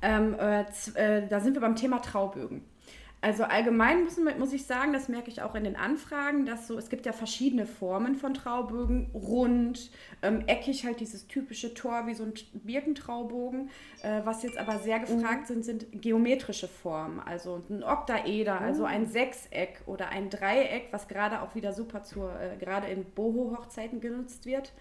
Ähm, 0.01 0.35
äh, 0.39 0.61
äh, 0.93 1.27
da 1.27 1.41
sind 1.41 1.55
wir 1.55 1.61
beim 1.61 1.75
Thema 1.75 1.99
Traubögen. 1.99 2.63
Also 3.21 3.43
allgemein 3.43 4.03
muss, 4.03 4.19
muss, 4.37 4.53
ich 4.53 4.65
sagen, 4.65 4.93
das 4.93 5.09
merke 5.09 5.31
ich 5.31 5.41
auch 5.41 5.55
in 5.55 5.63
den 5.63 5.75
Anfragen, 5.75 6.45
dass 6.45 6.67
so, 6.67 6.77
es 6.77 6.89
gibt 6.89 7.07
ja 7.07 7.11
verschiedene 7.11 7.65
Formen 7.65 8.15
von 8.15 8.35
Traubögen, 8.35 9.09
rund, 9.15 9.89
ähm, 10.21 10.43
eckig 10.45 10.85
halt 10.85 10.99
dieses 10.99 11.27
typische 11.27 11.73
Tor 11.73 12.05
wie 12.05 12.13
so 12.13 12.23
ein 12.23 12.33
Birkentraubogen. 12.53 13.71
Äh, 14.03 14.21
was 14.25 14.43
jetzt 14.43 14.57
aber 14.57 14.77
sehr 14.77 14.99
gefragt 14.99 15.49
mhm. 15.49 15.63
sind, 15.63 15.65
sind 15.65 16.01
geometrische 16.01 16.67
Formen, 16.67 17.19
also 17.19 17.63
ein 17.69 17.83
Oktaeder, 17.83 18.59
mhm. 18.59 18.65
also 18.65 18.85
ein 18.85 19.07
Sechseck 19.07 19.81
oder 19.87 20.09
ein 20.09 20.29
Dreieck, 20.29 20.89
was 20.91 21.07
gerade 21.07 21.41
auch 21.41 21.55
wieder 21.55 21.73
super 21.73 22.03
zur, 22.03 22.39
äh, 22.39 22.57
gerade 22.57 22.87
in 22.87 23.05
Boho-Hochzeiten 23.05 24.01
genutzt 24.01 24.45
wird. 24.45 24.71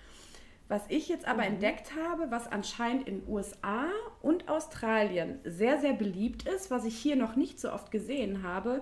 Was 0.68 0.82
ich 0.88 1.08
jetzt 1.08 1.26
aber 1.26 1.42
mhm. 1.42 1.54
entdeckt 1.54 1.92
habe, 1.94 2.30
was 2.30 2.50
anscheinend 2.50 3.06
in 3.06 3.22
USA 3.28 3.86
und 4.22 4.48
Australien 4.48 5.38
sehr, 5.44 5.78
sehr 5.78 5.92
beliebt 5.92 6.48
ist, 6.48 6.70
was 6.70 6.84
ich 6.84 6.96
hier 6.96 7.16
noch 7.16 7.36
nicht 7.36 7.60
so 7.60 7.72
oft 7.72 7.90
gesehen 7.90 8.42
habe, 8.42 8.80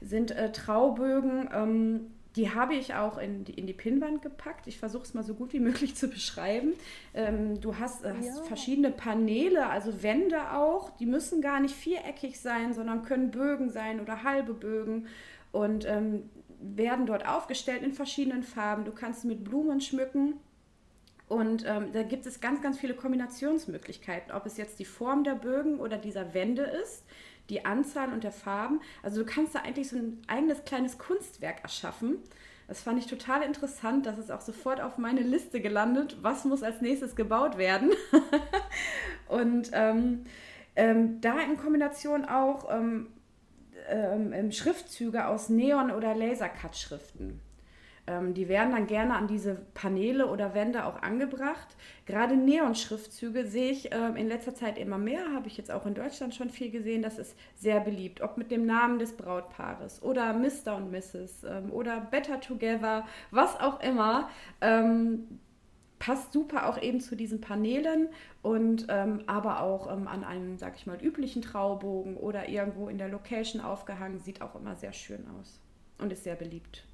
sind 0.00 0.30
äh, 0.32 0.52
Traubögen. 0.52 1.48
Ähm, 1.52 2.10
die 2.36 2.50
habe 2.50 2.74
ich 2.74 2.94
auch 2.94 3.18
in 3.18 3.44
die, 3.44 3.52
in 3.52 3.66
die 3.66 3.72
Pinnwand 3.72 4.22
gepackt. 4.22 4.66
Ich 4.66 4.78
versuche 4.78 5.02
es 5.04 5.14
mal 5.14 5.22
so 5.22 5.34
gut 5.34 5.52
wie 5.52 5.60
möglich 5.68 5.94
zu 5.94 6.08
beschreiben. 6.08 6.74
Ähm, 7.14 7.60
du 7.60 7.78
hast, 7.78 8.04
äh, 8.04 8.12
hast 8.16 8.38
ja. 8.38 8.42
verschiedene 8.44 8.90
Paneele, 8.90 9.68
also 9.68 10.02
Wände 10.02 10.52
auch. 10.52 10.90
Die 10.96 11.06
müssen 11.06 11.40
gar 11.40 11.60
nicht 11.60 11.74
viereckig 11.74 12.40
sein, 12.40 12.74
sondern 12.74 13.02
können 13.02 13.30
Bögen 13.30 13.70
sein 13.70 14.00
oder 14.00 14.22
halbe 14.22 14.52
Bögen. 14.52 15.06
Und 15.50 15.86
ähm, 15.86 16.30
werden 16.60 17.06
dort 17.06 17.26
aufgestellt 17.26 17.82
in 17.82 17.92
verschiedenen 17.92 18.42
Farben. 18.42 18.84
Du 18.84 18.92
kannst 18.92 19.24
mit 19.24 19.44
Blumen 19.44 19.80
schmücken. 19.80 20.34
Und 21.32 21.64
ähm, 21.66 21.92
da 21.94 22.02
gibt 22.02 22.26
es 22.26 22.42
ganz, 22.42 22.60
ganz 22.60 22.78
viele 22.78 22.92
Kombinationsmöglichkeiten, 22.92 24.32
ob 24.32 24.44
es 24.44 24.58
jetzt 24.58 24.78
die 24.78 24.84
Form 24.84 25.24
der 25.24 25.34
Bögen 25.34 25.80
oder 25.80 25.96
dieser 25.96 26.34
Wände 26.34 26.60
ist, 26.60 27.04
die 27.48 27.64
Anzahl 27.64 28.12
und 28.12 28.22
der 28.22 28.32
Farben. 28.32 28.82
Also 29.02 29.22
du 29.22 29.24
kannst 29.24 29.54
da 29.54 29.60
eigentlich 29.60 29.88
so 29.88 29.96
ein 29.96 30.20
eigenes 30.26 30.62
kleines 30.66 30.98
Kunstwerk 30.98 31.62
erschaffen. 31.62 32.18
Das 32.68 32.82
fand 32.82 32.98
ich 32.98 33.06
total 33.06 33.40
interessant. 33.44 34.04
Das 34.04 34.18
ist 34.18 34.30
auch 34.30 34.42
sofort 34.42 34.82
auf 34.82 34.98
meine 34.98 35.22
Liste 35.22 35.62
gelandet. 35.62 36.18
Was 36.20 36.44
muss 36.44 36.62
als 36.62 36.82
nächstes 36.82 37.16
gebaut 37.16 37.56
werden? 37.56 37.92
und 39.28 39.70
ähm, 39.72 40.24
ähm, 40.76 41.22
da 41.22 41.40
in 41.40 41.56
Kombination 41.56 42.26
auch 42.26 42.70
ähm, 42.70 43.06
ähm, 43.88 44.52
Schriftzüge 44.52 45.28
aus 45.28 45.48
Neon- 45.48 45.92
oder 45.92 46.14
Lasercut-Schriften. 46.14 47.40
Ähm, 48.06 48.34
die 48.34 48.48
werden 48.48 48.72
dann 48.72 48.86
gerne 48.86 49.14
an 49.14 49.28
diese 49.28 49.54
Paneele 49.74 50.26
oder 50.26 50.54
Wände 50.54 50.84
auch 50.86 51.02
angebracht. 51.02 51.76
Gerade 52.04 52.36
Neon-Schriftzüge 52.36 53.46
sehe 53.46 53.70
ich 53.70 53.92
äh, 53.92 54.08
in 54.16 54.26
letzter 54.26 54.54
Zeit 54.54 54.76
immer 54.76 54.98
mehr, 54.98 55.32
habe 55.32 55.46
ich 55.46 55.56
jetzt 55.56 55.70
auch 55.70 55.86
in 55.86 55.94
Deutschland 55.94 56.34
schon 56.34 56.50
viel 56.50 56.70
gesehen. 56.70 57.02
Das 57.02 57.18
ist 57.18 57.36
sehr 57.54 57.78
beliebt, 57.80 58.20
ob 58.20 58.36
mit 58.36 58.50
dem 58.50 58.66
Namen 58.66 58.98
des 58.98 59.16
Brautpaares 59.16 60.02
oder 60.02 60.32
Mr. 60.32 60.76
und 60.76 60.90
Mrs. 60.90 61.44
Ähm, 61.44 61.72
oder 61.72 62.00
Better 62.00 62.40
Together, 62.40 63.06
was 63.30 63.58
auch 63.60 63.80
immer. 63.80 64.28
Ähm, 64.60 65.38
passt 66.00 66.32
super 66.32 66.68
auch 66.68 66.82
eben 66.82 67.00
zu 67.00 67.14
diesen 67.14 67.40
Paneelen 67.40 68.08
und 68.42 68.86
ähm, 68.88 69.22
aber 69.28 69.60
auch 69.60 69.88
ähm, 69.92 70.08
an 70.08 70.24
einem, 70.24 70.58
sag 70.58 70.74
ich 70.74 70.84
mal, 70.84 71.00
üblichen 71.00 71.42
Traubogen 71.42 72.16
oder 72.16 72.48
irgendwo 72.48 72.88
in 72.88 72.98
der 72.98 73.08
Location 73.08 73.62
aufgehangen, 73.62 74.18
sieht 74.18 74.42
auch 74.42 74.56
immer 74.56 74.74
sehr 74.74 74.92
schön 74.92 75.24
aus 75.38 75.60
und 75.98 76.12
ist 76.12 76.24
sehr 76.24 76.34
beliebt. 76.34 76.84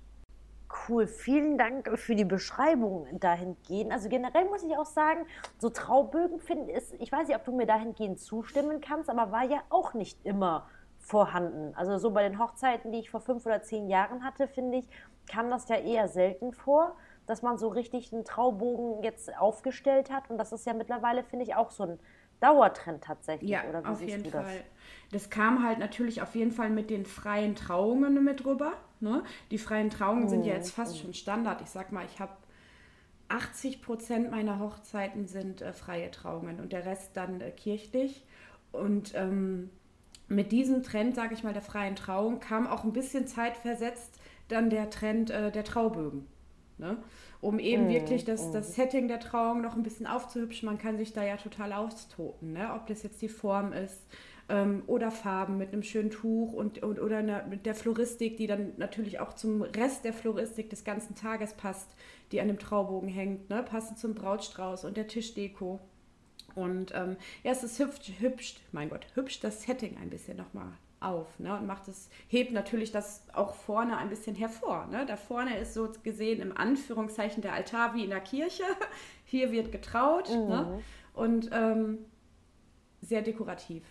Cool, 0.71 1.07
vielen 1.07 1.57
Dank 1.57 1.99
für 1.99 2.15
die 2.15 2.27
Beschreibung 2.27 3.07
dahingehend. 3.19 3.91
Also 3.91 4.11
generell 4.11 4.45
muss 4.47 4.63
ich 4.63 4.77
auch 4.77 4.87
sagen, 4.87 5.25
so 5.59 5.71
Traubögen 5.71 6.41
finden 6.41 6.69
ist, 6.69 6.93
ich 6.99 7.11
weiß 7.11 7.29
nicht, 7.29 7.37
ob 7.37 7.45
du 7.45 7.53
mir 7.53 7.67
dahingehend 7.67 8.21
zustimmen 8.21 8.83
kannst, 8.83 9.09
aber 9.09 9.33
war 9.33 9.45
ja 9.45 9.63
auch 9.71 9.95
nicht 9.95 10.19
immer 10.27 10.69
vorhanden. 10.99 11.75
Also 11.75 11.97
so 11.97 12.11
bei 12.11 12.29
den 12.29 12.39
Hochzeiten, 12.39 12.93
die 12.93 12.99
ich 12.99 13.11
vor 13.11 13.21
fünf 13.21 13.47
oder 13.47 13.63
zehn 13.63 13.89
Jahren 13.89 14.23
hatte, 14.25 14.47
finde 14.47 14.79
ich, 14.79 14.89
kam 15.27 15.49
das 15.49 15.69
ja 15.69 15.77
eher 15.77 16.07
selten 16.09 16.53
vor, 16.53 16.97
dass 17.27 17.41
man 17.41 17.57
so 17.57 17.69
richtig 17.69 18.13
einen 18.13 18.25
Traubogen 18.25 19.03
jetzt 19.03 19.35
aufgestellt 19.39 20.11
hat. 20.11 20.29
Und 20.29 20.37
das 20.37 20.53
ist 20.53 20.67
ja 20.67 20.75
mittlerweile, 20.75 21.25
finde 21.25 21.45
ich, 21.47 21.55
auch 21.55 21.71
so 21.71 21.85
ein 21.85 21.99
Dauertrend 22.41 23.03
tatsächlich. 23.03 23.51
Ja, 23.51 23.65
oder 23.69 23.83
wie 23.85 23.89
auf 23.89 24.03
jeden 24.03 24.25
Fall. 24.31 24.63
Das 25.11 25.31
kam 25.31 25.65
halt 25.65 25.79
natürlich 25.79 26.23
auf 26.23 26.35
jeden 26.35 26.53
Fall 26.53 26.71
mit 26.71 26.91
den 26.91 27.07
freien 27.07 27.55
Trauungen 27.55 28.23
mit 28.23 28.45
rüber. 28.45 28.75
Ne? 29.01 29.23
Die 29.51 29.59
freien 29.59 29.91
Trauungen 29.91 30.27
oh, 30.27 30.29
sind 30.29 30.45
ja 30.45 30.55
jetzt 30.55 30.73
fast 30.73 30.95
oh. 30.95 30.99
schon 30.99 31.15
Standard. 31.15 31.61
Ich 31.63 31.71
sag 31.71 31.93
mal, 31.93 32.05
ich 32.05 32.21
habe 32.21 32.33
80 33.29 33.83
Prozent 33.83 34.31
meiner 34.31 34.59
Hochzeiten 34.59 35.27
sind 35.27 35.63
äh, 35.63 35.73
freie 35.73 36.11
Trauungen 36.11 36.61
und 36.61 36.73
der 36.73 36.85
Rest 36.85 37.17
dann 37.17 37.41
äh, 37.41 37.51
kirchlich. 37.51 38.25
Und 38.73 39.15
ähm, 39.15 39.71
mit 40.29 40.53
diesem 40.53 40.83
Trend, 40.83 41.15
sage 41.15 41.35
ich 41.35 41.43
mal, 41.43 41.53
der 41.53 41.63
freien 41.63 41.97
Trauung 41.97 42.41
kam 42.41 42.67
auch 42.67 42.85
ein 42.85 42.93
bisschen 42.93 43.27
zeitversetzt 43.27 44.19
dann 44.49 44.71
der 44.71 44.91
Trend 44.91 45.31
äh, 45.31 45.51
der 45.51 45.65
Traubögen. 45.65 46.27
Ne? 46.79 46.97
Um 47.41 47.59
eben 47.59 47.87
mm, 47.87 47.91
wirklich 47.91 48.25
das, 48.25 48.49
mm. 48.49 48.53
das 48.53 48.75
Setting 48.75 49.09
der 49.09 49.21
Trauung 49.21 49.63
noch 49.63 49.77
ein 49.77 49.83
bisschen 49.83 50.07
aufzuhübschen. 50.07 50.67
Man 50.67 50.79
kann 50.79 50.97
sich 50.97 51.13
da 51.13 51.25
ja 51.25 51.37
total 51.37 51.73
austoten, 51.73 52.53
ne? 52.53 52.73
ob 52.75 52.87
das 52.87 53.03
jetzt 53.03 53.21
die 53.21 53.29
Form 53.29 53.73
ist, 53.73 54.07
ähm, 54.49 54.83
oder 54.87 55.11
Farben 55.11 55.59
mit 55.59 55.73
einem 55.73 55.83
schönen 55.83 56.11
Tuch 56.11 56.53
und, 56.53 56.83
und 56.83 57.01
oder 57.01 57.19
eine, 57.19 57.45
mit 57.49 57.67
der 57.67 57.75
Floristik, 57.75 58.37
die 58.37 58.47
dann 58.47 58.73
natürlich 58.77 59.21
auch 59.21 59.35
zum 59.35 59.63
Rest 59.63 60.05
der 60.05 60.13
Floristik 60.13 60.71
des 60.71 60.85
ganzen 60.85 61.15
Tages 61.15 61.55
passt, 61.55 61.89
die 62.33 62.41
an 62.41 62.49
dem 62.49 62.59
Traubogen 62.59 63.09
hängt, 63.09 63.51
ne? 63.51 63.63
passend 63.63 63.99
zum 63.99 64.15
Brautstrauß 64.15 64.85
und 64.85 64.97
der 64.97 65.07
Tischdeko. 65.07 65.81
Und 66.55 66.93
ähm, 66.95 67.17
ja, 67.45 67.53
es 67.53 67.63
ist 67.63 67.79
hübsch, 67.79 68.13
hübsch, 68.19 68.57
mein 68.73 68.89
Gott, 68.89 69.07
hübsch 69.15 69.41
das 69.41 69.63
Setting 69.63 69.97
ein 69.99 70.11
bisschen 70.11 70.37
nochmal 70.37 70.73
auf 71.01 71.39
ne? 71.39 71.57
und 71.57 71.67
macht 71.67 71.89
es, 71.89 72.11
hebt 72.29 72.53
natürlich 72.53 72.91
das 72.91 73.27
auch 73.33 73.55
vorne 73.55 73.97
ein 73.97 74.09
bisschen 74.09 74.35
hervor. 74.35 74.87
Ne? 74.87 75.07
Da 75.07 75.17
vorne 75.17 75.59
ist 75.59 75.75
so 75.75 75.89
gesehen 76.03 76.41
im 76.41 76.57
Anführungszeichen 76.57 77.43
der 77.43 77.53
Altar 77.53 77.95
wie 77.95 78.05
in 78.05 78.11
der 78.11 78.21
Kirche. 78.21 78.65
Hier 79.25 79.53
wird 79.53 79.73
getraut 79.73 80.29
ne? 80.31 80.37
mhm. 80.37 80.49
ne? 80.49 80.83
und 81.15 81.51
ähm, 81.53 81.99
sehr 83.01 83.23
dekorativ 83.23 83.85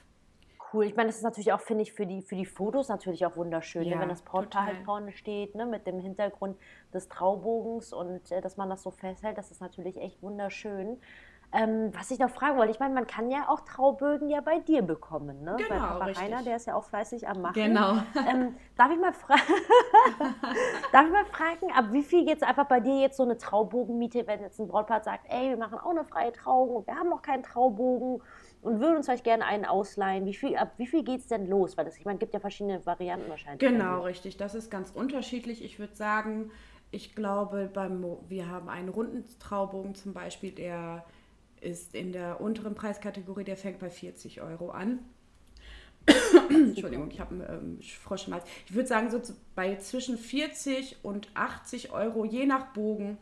cool. 0.74 0.86
Ich 0.86 0.96
meine, 0.96 1.08
das 1.08 1.18
ist 1.18 1.24
natürlich 1.24 1.52
auch, 1.54 1.62
finde 1.62 1.84
ich, 1.84 1.94
für 1.94 2.06
die, 2.06 2.22
für 2.22 2.36
die 2.36 2.46
Fotos 2.46 2.90
natürlich 2.90 3.26
auch 3.26 3.36
wunderschön, 3.36 3.84
ne? 3.84 3.92
ja, 3.92 4.00
wenn 4.00 4.10
das 4.10 4.24
halt 4.32 4.78
vorne 4.86 5.12
steht, 5.12 5.56
ne, 5.56 5.66
mit 5.66 5.88
dem 5.88 6.00
Hintergrund 6.00 6.58
des 6.94 7.08
Traubogens 7.08 7.94
und 7.94 8.32
äh, 8.32 8.42
dass 8.42 8.58
man 8.58 8.70
das 8.70 8.84
so 8.84 8.92
festhält, 8.92 9.38
das 9.38 9.52
ist 9.52 9.62
natürlich 9.62 9.98
echt 9.98 10.22
wunderschön. 10.22 10.98
Ähm, 11.54 11.92
was 11.94 12.12
ich 12.12 12.20
noch 12.20 12.30
fragen 12.30 12.58
wollte, 12.58 12.72
ich 12.72 12.80
meine, 12.80 12.94
man 12.94 13.08
kann 13.08 13.32
ja 13.32 13.48
auch 13.48 13.62
Traubögen 13.62 14.28
ja 14.28 14.42
bei 14.42 14.60
dir 14.60 14.82
bekommen, 14.82 15.44
ne? 15.44 15.56
Genau, 15.58 15.70
bei 15.70 15.78
Papa 15.78 16.06
richtig. 16.06 16.26
Rainer, 16.26 16.44
der 16.44 16.58
ist 16.58 16.68
ja 16.68 16.76
auch 16.76 16.84
fleißig 16.84 17.26
am 17.28 17.42
Machen. 17.42 17.54
Genau. 17.54 17.94
Ähm, 18.30 18.56
darf, 18.76 18.92
ich 18.92 19.00
mal 19.00 19.14
darf 20.92 21.06
ich 21.06 21.12
mal 21.12 21.26
fragen, 21.26 21.72
ab 21.74 21.86
wie 21.92 22.04
viel 22.04 22.28
jetzt 22.28 22.44
einfach 22.44 22.66
bei 22.66 22.82
dir 22.82 23.00
jetzt 23.00 23.16
so 23.16 23.24
eine 23.24 23.38
Traubogenmiete, 23.38 24.28
wenn 24.28 24.42
jetzt 24.42 24.60
ein 24.60 24.68
Brautpaar 24.68 25.02
sagt, 25.02 25.26
ey, 25.30 25.50
wir 25.50 25.58
machen 25.58 25.80
auch 25.80 25.92
eine 25.92 26.04
freie 26.04 26.34
Trauung 26.34 26.70
und 26.76 26.88
wir 26.88 26.96
haben 26.96 27.10
noch 27.10 27.22
keinen 27.22 27.44
Traubogen 27.44 28.22
und 28.62 28.80
würden 28.82 28.98
uns 28.98 29.06
vielleicht 29.06 29.24
gerne 29.24 29.46
einen 29.46 29.64
ausleihen. 29.64 30.26
Wie 30.26 30.34
viel, 30.34 30.58
ab 30.58 30.74
wie 30.76 30.88
viel 30.88 31.04
geht 31.04 31.22
es 31.22 31.28
denn 31.28 31.48
los? 31.48 31.78
Weil 31.78 31.86
das, 31.86 31.98
ich 31.98 32.04
meine, 32.04 32.20
gibt 32.20 32.34
ja 32.34 32.42
verschiedene 32.42 32.86
Varianten 32.86 33.30
wahrscheinlich. 33.30 33.60
Genau, 33.60 34.02
richtig. 34.02 34.36
Das 34.36 34.54
ist 34.54 34.70
ganz 34.70 34.92
unterschiedlich. 34.92 35.64
Ich 35.64 35.80
würde 35.80 35.96
sagen, 35.96 36.52
ich 36.92 37.16
glaube, 37.16 37.70
beim, 37.74 38.06
wir 38.28 38.50
haben 38.50 38.68
einen 38.68 38.90
runden 38.90 39.24
Traubogen 39.40 39.96
zum 39.96 40.14
Beispiel, 40.14 40.52
der 40.52 41.06
ist 41.62 41.96
in 41.96 42.12
der 42.12 42.42
unteren 42.42 42.76
Preiskategorie, 42.76 43.44
der 43.44 43.58
fängt 43.58 43.80
bei 43.80 43.90
40 43.90 44.42
Euro 44.42 44.70
an. 44.70 45.00
Entschuldigung, 46.50 47.12
ich 47.12 47.20
habe 47.20 47.36
einen 47.36 47.78
ähm, 47.78 47.82
Frosch 47.82 48.28
im 48.28 48.34
Hals. 48.34 48.46
Ich 48.66 48.74
würde 48.74 48.88
sagen, 48.88 49.12
so 49.12 49.22
bei 49.56 49.76
zwischen 49.78 50.18
40 50.18 50.98
und 51.04 51.30
80 51.34 51.92
Euro, 51.92 52.24
je 52.24 52.46
nach 52.46 52.68
Bogen, 52.74 53.18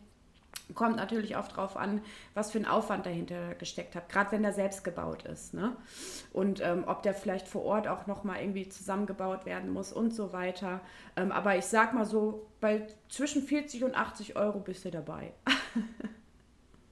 Kommt 0.74 0.96
natürlich 0.96 1.36
auch 1.36 1.48
drauf 1.48 1.78
an, 1.78 2.02
was 2.34 2.52
für 2.52 2.58
ein 2.58 2.66
Aufwand 2.66 3.06
dahinter 3.06 3.54
gesteckt 3.54 3.96
hat, 3.96 4.10
gerade 4.10 4.32
wenn 4.32 4.42
der 4.42 4.52
selbst 4.52 4.84
gebaut 4.84 5.24
ist. 5.24 5.54
Ne? 5.54 5.76
Und 6.34 6.60
ähm, 6.60 6.86
ob 6.88 7.04
der 7.04 7.14
vielleicht 7.14 7.48
vor 7.48 7.64
Ort 7.64 7.88
auch 7.88 8.08
nochmal 8.08 8.42
irgendwie 8.42 8.68
zusammengebaut 8.68 9.46
werden 9.46 9.70
muss 9.70 9.94
und 9.94 10.12
so 10.12 10.34
weiter. 10.34 10.82
Ähm, 11.16 11.32
aber 11.32 11.56
ich 11.56 11.66
sag 11.66 11.94
mal 11.94 12.06
so, 12.06 12.48
bei 12.62 12.88
zwischen 13.10 13.44
40 13.44 13.84
und 13.84 13.96
80 13.96 14.38
Euro 14.38 14.60
bist 14.60 14.86
du 14.86 14.92
dabei. 14.92 15.34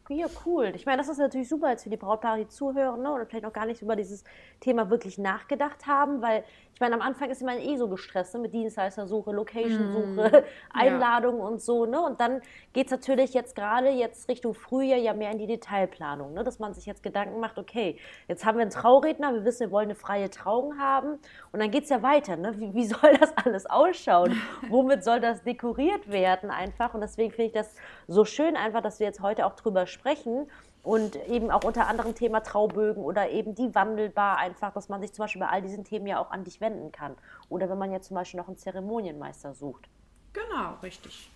Ja, 0.09 0.27
cool. 0.45 0.73
Ich 0.75 0.85
meine, 0.85 0.97
das 0.97 1.07
ist 1.07 1.17
natürlich 1.17 1.47
super 1.47 1.69
jetzt 1.69 1.83
für 1.83 1.89
die 1.89 1.95
Brautpaare, 1.95 2.39
die 2.39 2.47
zuhören 2.47 3.01
ne, 3.01 3.11
oder 3.13 3.25
vielleicht 3.25 3.45
noch 3.45 3.53
gar 3.53 3.65
nicht 3.65 3.81
über 3.81 3.95
dieses 3.95 4.25
Thema 4.59 4.89
wirklich 4.89 5.17
nachgedacht 5.17 5.87
haben, 5.87 6.21
weil 6.21 6.43
ich 6.73 6.81
meine, 6.81 6.95
am 6.95 7.01
Anfang 7.01 7.29
ist 7.29 7.41
man 7.41 7.57
eh 7.59 7.77
so 7.77 7.87
gestresst 7.87 8.33
ne, 8.33 8.41
mit 8.41 8.53
Dienstleistersuche, 8.53 9.31
Location-Suche, 9.31 10.41
mm. 10.41 10.77
Einladungen 10.77 11.39
ja. 11.39 11.45
und 11.45 11.61
so. 11.61 11.85
Ne? 11.85 12.01
Und 12.01 12.19
dann 12.19 12.41
geht 12.73 12.87
es 12.87 12.91
natürlich 12.91 13.33
jetzt 13.33 13.55
gerade 13.55 13.89
jetzt 13.89 14.27
Richtung 14.27 14.53
Frühjahr 14.53 14.99
ja 14.99 15.13
mehr 15.13 15.31
in 15.31 15.37
die 15.37 15.47
Detailplanung, 15.47 16.33
ne? 16.33 16.43
dass 16.43 16.59
man 16.59 16.73
sich 16.73 16.85
jetzt 16.85 17.03
Gedanken 17.03 17.39
macht, 17.39 17.57
okay, 17.57 17.97
jetzt 18.27 18.43
haben 18.45 18.57
wir 18.57 18.63
einen 18.63 18.71
Trauredner, 18.71 19.33
wir 19.33 19.45
wissen, 19.45 19.67
wir 19.67 19.71
wollen 19.71 19.85
eine 19.85 19.95
freie 19.95 20.29
Trauung 20.29 20.77
haben 20.79 21.19
und 21.51 21.61
dann 21.61 21.71
geht 21.71 21.83
es 21.83 21.89
ja 21.89 22.01
weiter. 22.01 22.35
Ne? 22.35 22.53
Wie, 22.57 22.73
wie 22.73 22.85
soll 22.87 23.15
das 23.19 23.31
alles 23.37 23.65
ausschauen? 23.67 24.35
Womit 24.69 25.03
soll 25.05 25.21
das 25.21 25.43
dekoriert 25.43 26.09
werden 26.09 26.49
einfach? 26.49 26.93
Und 26.93 27.01
deswegen 27.01 27.31
finde 27.31 27.47
ich 27.47 27.53
das 27.53 27.73
so 28.07 28.25
schön 28.25 28.55
einfach, 28.55 28.81
dass 28.81 28.99
wir 28.99 29.07
jetzt 29.07 29.21
heute 29.21 29.45
auch 29.45 29.55
drüber 29.55 29.87
sprechen 29.87 30.47
und 30.83 31.15
eben 31.27 31.49
auch 31.49 31.63
unter 31.63 31.87
anderem 31.87 32.13
Thema 32.13 32.41
Traubögen 32.41 33.03
oder 33.03 33.29
eben 33.29 33.55
die 33.55 33.73
wandelbar 33.73 34.37
einfach, 34.37 34.73
dass 34.73 34.89
man 34.89 35.01
sich 35.01 35.13
zum 35.13 35.23
Beispiel 35.23 35.41
bei 35.41 35.47
all 35.47 35.61
diesen 35.61 35.85
Themen 35.85 36.07
ja 36.07 36.19
auch 36.19 36.31
an 36.31 36.43
dich 36.43 36.59
wenden 36.59 36.91
kann. 36.91 37.15
Oder 37.49 37.69
wenn 37.69 37.77
man 37.77 37.91
jetzt 37.91 38.07
zum 38.07 38.15
Beispiel 38.15 38.39
noch 38.39 38.47
einen 38.47 38.57
Zeremonienmeister 38.57 39.53
sucht. 39.53 39.87
Genau, 40.33 40.75
richtig. 40.81 41.29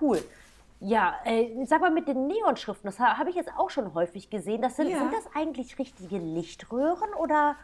Cool. 0.00 0.22
Ja, 0.78 1.16
äh, 1.24 1.64
sag 1.64 1.80
mal 1.80 1.90
mit 1.90 2.06
den 2.06 2.26
Neonschriften, 2.26 2.86
das 2.86 3.00
habe 3.00 3.30
ich 3.30 3.36
jetzt 3.36 3.50
auch 3.56 3.70
schon 3.70 3.94
häufig 3.94 4.28
gesehen. 4.28 4.60
Das 4.60 4.76
sind, 4.76 4.88
ja. 4.88 4.98
sind 4.98 5.12
das 5.12 5.24
eigentlich 5.34 5.78
richtige 5.78 6.18
Lichtröhren 6.18 7.12
oder 7.14 7.56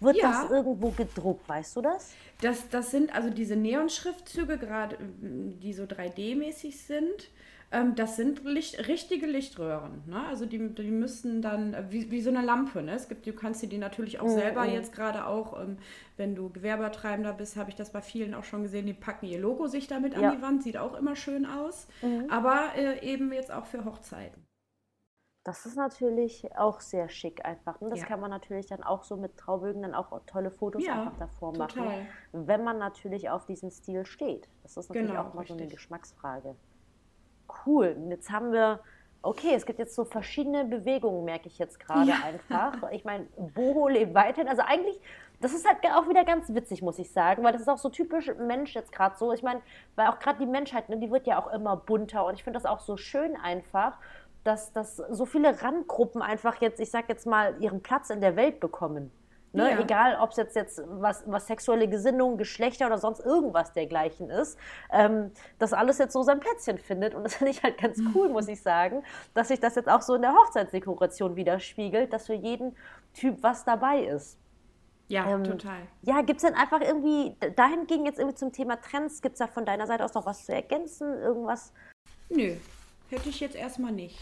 wird 0.00 0.16
ja. 0.16 0.30
das 0.30 0.50
irgendwo 0.50 0.90
gedruckt, 0.90 1.48
weißt 1.48 1.76
du 1.76 1.82
das? 1.82 2.12
Das, 2.40 2.68
das 2.68 2.90
sind 2.90 3.14
also 3.14 3.30
diese 3.30 3.56
Neonschriftzüge, 3.56 4.58
gerade 4.58 4.98
die 5.20 5.72
so 5.72 5.84
3D-mäßig 5.84 6.76
sind. 6.76 7.30
Ähm, 7.74 7.94
das 7.96 8.16
sind 8.16 8.44
Licht, 8.44 8.86
richtige 8.86 9.26
Lichtröhren. 9.26 10.02
Ne? 10.06 10.24
Also 10.28 10.46
die, 10.46 10.58
die 10.74 10.90
müssen 10.90 11.42
dann, 11.42 11.76
wie, 11.90 12.10
wie 12.10 12.20
so 12.20 12.30
eine 12.30 12.42
Lampe, 12.42 12.82
ne? 12.82 12.92
es 12.92 13.08
gibt, 13.08 13.26
du 13.26 13.32
kannst 13.32 13.62
dir 13.62 13.68
die 13.68 13.78
natürlich 13.78 14.20
auch 14.20 14.26
mhm. 14.26 14.34
selber 14.34 14.64
jetzt 14.66 14.92
gerade 14.92 15.26
auch, 15.26 15.60
ähm, 15.60 15.78
wenn 16.16 16.36
du 16.36 16.50
Gewerbetreibender 16.50 17.32
bist, 17.32 17.56
habe 17.56 17.70
ich 17.70 17.76
das 17.76 17.90
bei 17.90 18.00
vielen 18.00 18.34
auch 18.34 18.44
schon 18.44 18.62
gesehen, 18.62 18.86
die 18.86 18.92
packen 18.92 19.26
ihr 19.26 19.40
Logo 19.40 19.66
sich 19.66 19.88
damit 19.88 20.14
ja. 20.14 20.20
an 20.20 20.36
die 20.36 20.42
Wand, 20.42 20.62
sieht 20.62 20.76
auch 20.76 20.96
immer 20.96 21.16
schön 21.16 21.46
aus, 21.46 21.88
mhm. 22.02 22.30
aber 22.30 22.72
äh, 22.76 23.04
eben 23.04 23.32
jetzt 23.32 23.50
auch 23.50 23.66
für 23.66 23.84
Hochzeiten. 23.84 24.44
Das 25.44 25.66
ist 25.66 25.76
natürlich 25.76 26.56
auch 26.56 26.80
sehr 26.80 27.08
schick 27.08 27.44
einfach. 27.44 27.80
Und 27.80 27.88
ne? 27.88 27.90
das 27.90 28.00
ja. 28.00 28.06
kann 28.06 28.20
man 28.20 28.30
natürlich 28.30 28.66
dann 28.66 28.82
auch 28.82 29.04
so 29.04 29.16
mit 29.16 29.36
Traubögen 29.36 29.82
dann 29.82 29.94
auch 29.94 30.18
tolle 30.26 30.50
Fotos 30.50 30.84
ja, 30.84 30.94
einfach 30.94 31.18
davor 31.18 31.52
total. 31.52 31.84
machen. 31.84 32.08
Wenn 32.32 32.64
man 32.64 32.78
natürlich 32.78 33.28
auf 33.30 33.44
diesen 33.44 33.70
Stil 33.70 34.06
steht. 34.06 34.48
Das 34.62 34.76
ist 34.76 34.88
natürlich 34.88 35.10
genau, 35.10 35.20
auch 35.20 35.34
mal 35.34 35.40
richtig. 35.40 35.56
so 35.56 35.62
eine 35.62 35.70
Geschmacksfrage 35.70 36.56
cool. 37.66 37.96
Jetzt 38.08 38.30
haben 38.30 38.52
wir, 38.52 38.80
okay, 39.22 39.54
es 39.54 39.66
gibt 39.66 39.78
jetzt 39.78 39.94
so 39.94 40.04
verschiedene 40.04 40.64
Bewegungen, 40.64 41.24
merke 41.24 41.48
ich 41.48 41.58
jetzt 41.58 41.80
gerade 41.80 42.08
ja. 42.08 42.16
einfach. 42.24 42.90
Ich 42.92 43.04
meine, 43.04 43.26
Boho 43.54 43.88
lebt 43.88 44.14
weiterhin. 44.14 44.48
Also 44.48 44.62
eigentlich, 44.62 45.00
das 45.40 45.52
ist 45.52 45.66
halt 45.66 45.78
auch 45.94 46.08
wieder 46.08 46.24
ganz 46.24 46.52
witzig, 46.54 46.82
muss 46.82 46.98
ich 46.98 47.10
sagen, 47.10 47.42
weil 47.42 47.52
das 47.52 47.62
ist 47.62 47.68
auch 47.68 47.78
so 47.78 47.88
typisch 47.88 48.30
Mensch 48.38 48.74
jetzt 48.74 48.92
gerade 48.92 49.16
so. 49.16 49.32
Ich 49.32 49.42
meine, 49.42 49.60
weil 49.96 50.08
auch 50.08 50.18
gerade 50.18 50.38
die 50.38 50.46
Menschheit, 50.46 50.88
ne, 50.88 50.98
die 50.98 51.10
wird 51.10 51.26
ja 51.26 51.38
auch 51.38 51.52
immer 51.52 51.76
bunter 51.76 52.26
und 52.26 52.34
ich 52.34 52.44
finde 52.44 52.58
das 52.58 52.66
auch 52.66 52.80
so 52.80 52.96
schön 52.96 53.36
einfach, 53.36 53.98
dass, 54.44 54.72
dass 54.72 54.96
so 54.96 55.26
viele 55.26 55.62
Randgruppen 55.62 56.22
einfach 56.22 56.60
jetzt, 56.60 56.78
ich 56.80 56.90
sag 56.90 57.08
jetzt 57.08 57.26
mal, 57.26 57.56
ihren 57.60 57.82
Platz 57.82 58.10
in 58.10 58.20
der 58.20 58.36
Welt 58.36 58.60
bekommen. 58.60 59.10
Ne? 59.54 59.70
Ja. 59.70 59.78
Egal, 59.78 60.18
ob 60.20 60.30
es 60.30 60.36
jetzt, 60.36 60.56
jetzt 60.56 60.82
was, 60.84 61.22
was 61.26 61.46
sexuelle 61.46 61.88
Gesinnung, 61.88 62.36
Geschlechter 62.36 62.86
oder 62.86 62.98
sonst 62.98 63.20
irgendwas 63.20 63.72
dergleichen 63.72 64.28
ist, 64.28 64.58
ähm, 64.90 65.30
dass 65.60 65.72
alles 65.72 65.98
jetzt 65.98 66.12
so 66.12 66.24
sein 66.24 66.40
Plätzchen 66.40 66.76
findet. 66.78 67.14
Und 67.14 67.22
das 67.22 67.36
finde 67.36 67.52
ich 67.52 67.62
halt 67.62 67.78
ganz 67.78 68.00
cool, 68.14 68.28
muss 68.28 68.48
ich 68.48 68.60
sagen, 68.60 69.04
dass 69.32 69.48
sich 69.48 69.60
das 69.60 69.76
jetzt 69.76 69.88
auch 69.88 70.02
so 70.02 70.16
in 70.16 70.22
der 70.22 70.32
Hochzeitsdekoration 70.32 71.36
widerspiegelt, 71.36 72.12
dass 72.12 72.26
für 72.26 72.34
jeden 72.34 72.76
Typ 73.14 73.42
was 73.42 73.64
dabei 73.64 74.00
ist. 74.00 74.38
Ja, 75.06 75.30
ähm, 75.30 75.44
total. 75.44 75.82
Ja, 76.02 76.22
gibt 76.22 76.42
es 76.42 76.50
denn 76.50 76.54
einfach 76.54 76.80
irgendwie, 76.80 77.36
dahin 77.54 77.86
ging 77.86 78.06
jetzt 78.06 78.18
irgendwie 78.18 78.36
zum 78.36 78.52
Thema 78.52 78.80
Trends, 78.80 79.22
gibt 79.22 79.34
es 79.34 79.38
da 79.38 79.46
von 79.46 79.64
deiner 79.64 79.86
Seite 79.86 80.04
aus 80.04 80.14
noch 80.14 80.26
was 80.26 80.44
zu 80.44 80.52
ergänzen? 80.52 81.16
Irgendwas? 81.20 81.72
Nö, 82.28 82.56
hätte 83.10 83.28
ich 83.28 83.40
jetzt 83.40 83.56
erstmal 83.56 83.92
nicht. 83.92 84.18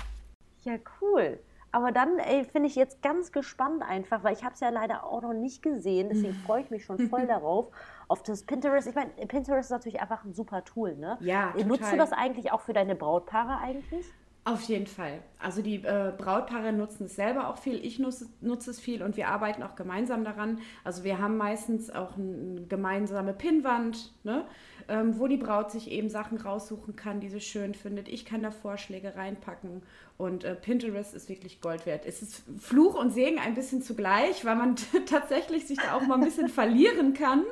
Ja, 0.65 0.75
cool. 1.01 1.39
Aber 1.75 1.91
dann 1.91 2.21
finde 2.53 2.69
ich 2.69 2.77
jetzt 2.77 3.03
ganz 3.03 3.33
gespannt 3.33 3.83
einfach, 3.83 4.23
weil 4.23 4.35
ich 4.35 4.45
habe 4.45 4.53
es 4.55 4.61
ja 4.61 4.69
leider 4.69 5.05
auch 5.05 5.23
noch 5.23 5.33
nicht 5.33 5.63
gesehen. 5.63 6.11
Deswegen 6.11 6.35
freue 6.47 6.63
ich 6.63 6.71
mich 6.71 6.85
schon 6.85 7.09
voll 7.09 7.27
darauf, 7.27 7.69
auf 8.09 8.23
das 8.23 8.43
Pinterest. 8.43 8.87
Ich 8.87 8.95
meine, 8.95 9.11
Pinterest 9.27 9.71
ist 9.71 9.71
natürlich 9.71 10.01
einfach 10.01 10.23
ein 10.25 10.35
super 10.35 10.65
Tool, 10.65 10.95
ne? 10.97 11.17
Ja, 11.21 11.53
total. 11.53 11.67
Nutzt 11.67 11.93
du 11.93 11.97
das 11.97 12.13
eigentlich 12.13 12.53
auch 12.53 12.61
für 12.61 12.75
deine 12.75 12.95
Brautpaare 12.95 13.59
eigentlich? 13.59 14.07
Auf 14.45 14.63
jeden 14.63 14.89
Fall. 14.89 15.21
Also 15.39 15.63
die 15.63 15.77
äh, 15.77 16.13
Brautpaare 16.19 16.73
nutzen 16.73 17.07
es 17.07 17.15
selber 17.15 17.49
auch 17.49 17.59
viel, 17.59 17.77
ich 17.85 18.01
nutze, 18.01 18.27
nutze, 18.41 18.73
es 18.73 18.81
viel 18.81 19.01
und 19.03 19.17
wir 19.17 19.29
arbeiten 19.29 19.63
auch 19.63 19.77
gemeinsam 19.77 20.25
daran. 20.25 20.59
Also 20.83 21.05
wir 21.05 21.21
haben 21.21 21.37
meistens 21.37 21.91
auch 21.91 22.17
eine 22.17 22.67
gemeinsame 22.69 23.35
Pinnwand, 23.35 24.13
ne? 24.25 24.45
Ähm, 24.89 25.19
wo 25.19 25.27
die 25.27 25.37
Braut 25.37 25.71
sich 25.71 25.91
eben 25.91 26.09
Sachen 26.09 26.39
raussuchen 26.39 26.97
kann, 26.97 27.21
die 27.21 27.29
sie 27.29 27.41
schön 27.41 27.75
findet. 27.75 28.09
Ich 28.09 28.25
kann 28.25 28.43
da 28.43 28.51
Vorschläge 28.51 29.17
reinpacken 29.17 29.83
und 30.19 30.45
äh, 30.45 30.55
Pinterest 30.55 31.15
ist 31.15 31.29
wirklich 31.29 31.61
Gold 31.61 31.87
wert. 31.87 32.05
Es 32.07 32.23
ist 32.23 32.43
Fluch 32.59 32.95
und 32.95 33.11
Segen 33.11 33.39
ein 33.39 33.55
bisschen 33.55 33.83
zugleich, 33.83 34.45
weil 34.45 34.57
man 34.57 34.77
tatsächlich 35.07 35.67
sich 35.67 35.79
da 35.79 35.95
auch 35.95 36.03
mal 36.03 36.15
ein 36.15 36.25
bisschen 36.25 36.49
verlieren 36.49 37.15
kann 37.15 37.45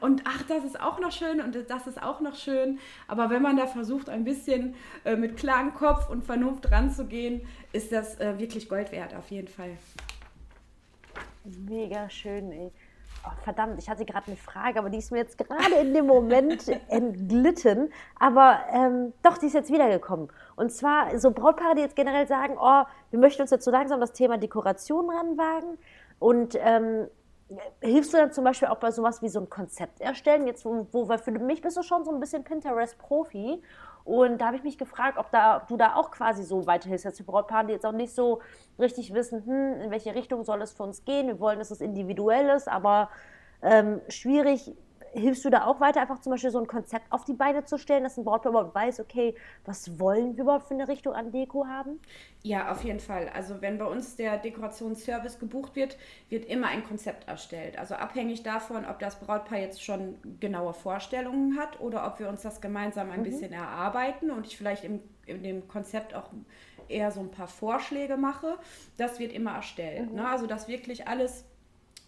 und 0.00 0.22
ach, 0.24 0.42
das 0.42 0.64
ist 0.64 0.80
auch 0.80 1.00
noch 1.00 1.12
schön 1.12 1.40
und 1.40 1.56
das 1.68 1.86
ist 1.86 2.02
auch 2.02 2.20
noch 2.20 2.34
schön. 2.34 2.78
Aber 3.06 3.30
wenn 3.30 3.42
man 3.42 3.56
da 3.56 3.66
versucht, 3.66 4.08
ein 4.08 4.24
bisschen 4.24 4.74
äh, 5.04 5.16
mit 5.16 5.36
klarem 5.36 5.74
Kopf 5.74 6.10
und 6.10 6.24
Vernunft 6.24 6.70
ranzugehen, 6.70 7.42
ist 7.72 7.92
das 7.92 8.18
äh, 8.20 8.38
wirklich 8.38 8.68
Gold 8.68 8.92
wert, 8.92 9.14
auf 9.14 9.30
jeden 9.30 9.48
Fall. 9.48 9.76
Mega 11.44 12.10
schön, 12.10 12.52
ey. 12.52 12.72
Oh, 13.24 13.30
verdammt, 13.42 13.78
ich 13.78 13.90
hatte 13.90 14.04
gerade 14.04 14.28
eine 14.28 14.36
Frage, 14.36 14.78
aber 14.78 14.90
die 14.90 14.98
ist 14.98 15.10
mir 15.10 15.18
jetzt 15.18 15.36
gerade 15.38 15.74
in 15.80 15.92
dem 15.92 16.06
Moment 16.06 16.68
entglitten. 16.88 17.92
Aber 18.18 18.60
ähm, 18.72 19.12
doch, 19.22 19.38
die 19.38 19.46
ist 19.46 19.54
jetzt 19.54 19.72
wiedergekommen. 19.72 20.28
Und 20.56 20.72
zwar 20.72 21.18
so 21.18 21.30
Brautpaare, 21.30 21.74
die 21.74 21.82
jetzt 21.82 21.96
generell 21.96 22.26
sagen, 22.26 22.56
oh, 22.60 22.84
wir 23.10 23.18
möchten 23.18 23.42
uns 23.42 23.50
jetzt 23.50 23.64
so 23.64 23.70
langsam 23.70 24.00
das 24.00 24.12
Thema 24.12 24.38
Dekoration 24.38 25.10
ranwagen. 25.10 25.78
Und 26.18 26.56
ähm, 26.60 27.08
hilfst 27.80 28.12
du 28.12 28.18
dann 28.18 28.32
zum 28.32 28.44
Beispiel 28.44 28.68
auch 28.68 28.76
bei 28.76 28.90
sowas 28.90 29.22
wie 29.22 29.28
so 29.28 29.40
ein 29.40 29.48
Konzept 29.48 30.00
erstellen? 30.00 30.46
Jetzt, 30.46 30.64
wo, 30.64 30.86
wo 30.92 31.06
für 31.16 31.30
mich 31.32 31.62
bist 31.62 31.76
du 31.76 31.82
schon 31.82 32.04
so 32.04 32.12
ein 32.12 32.20
bisschen 32.20 32.44
Pinterest-Profi. 32.44 33.62
Und 34.08 34.38
da 34.38 34.46
habe 34.46 34.56
ich 34.56 34.62
mich 34.62 34.78
gefragt, 34.78 35.18
ob, 35.18 35.30
da, 35.32 35.58
ob 35.58 35.66
du 35.66 35.76
da 35.76 35.94
auch 35.94 36.10
quasi 36.10 36.42
so 36.42 36.66
weiterhilfst, 36.66 37.04
als 37.04 37.18
die 37.18 37.24
Brautpaare, 37.24 37.66
die 37.66 37.74
jetzt 37.74 37.84
auch 37.84 37.92
nicht 37.92 38.14
so 38.14 38.40
richtig 38.78 39.12
wissen, 39.12 39.44
hm, 39.44 39.82
in 39.82 39.90
welche 39.90 40.14
Richtung 40.14 40.44
soll 40.44 40.62
es 40.62 40.72
für 40.72 40.84
uns 40.84 41.04
gehen. 41.04 41.26
Wir 41.26 41.38
wollen, 41.40 41.58
dass 41.58 41.70
es 41.70 41.82
individuell 41.82 42.48
ist, 42.48 42.68
aber 42.68 43.10
ähm, 43.60 44.00
schwierig 44.08 44.74
hilfst 45.12 45.44
du 45.44 45.50
da 45.50 45.64
auch 45.66 45.80
weiter, 45.80 46.00
einfach 46.00 46.20
zum 46.20 46.30
Beispiel 46.30 46.50
so 46.50 46.58
ein 46.58 46.66
Konzept 46.66 47.10
auf 47.10 47.24
die 47.24 47.32
Beine 47.32 47.64
zu 47.64 47.78
stellen, 47.78 48.04
dass 48.04 48.16
ein 48.16 48.24
Brautpaar 48.24 48.50
überhaupt 48.50 48.74
weiß, 48.74 49.00
okay, 49.00 49.34
was 49.64 49.98
wollen 49.98 50.36
wir 50.36 50.44
überhaupt 50.44 50.68
für 50.68 50.74
eine 50.74 50.88
Richtung 50.88 51.14
an 51.14 51.30
Deko 51.30 51.66
haben? 51.66 52.00
Ja, 52.42 52.70
auf 52.70 52.84
jeden 52.84 53.00
Fall. 53.00 53.28
Also 53.34 53.60
wenn 53.60 53.78
bei 53.78 53.84
uns 53.84 54.16
der 54.16 54.38
Dekorationsservice 54.38 55.38
gebucht 55.38 55.76
wird, 55.76 55.96
wird 56.28 56.44
immer 56.44 56.68
ein 56.68 56.84
Konzept 56.84 57.28
erstellt. 57.28 57.78
Also 57.78 57.94
abhängig 57.94 58.42
davon, 58.42 58.84
ob 58.84 58.98
das 58.98 59.18
Brautpaar 59.18 59.58
jetzt 59.58 59.82
schon 59.82 60.16
genaue 60.40 60.74
Vorstellungen 60.74 61.58
hat 61.58 61.80
oder 61.80 62.06
ob 62.06 62.18
wir 62.20 62.28
uns 62.28 62.42
das 62.42 62.60
gemeinsam 62.60 63.10
ein 63.10 63.20
mhm. 63.20 63.24
bisschen 63.24 63.52
erarbeiten 63.52 64.30
und 64.30 64.46
ich 64.46 64.56
vielleicht 64.56 64.84
im, 64.84 65.00
in 65.26 65.42
dem 65.42 65.68
Konzept 65.68 66.14
auch 66.14 66.30
eher 66.88 67.10
so 67.10 67.20
ein 67.20 67.30
paar 67.30 67.48
Vorschläge 67.48 68.16
mache, 68.16 68.58
das 68.96 69.18
wird 69.18 69.32
immer 69.32 69.56
erstellt. 69.56 70.10
Mhm. 70.10 70.16
Ne? 70.16 70.28
Also 70.28 70.46
dass 70.46 70.68
wirklich 70.68 71.08
alles 71.08 71.44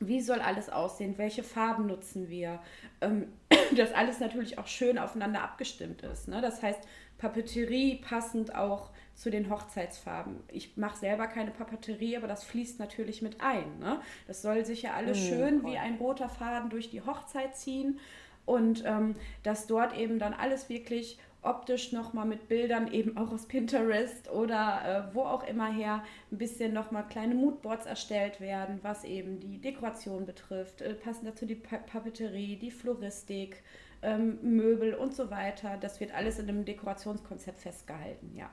wie 0.01 0.20
soll 0.20 0.40
alles 0.40 0.70
aussehen, 0.70 1.18
welche 1.18 1.42
Farben 1.42 1.86
nutzen 1.86 2.28
wir, 2.28 2.61
ähm, 3.01 3.28
dass 3.76 3.92
alles 3.92 4.18
natürlich 4.18 4.59
auch 4.59 4.66
schön 4.66 4.98
aufeinander 4.98 5.42
abgestimmt 5.42 6.03
ist. 6.03 6.26
Ne? 6.26 6.40
Das 6.40 6.62
heißt, 6.62 6.80
Papeterie 7.18 7.96
passend 7.96 8.55
auch 8.55 8.90
zu 9.14 9.30
den 9.30 9.51
Hochzeitsfarben. 9.51 10.36
Ich 10.48 10.78
mache 10.78 10.98
selber 10.98 11.26
keine 11.26 11.51
Papeterie, 11.51 12.16
aber 12.16 12.26
das 12.26 12.44
fließt 12.44 12.78
natürlich 12.78 13.20
mit 13.20 13.42
ein. 13.42 13.78
Ne? 13.78 14.01
Das 14.26 14.40
soll 14.40 14.64
sich 14.64 14.82
ja 14.82 14.94
alles 14.94 15.18
mhm, 15.18 15.28
schön 15.28 15.64
wie 15.66 15.76
ein 15.76 15.96
roter 15.96 16.30
Faden 16.30 16.70
durch 16.70 16.90
die 16.90 17.03
Hochzeit 17.03 17.55
ziehen 17.55 18.01
und 18.46 18.82
ähm, 18.86 19.14
dass 19.42 19.66
dort 19.66 19.94
eben 19.96 20.18
dann 20.18 20.32
alles 20.32 20.70
wirklich 20.70 21.18
optisch 21.43 21.93
nochmal 21.93 22.26
mit 22.26 22.49
Bildern 22.49 22.93
eben 22.93 23.16
auch 23.16 23.32
aus 23.32 23.47
Pinterest 23.47 24.30
oder 24.30 25.09
äh, 25.11 25.14
wo 25.14 25.22
auch 25.22 25.47
immer 25.47 25.72
her 25.72 26.03
ein 26.30 26.38
bisschen 26.38 26.72
nochmal 26.72 27.07
kleine 27.09 27.34
Moodboards 27.34 27.86
erstellt 27.86 28.41
werden, 28.41 28.80
was 28.82 29.05
eben 29.05 29.41
die 29.41 29.59
Dekoration 29.59 30.26
betrifft, 30.26 30.82
äh, 30.82 30.95
passend 30.95 31.28
dazu 31.28 31.47
die 31.47 31.55
pa 31.55 31.78
Papeterie, 31.78 32.57
die 32.57 32.70
Floristik, 32.70 33.62
ähm, 34.03 34.38
Möbel 34.43 34.95
und 34.95 35.14
so 35.14 35.30
weiter. 35.30 35.76
Das 35.80 36.01
wird 36.01 36.14
alles 36.14 36.38
in 36.38 36.49
einem 36.49 36.64
Dekorationskonzept 36.64 37.59
festgehalten, 37.59 38.34
ja. 38.34 38.51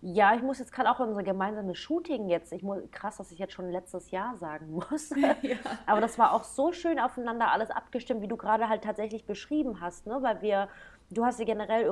Ja, 0.00 0.32
ich 0.36 0.42
muss 0.42 0.60
jetzt 0.60 0.72
gerade 0.72 0.88
auch 0.90 1.00
unsere 1.00 1.24
gemeinsame 1.24 1.74
Shooting 1.74 2.28
jetzt, 2.28 2.52
ich 2.52 2.62
muss, 2.62 2.78
krass, 2.92 3.16
dass 3.16 3.32
ich 3.32 3.38
jetzt 3.40 3.52
schon 3.52 3.68
letztes 3.68 4.12
Jahr 4.12 4.36
sagen 4.36 4.70
muss. 4.70 5.10
ja. 5.42 5.56
Aber 5.86 6.00
das 6.00 6.18
war 6.20 6.32
auch 6.32 6.44
so 6.44 6.70
schön 6.70 7.00
aufeinander 7.00 7.50
alles 7.50 7.70
abgestimmt, 7.70 8.22
wie 8.22 8.28
du 8.28 8.36
gerade 8.36 8.68
halt 8.68 8.84
tatsächlich 8.84 9.26
beschrieben 9.26 9.80
hast, 9.80 10.06
ne? 10.06 10.18
weil 10.22 10.40
wir 10.40 10.68
du 11.10 11.24
hast 11.24 11.38
ja 11.38 11.44
generell 11.44 11.88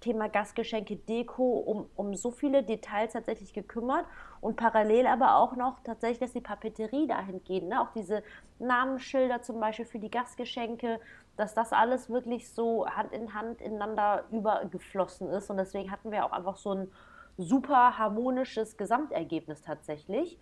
Thema 0.00 0.28
Gastgeschenke, 0.28 0.96
Deko 0.96 1.42
um, 1.42 1.88
um 1.96 2.14
so 2.14 2.30
viele 2.30 2.62
Details 2.62 3.14
tatsächlich 3.14 3.54
gekümmert 3.54 4.04
und 4.42 4.56
parallel 4.56 5.06
aber 5.06 5.36
auch 5.36 5.56
noch 5.56 5.80
tatsächlich, 5.82 6.18
dass 6.18 6.32
die 6.32 6.42
Papeterie 6.42 7.06
dahin 7.06 7.42
geht, 7.44 7.64
ne? 7.64 7.80
auch 7.80 7.90
diese 7.94 8.22
Namensschilder 8.58 9.40
zum 9.40 9.60
Beispiel 9.60 9.86
für 9.86 9.98
die 9.98 10.10
Gastgeschenke, 10.10 11.00
dass 11.36 11.54
das 11.54 11.72
alles 11.72 12.10
wirklich 12.10 12.52
so 12.52 12.86
Hand 12.86 13.12
in 13.12 13.32
Hand 13.32 13.62
ineinander 13.62 14.24
übergeflossen 14.30 15.30
ist 15.30 15.48
und 15.48 15.56
deswegen 15.56 15.90
hatten 15.90 16.10
wir 16.10 16.26
auch 16.26 16.32
einfach 16.32 16.56
so 16.56 16.74
ein 16.74 16.92
super 17.38 17.98
harmonisches 17.98 18.76
Gesamtergebnis 18.76 19.62
tatsächlich. 19.62 20.38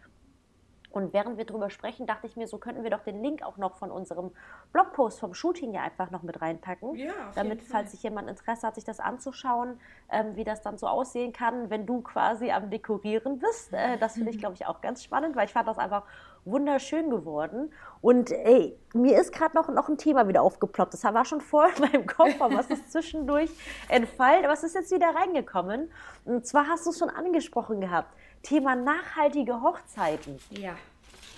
Und 0.93 1.12
während 1.14 1.38
wir 1.38 1.47
darüber 1.47 1.70
sprechen, 1.70 2.07
dachte 2.07 2.26
ich 2.26 2.36
mir, 2.36 2.47
so 2.47 2.59
könnten 2.59 2.82
wir 2.82 2.90
doch 2.90 3.03
den 3.03 3.22
Link 3.22 3.43
auch 3.43 3.57
noch 3.57 3.76
von 3.76 3.90
unserem 3.90 4.30
Blogpost 4.72 5.18
vom 5.18 5.32
Shooting 5.32 5.72
ja 5.72 5.82
einfach 5.82 6.11
noch 6.11 6.22
mit 6.22 6.40
reinpacken. 6.43 6.95
Ja, 6.97 7.12
damit, 7.34 7.62
falls 7.62 7.93
sich 7.93 8.03
jemand 8.03 8.28
Interesse 8.28 8.66
hat, 8.66 8.74
sich 8.74 8.84
das 8.84 9.01
anzuschauen, 9.01 9.80
ähm, 10.11 10.36
wie 10.36 10.45
das 10.45 10.61
dann 10.61 10.76
so 10.76 10.86
aussehen 10.86 11.32
kann, 11.32 11.70
wenn 11.70 11.86
du 11.86 12.03
quasi 12.03 12.51
am 12.51 12.70
Dekorieren 12.70 13.38
bist. 13.38 13.72
Äh, 13.72 13.97
das 13.99 14.14
finde 14.14 14.30
ich, 14.30 14.38
glaube 14.40 14.55
ich, 14.55 14.66
auch 14.66 14.82
ganz 14.82 15.03
spannend, 15.03 15.34
weil 15.34 15.47
ich 15.47 15.53
fand 15.53 15.66
das 15.66 15.78
einfach 15.78 16.05
wunderschön 16.45 17.09
geworden. 17.09 17.72
Und 18.01 18.30
ey, 18.30 18.76
mir 18.93 19.18
ist 19.18 19.32
gerade 19.32 19.57
noch, 19.57 19.68
noch 19.68 19.88
ein 19.88 19.97
Thema 19.97 20.28
wieder 20.28 20.43
aufgeploppt. 20.43 20.93
Das 20.93 21.05
war 21.05 21.24
schon 21.24 21.40
vor 21.40 21.68
in 21.76 21.82
meinem 21.82 22.07
Kopf, 22.07 22.40
aber 22.40 22.61
es 22.61 22.68
ist 22.68 22.93
zwischendurch 22.93 23.51
entfallen. 23.88 24.45
Aber 24.45 24.53
es 24.53 24.62
ist 24.62 24.74
jetzt 24.74 24.93
wieder 24.93 25.14
reingekommen. 25.14 25.90
Und 26.24 26.47
zwar 26.47 26.66
hast 26.66 26.84
du 26.84 26.90
es 26.90 26.99
schon 26.99 27.11
angesprochen 27.11 27.80
gehabt 27.80 28.12
Thema 28.43 28.74
nachhaltige 28.76 29.62
Hochzeiten. 29.62 30.38
Ja. 30.51 30.74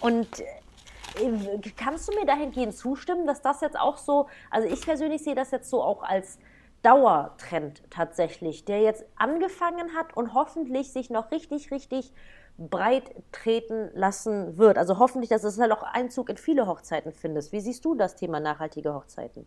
Und 0.01 0.41
äh, 0.41 1.71
kannst 1.77 2.09
du 2.09 2.19
mir 2.19 2.27
dahingehend 2.27 2.77
zustimmen, 2.77 3.27
dass 3.27 3.43
das 3.43 3.61
jetzt 3.61 3.79
auch 3.79 3.97
so, 3.97 4.29
also 4.51 4.69
ich 4.69 4.83
persönlich 4.83 5.23
sehe 5.23 5.35
das 5.35 5.51
jetzt 5.51 5.71
so 5.71 5.83
auch 5.83 6.03
als 6.03 6.39
Dauertrend 6.83 7.83
tatsächlich, 7.89 8.67
der 8.67 8.83
jetzt 8.83 9.07
angefangen 9.17 9.95
hat 9.95 10.15
und 10.15 10.35
hoffentlich 10.35 10.93
sich 10.93 11.09
noch 11.09 11.31
richtig, 11.31 11.71
richtig 11.71 12.13
breit 12.59 13.11
treten 13.33 13.91
lassen 13.95 14.59
wird. 14.59 14.79
Also 14.79 14.99
hoffentlich, 14.99 15.31
dass 15.31 15.45
es 15.45 15.59
halt 15.59 15.73
auch 15.73 15.83
Einzug 15.83 16.29
in 16.29 16.37
viele 16.37 16.67
Hochzeiten 16.67 17.13
findest. 17.13 17.53
Wie 17.53 17.61
siehst 17.61 17.85
du 17.85 17.95
das 17.95 18.17
Thema 18.17 18.39
nachhaltige 18.39 18.95
Hochzeiten? 18.95 19.47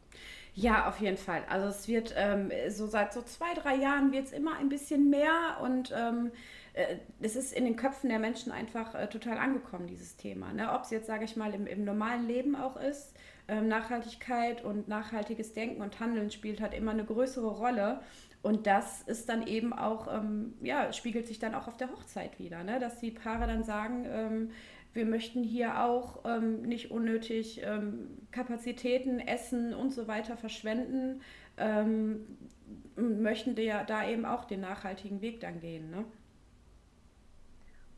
Ja, 0.54 0.90
auf 0.90 1.00
jeden 1.00 1.18
Fall. 1.18 1.44
Also 1.48 1.68
es 1.68 1.88
wird 1.88 2.14
ähm, 2.18 2.52
so 2.70 2.88
seit 2.88 3.14
so 3.14 3.22
zwei, 3.22 3.54
drei 3.54 3.76
Jahren 3.76 4.12
wird 4.12 4.26
es 4.26 4.32
immer 4.32 4.58
ein 4.58 4.70
bisschen 4.70 5.10
mehr 5.10 5.58
und 5.62 5.94
ähm, 5.96 6.32
äh, 6.74 6.98
es 7.22 7.36
ist 7.36 7.54
in 7.54 7.66
den 7.66 7.76
Köpfen 7.76 8.10
der 8.10 8.20
Menschen 8.20 8.52
einfach 8.52 8.96
äh, 8.96 9.08
total 9.08 9.38
angekommen, 9.38 9.88
dieses 9.88 10.16
Thema. 10.16 10.54
Ne? 10.54 10.72
Ob 10.72 10.84
es 10.84 10.92
jetzt, 10.92 11.08
sage 11.08 11.26
ich 11.26 11.36
mal, 11.36 11.54
im, 11.54 11.68
im, 11.68 11.84
normalen 11.84 12.28
Leben 12.28 12.56
auch 12.56 12.78
ist, 12.78 13.16
ähm, 13.48 13.68
Nachhaltigkeit 13.68 14.64
und 14.64 14.88
nachhaltiges 14.88 15.54
Denken 15.54 15.82
und 15.82 16.00
Handeln 16.00 16.32
spielt 16.32 16.62
halt 16.62 16.74
immer 16.74 16.92
eine 16.92 17.06
größere 17.06 17.48
Rolle. 17.48 18.02
Und 18.42 18.68
das 18.68 19.02
ist 19.02 19.30
dann 19.30 19.46
eben 19.46 19.74
auch, 19.74 20.14
ähm, 20.14 20.54
ja, 20.62 20.94
spiegelt 20.94 21.28
sich 21.28 21.40
dann 21.40 21.56
auch 21.56 21.68
auf 21.68 21.78
der 21.78 21.92
Hochzeit 21.92 22.40
wieder, 22.40 22.64
ne? 22.64 22.80
dass 22.80 23.00
die 23.00 23.12
Paare 23.12 23.48
dann 23.48 23.64
sagen, 23.64 24.06
ähm, 24.10 24.52
wir 24.94 25.06
möchten 25.06 25.44
hier 25.44 25.84
auch 25.84 26.24
ähm, 26.26 26.64
nicht 26.64 26.92
unnötig 26.92 27.62
ähm, 27.64 28.18
Kapazitäten, 28.32 29.20
Essen 29.20 29.74
und 29.74 29.92
so 29.92 30.08
weiter 30.08 30.38
verschwenden, 30.38 31.22
ähm, 31.58 32.26
möchten 32.96 33.56
ja 33.58 33.84
da 33.84 34.08
eben 34.08 34.26
auch 34.26 34.46
den 34.46 34.62
nachhaltigen 34.62 35.22
Weg 35.22 35.40
dann 35.40 35.60
gehen. 35.60 35.92
Ne? 35.92 36.06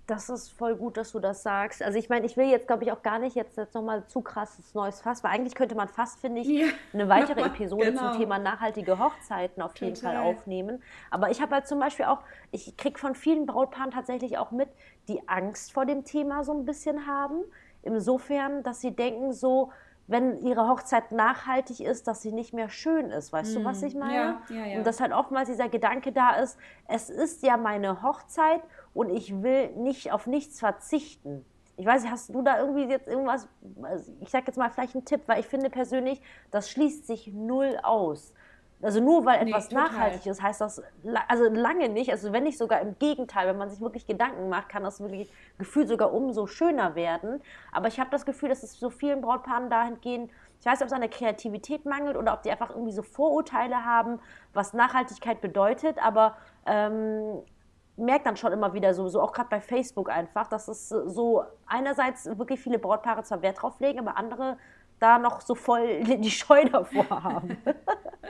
Das 0.09 0.27
ist 0.27 0.51
voll 0.51 0.75
gut, 0.75 0.97
dass 0.97 1.11
du 1.11 1.19
das 1.19 1.43
sagst. 1.43 1.83
Also 1.83 1.99
ich 1.99 2.09
meine, 2.09 2.25
ich 2.25 2.35
will 2.35 2.47
jetzt, 2.47 2.65
glaube 2.65 2.83
ich, 2.83 2.91
auch 2.91 3.03
gar 3.03 3.19
nicht 3.19 3.35
jetzt, 3.35 3.57
jetzt 3.57 3.75
nochmal 3.75 4.07
zu 4.07 4.21
krasses 4.21 4.73
neues 4.73 5.01
Fass, 5.01 5.23
weil 5.23 5.29
eigentlich 5.29 5.53
könnte 5.53 5.75
man 5.75 5.87
fast, 5.87 6.19
finde 6.19 6.41
ich, 6.41 6.47
ja, 6.47 6.65
eine 6.93 7.07
weitere 7.09 7.41
Episode 7.45 7.91
genau. 7.91 8.09
zum 8.09 8.19
Thema 8.19 8.39
nachhaltige 8.39 8.97
Hochzeiten 8.97 9.61
auf 9.61 9.77
jeden 9.77 9.95
Fall 9.95 10.17
aufnehmen. 10.17 10.81
Aber 11.11 11.29
ich 11.29 11.43
habe 11.43 11.53
halt 11.53 11.67
zum 11.67 11.79
Beispiel 11.79 12.05
auch, 12.05 12.23
ich 12.49 12.75
kriege 12.75 12.97
von 12.97 13.13
vielen 13.13 13.45
Brautpaaren 13.45 13.91
tatsächlich 13.91 14.39
auch 14.39 14.49
mit, 14.49 14.69
die 15.09 15.29
Angst 15.29 15.73
vor 15.73 15.85
dem 15.85 16.03
Thema 16.05 16.43
so 16.43 16.53
ein 16.53 16.65
bisschen 16.65 17.05
haben. 17.05 17.43
Insofern, 17.83 18.63
dass 18.63 18.81
sie 18.81 18.95
denken 18.95 19.31
so, 19.31 19.71
wenn 20.07 20.39
ihre 20.39 20.67
Hochzeit 20.67 21.11
nachhaltig 21.11 21.81
ist, 21.81 22.07
dass 22.07 22.23
sie 22.23 22.31
nicht 22.31 22.51
mehr 22.51 22.69
schön 22.69 23.11
ist. 23.11 23.31
Weißt 23.31 23.53
mm. 23.53 23.59
du, 23.59 23.63
was 23.63 23.81
hm. 23.81 23.87
ich 23.87 23.95
meine? 23.95 24.15
Ja, 24.15 24.41
ja, 24.49 24.65
ja. 24.65 24.77
Und 24.79 24.87
dass 24.87 24.99
halt 24.99 25.13
oftmals 25.13 25.49
dieser 25.49 25.69
Gedanke 25.69 26.11
da 26.11 26.31
ist, 26.31 26.57
es 26.87 27.11
ist 27.11 27.43
ja 27.43 27.57
meine 27.57 28.01
Hochzeit 28.01 28.61
und 28.93 29.09
ich 29.09 29.41
will 29.41 29.69
nicht 29.71 30.11
auf 30.11 30.27
nichts 30.27 30.59
verzichten. 30.59 31.45
Ich 31.77 31.85
weiß 31.85 32.03
nicht, 32.03 32.11
hast 32.11 32.33
du 32.33 32.41
da 32.41 32.59
irgendwie 32.59 32.83
jetzt 32.83 33.07
irgendwas, 33.07 33.47
ich 34.19 34.29
sag 34.29 34.45
jetzt 34.47 34.57
mal 34.57 34.69
vielleicht 34.69 34.95
einen 34.95 35.05
Tipp, 35.05 35.21
weil 35.27 35.39
ich 35.39 35.45
finde 35.45 35.69
persönlich, 35.69 36.21
das 36.51 36.69
schließt 36.69 37.07
sich 37.07 37.27
null 37.27 37.79
aus. 37.83 38.33
Also 38.81 39.01
nur 39.01 39.25
weil 39.25 39.45
etwas 39.45 39.69
nee, 39.69 39.75
nachhaltig 39.75 40.25
ist, 40.25 40.41
heißt 40.41 40.61
das 40.61 40.81
also 41.27 41.49
lange 41.49 41.89
nicht. 41.89 42.11
Also 42.11 42.31
wenn 42.31 42.43
nicht 42.43 42.57
sogar 42.57 42.79
im 42.79 42.97
Gegenteil, 42.97 43.47
wenn 43.47 43.57
man 43.57 43.69
sich 43.69 43.81
wirklich 43.81 44.07
Gedanken 44.07 44.47
macht, 44.47 44.69
kann 44.69 44.83
das 44.83 45.01
wirklich 45.01 45.31
Gefühl 45.57 45.85
sogar 45.85 46.13
umso 46.13 46.47
schöner 46.47 46.95
werden. 46.95 47.41
Aber 47.73 47.89
ich 47.89 47.99
habe 47.99 48.09
das 48.09 48.25
Gefühl, 48.25 48.47
dass 48.47 48.63
es 48.63 48.79
so 48.79 48.89
vielen 48.89 49.19
Brautpaaren 49.19 49.69
dahingehend, 49.69 50.31
ich 50.59 50.65
weiß 50.65 50.79
nicht, 50.79 50.81
ob 50.81 50.87
es 50.87 50.93
an 50.93 51.01
der 51.01 51.09
Kreativität 51.09 51.85
mangelt 51.85 52.15
oder 52.15 52.33
ob 52.33 52.43
die 52.43 52.51
einfach 52.51 52.69
irgendwie 52.69 52.93
so 52.93 53.01
Vorurteile 53.01 53.83
haben, 53.83 54.19
was 54.53 54.73
Nachhaltigkeit 54.73 55.41
bedeutet. 55.41 55.97
Aber 56.03 56.37
ähm, 56.65 57.39
merkt 57.99 58.25
dann 58.25 58.37
schon 58.37 58.51
immer 58.51 58.73
wieder 58.73 58.93
so, 58.93 59.07
so 59.07 59.21
auch 59.21 59.31
gerade 59.31 59.49
bei 59.49 59.61
Facebook 59.61 60.09
einfach, 60.09 60.47
dass 60.47 60.67
es 60.67 60.89
so 60.89 61.43
einerseits 61.67 62.25
wirklich 62.37 62.59
viele 62.59 62.79
Brautpaare 62.79 63.23
zwar 63.23 63.41
Wert 63.41 63.61
drauf 63.61 63.79
legen, 63.79 63.99
aber 63.99 64.17
andere 64.17 64.57
da 64.99 65.17
noch 65.17 65.41
so 65.41 65.55
voll 65.55 66.03
die 66.03 66.31
Scheu 66.31 66.65
davor 66.65 67.23
haben. 67.23 67.57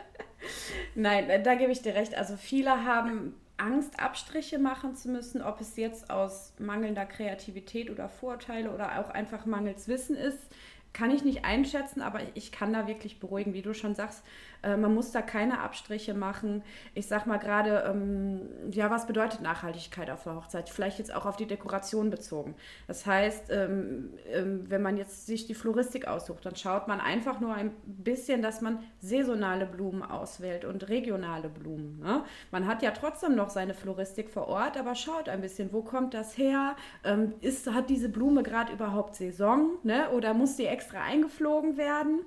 Nein, 0.95 1.29
äh, 1.29 1.41
da 1.41 1.55
gebe 1.55 1.71
ich 1.71 1.81
dir 1.81 1.95
recht. 1.95 2.15
Also 2.15 2.37
viele 2.37 2.85
haben 2.85 3.35
Angst, 3.57 3.99
Abstriche 3.99 4.59
machen 4.59 4.95
zu 4.95 5.09
müssen, 5.09 5.41
ob 5.41 5.59
es 5.59 5.75
jetzt 5.75 6.09
aus 6.09 6.53
mangelnder 6.59 7.05
Kreativität 7.05 7.89
oder 7.89 8.07
Vorurteile 8.07 8.71
oder 8.71 8.99
auch 8.99 9.09
einfach 9.09 9.45
mangels 9.45 9.87
Wissen 9.87 10.15
ist 10.15 10.49
kann 10.93 11.11
ich 11.11 11.23
nicht 11.23 11.45
einschätzen, 11.45 12.01
aber 12.01 12.19
ich 12.33 12.51
kann 12.51 12.73
da 12.73 12.87
wirklich 12.87 13.19
beruhigen, 13.19 13.53
wie 13.53 13.61
du 13.61 13.73
schon 13.73 13.95
sagst. 13.95 14.23
Äh, 14.63 14.77
man 14.77 14.93
muss 14.93 15.11
da 15.11 15.21
keine 15.21 15.59
Abstriche 15.59 16.13
machen. 16.13 16.63
Ich 16.93 17.07
sag 17.07 17.25
mal 17.27 17.37
gerade, 17.37 17.83
ähm, 17.87 18.41
ja, 18.71 18.89
was 18.89 19.07
bedeutet 19.07 19.41
Nachhaltigkeit 19.41 20.09
auf 20.09 20.23
der 20.23 20.35
Hochzeit? 20.35 20.69
Vielleicht 20.69 20.99
jetzt 20.99 21.13
auch 21.13 21.25
auf 21.25 21.37
die 21.37 21.47
Dekoration 21.47 22.09
bezogen. 22.09 22.55
Das 22.87 23.05
heißt, 23.05 23.51
ähm, 23.51 24.13
ähm, 24.31 24.69
wenn 24.69 24.81
man 24.81 24.97
jetzt 24.97 25.25
sich 25.25 25.47
die 25.47 25.53
Floristik 25.53 26.07
aussucht, 26.07 26.45
dann 26.45 26.55
schaut 26.55 26.87
man 26.87 26.99
einfach 26.99 27.39
nur 27.39 27.53
ein 27.53 27.71
bisschen, 27.85 28.41
dass 28.41 28.61
man 28.61 28.79
saisonale 28.99 29.65
Blumen 29.65 30.03
auswählt 30.03 30.65
und 30.65 30.89
regionale 30.89 31.49
Blumen. 31.49 31.99
Ne? 31.99 32.23
Man 32.51 32.67
hat 32.67 32.81
ja 32.81 32.91
trotzdem 32.91 33.35
noch 33.35 33.49
seine 33.49 33.73
Floristik 33.73 34.29
vor 34.29 34.47
Ort, 34.47 34.77
aber 34.77 34.95
schaut 34.95 35.29
ein 35.29 35.41
bisschen, 35.41 35.71
wo 35.71 35.81
kommt 35.81 36.13
das 36.13 36.37
her? 36.37 36.75
Ähm, 37.03 37.33
ist, 37.41 37.71
hat 37.71 37.89
diese 37.89 38.09
Blume 38.09 38.43
gerade 38.43 38.73
überhaupt 38.73 39.15
Saison? 39.15 39.77
Ne? 39.83 40.09
Oder 40.11 40.33
muss 40.33 40.55
die 40.55 40.65
extra 40.65 41.01
eingeflogen 41.01 41.77
werden? 41.77 42.21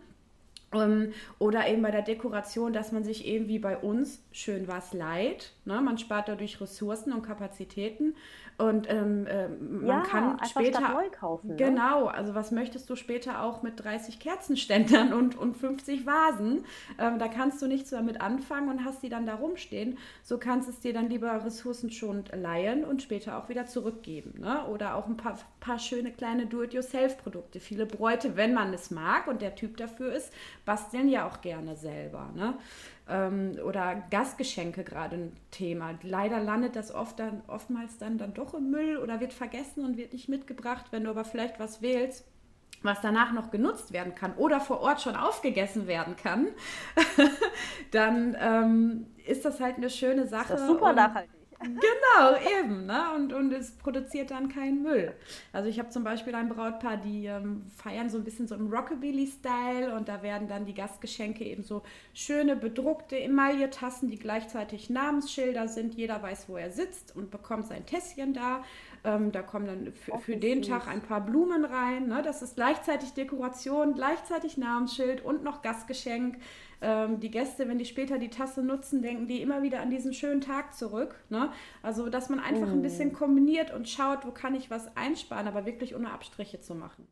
Ähm, 0.73 1.13
oder 1.39 1.69
eben 1.69 1.83
bei 1.83 1.91
der 1.91 2.03
Dekoration, 2.03 2.73
dass 2.73 2.93
man 2.93 3.05
sich 3.05 3.27
eben 3.27 3.49
wie 3.49 3.59
bei 3.59 3.77
uns 3.77 4.23
schön 4.33 4.69
was 4.69 4.93
leiht. 4.93 5.53
Ne? 5.65 5.81
Man 5.81 5.99
spart 5.99 6.29
dadurch 6.29 6.61
Ressourcen 6.61 7.13
und 7.13 7.23
Kapazitäten 7.23 8.15
und 8.63 8.89
ähm, 8.89 9.27
äh, 9.27 9.49
man 9.49 9.87
ja, 9.87 10.01
kann 10.03 10.39
später 10.49 10.81
neu 10.81 11.11
kaufen. 11.11 11.49
Ne? 11.49 11.57
Genau, 11.57 12.07
also 12.07 12.37
was 12.37 12.53
möchtest 12.53 12.89
du 12.89 12.95
später 12.95 13.43
auch 13.43 13.63
mit 13.63 13.83
30 13.83 14.21
Kerzenständern 14.21 15.13
und, 15.19 15.37
und 15.37 15.57
50 15.57 16.07
Vasen? 16.07 16.65
Ähm, 16.97 17.19
da 17.19 17.27
kannst 17.27 17.61
du 17.61 17.67
nichts 17.67 17.91
damit 17.91 18.21
anfangen 18.21 18.69
und 18.69 18.85
hast 18.85 19.03
die 19.03 19.09
dann 19.09 19.27
da 19.27 19.35
rumstehen. 19.35 19.99
So 20.23 20.39
kannst 20.39 20.69
es 20.69 20.79
dir 20.79 20.93
dann 20.93 21.11
lieber 21.11 21.45
ressourcenschonend 21.45 22.31
leihen 22.37 22.85
und 22.85 23.03
später 23.03 23.37
auch 23.37 23.49
wieder 23.49 23.67
zurückgeben. 23.67 24.35
Ne? 24.39 24.65
Oder 24.69 24.95
auch 24.95 25.09
ein 25.09 25.17
paar, 25.17 25.39
paar 25.59 25.81
schöne 25.81 26.13
kleine 26.13 26.47
Do-it-yourself-Produkte. 26.47 27.59
Viele 27.59 27.85
Bräute, 27.85 28.37
wenn 28.37 28.55
man 28.55 28.73
es 28.73 28.93
mag 28.93 29.27
und 29.27 29.43
der 29.43 29.57
Typ 29.57 29.77
dafür 29.77 30.13
ist, 30.13 30.33
basteln 30.65 31.09
ja 31.09 31.27
auch 31.27 31.41
gerne 31.41 31.75
selber. 31.75 32.31
Ne? 32.37 32.55
Ähm, 33.09 33.59
oder 33.65 34.03
Gastgeschenke 34.11 34.85
gerade 34.85 35.17
ein 35.17 35.37
Thema. 35.51 35.95
Leider 36.03 36.41
landet 36.41 36.77
das 36.77 36.95
oft 36.95 37.19
dann, 37.19 37.43
oftmals 37.47 37.99
dann, 37.99 38.19
dann 38.19 38.35
doch 38.35 38.55
im 38.55 38.71
Müll 38.71 38.97
oder 38.97 39.21
wird 39.21 39.33
vergessen 39.33 39.85
und 39.85 39.97
wird 39.97 40.13
nicht 40.13 40.29
mitgebracht. 40.29 40.87
Wenn 40.91 41.05
du 41.05 41.11
aber 41.11 41.25
vielleicht 41.25 41.59
was 41.59 41.83
wählst, 41.83 42.25
was 42.83 43.01
danach 43.01 43.33
noch 43.33 43.51
genutzt 43.51 43.93
werden 43.93 44.15
kann 44.15 44.35
oder 44.35 44.61
vor 44.61 44.81
Ort 44.81 45.01
schon 45.01 45.17
aufgegessen 45.17 45.87
werden 45.87 46.17
kann, 46.17 46.49
dann 47.91 48.37
ähm, 48.41 49.07
ist 49.27 49.45
das 49.45 49.61
halt 49.61 49.77
eine 49.77 49.91
schöne 49.91 50.27
Sache. 50.27 50.53
Das 50.53 50.63
ist 50.63 50.67
super 50.67 50.93
nachhaltig. 50.93 51.42
Genau, 51.63 52.37
eben. 52.61 52.87
Ne? 52.87 53.01
Und, 53.17 53.33
und 53.33 53.53
es 53.53 53.73
produziert 53.73 54.31
dann 54.31 54.49
keinen 54.49 54.83
Müll. 54.83 55.15
Also 55.53 55.69
ich 55.69 55.79
habe 55.79 55.91
zum 55.91 56.05
Beispiel 56.05 56.35
ein 56.35 56.49
Brautpaar, 56.49 56.97
die 56.97 57.27
ähm, 57.27 57.65
feiern 57.77 58.11
so 58.11 58.19
ein 58.19 58.25
bisschen 58.25 58.49
so 58.49 58.55
im 58.55 58.73
Rockabilly-Style 58.73 59.95
und 59.95 60.09
da 60.09 60.23
werden 60.23 60.49
dann 60.49 60.67
die 60.67 60.75
Gastgeschenke 60.75 61.45
eben 61.45 61.63
so 61.63 61.83
schöne 62.15 62.57
bedruckte 62.57 63.19
Emaille-Tassen, 63.19 64.11
die 64.11 64.19
gleichzeitig 64.19 64.91
Namensschilder 64.91 65.69
sind. 65.69 65.95
Jeder 65.95 66.23
weiß, 66.23 66.49
wo 66.49 66.57
er 66.57 66.71
sitzt 66.71 67.15
und 67.15 67.31
bekommt 67.31 67.67
sein 67.67 67.87
Tässchen 67.87 68.35
da. 68.35 68.63
Ähm, 69.05 69.33
da 69.33 69.43
kommen 69.43 69.67
dann 69.67 69.93
für, 69.93 70.19
für 70.19 70.37
den 70.37 70.63
Tag 70.63 70.87
ein 70.87 71.03
paar 71.03 71.21
Blumen 71.21 71.65
rein. 71.65 72.07
Ne? 72.07 72.23
Das 72.23 72.43
ist 72.43 72.57
gleichzeitig 72.57 73.15
Dekoration, 73.15 73.95
gleichzeitig 73.95 74.57
Namensschild 74.57 75.25
und 75.25 75.43
noch 75.43 75.63
Gastgeschenk. 75.63 76.37
Ähm, 76.83 77.21
die 77.21 77.31
Gäste, 77.31 77.69
wenn 77.69 77.79
die 77.79 77.85
später 77.85 78.19
die 78.19 78.29
Tasse 78.29 78.63
nutzen, 78.63 79.03
denken 79.03 79.27
die 79.27 79.41
immer 79.41 79.63
wieder 79.63 79.81
an 79.81 79.91
diesen 79.91 80.13
schönen 80.13 80.41
Tag 80.41 80.75
zurück. 80.75 81.15
Ne? 81.31 81.51
Also, 81.83 82.09
dass 82.09 82.29
man 82.29 82.41
einfach 82.41 82.67
mm. 82.67 82.73
ein 82.73 82.83
bisschen 82.83 83.13
kombiniert 83.13 83.73
und 83.73 83.89
schaut, 83.89 84.27
wo 84.27 84.31
kann 84.33 84.55
ich 84.55 84.71
was 84.71 84.97
einsparen, 84.97 85.49
aber 85.49 85.65
wirklich 85.65 85.95
ohne 85.95 86.11
Abstriche 86.11 86.61
zu 86.61 86.75
machen. 86.75 87.09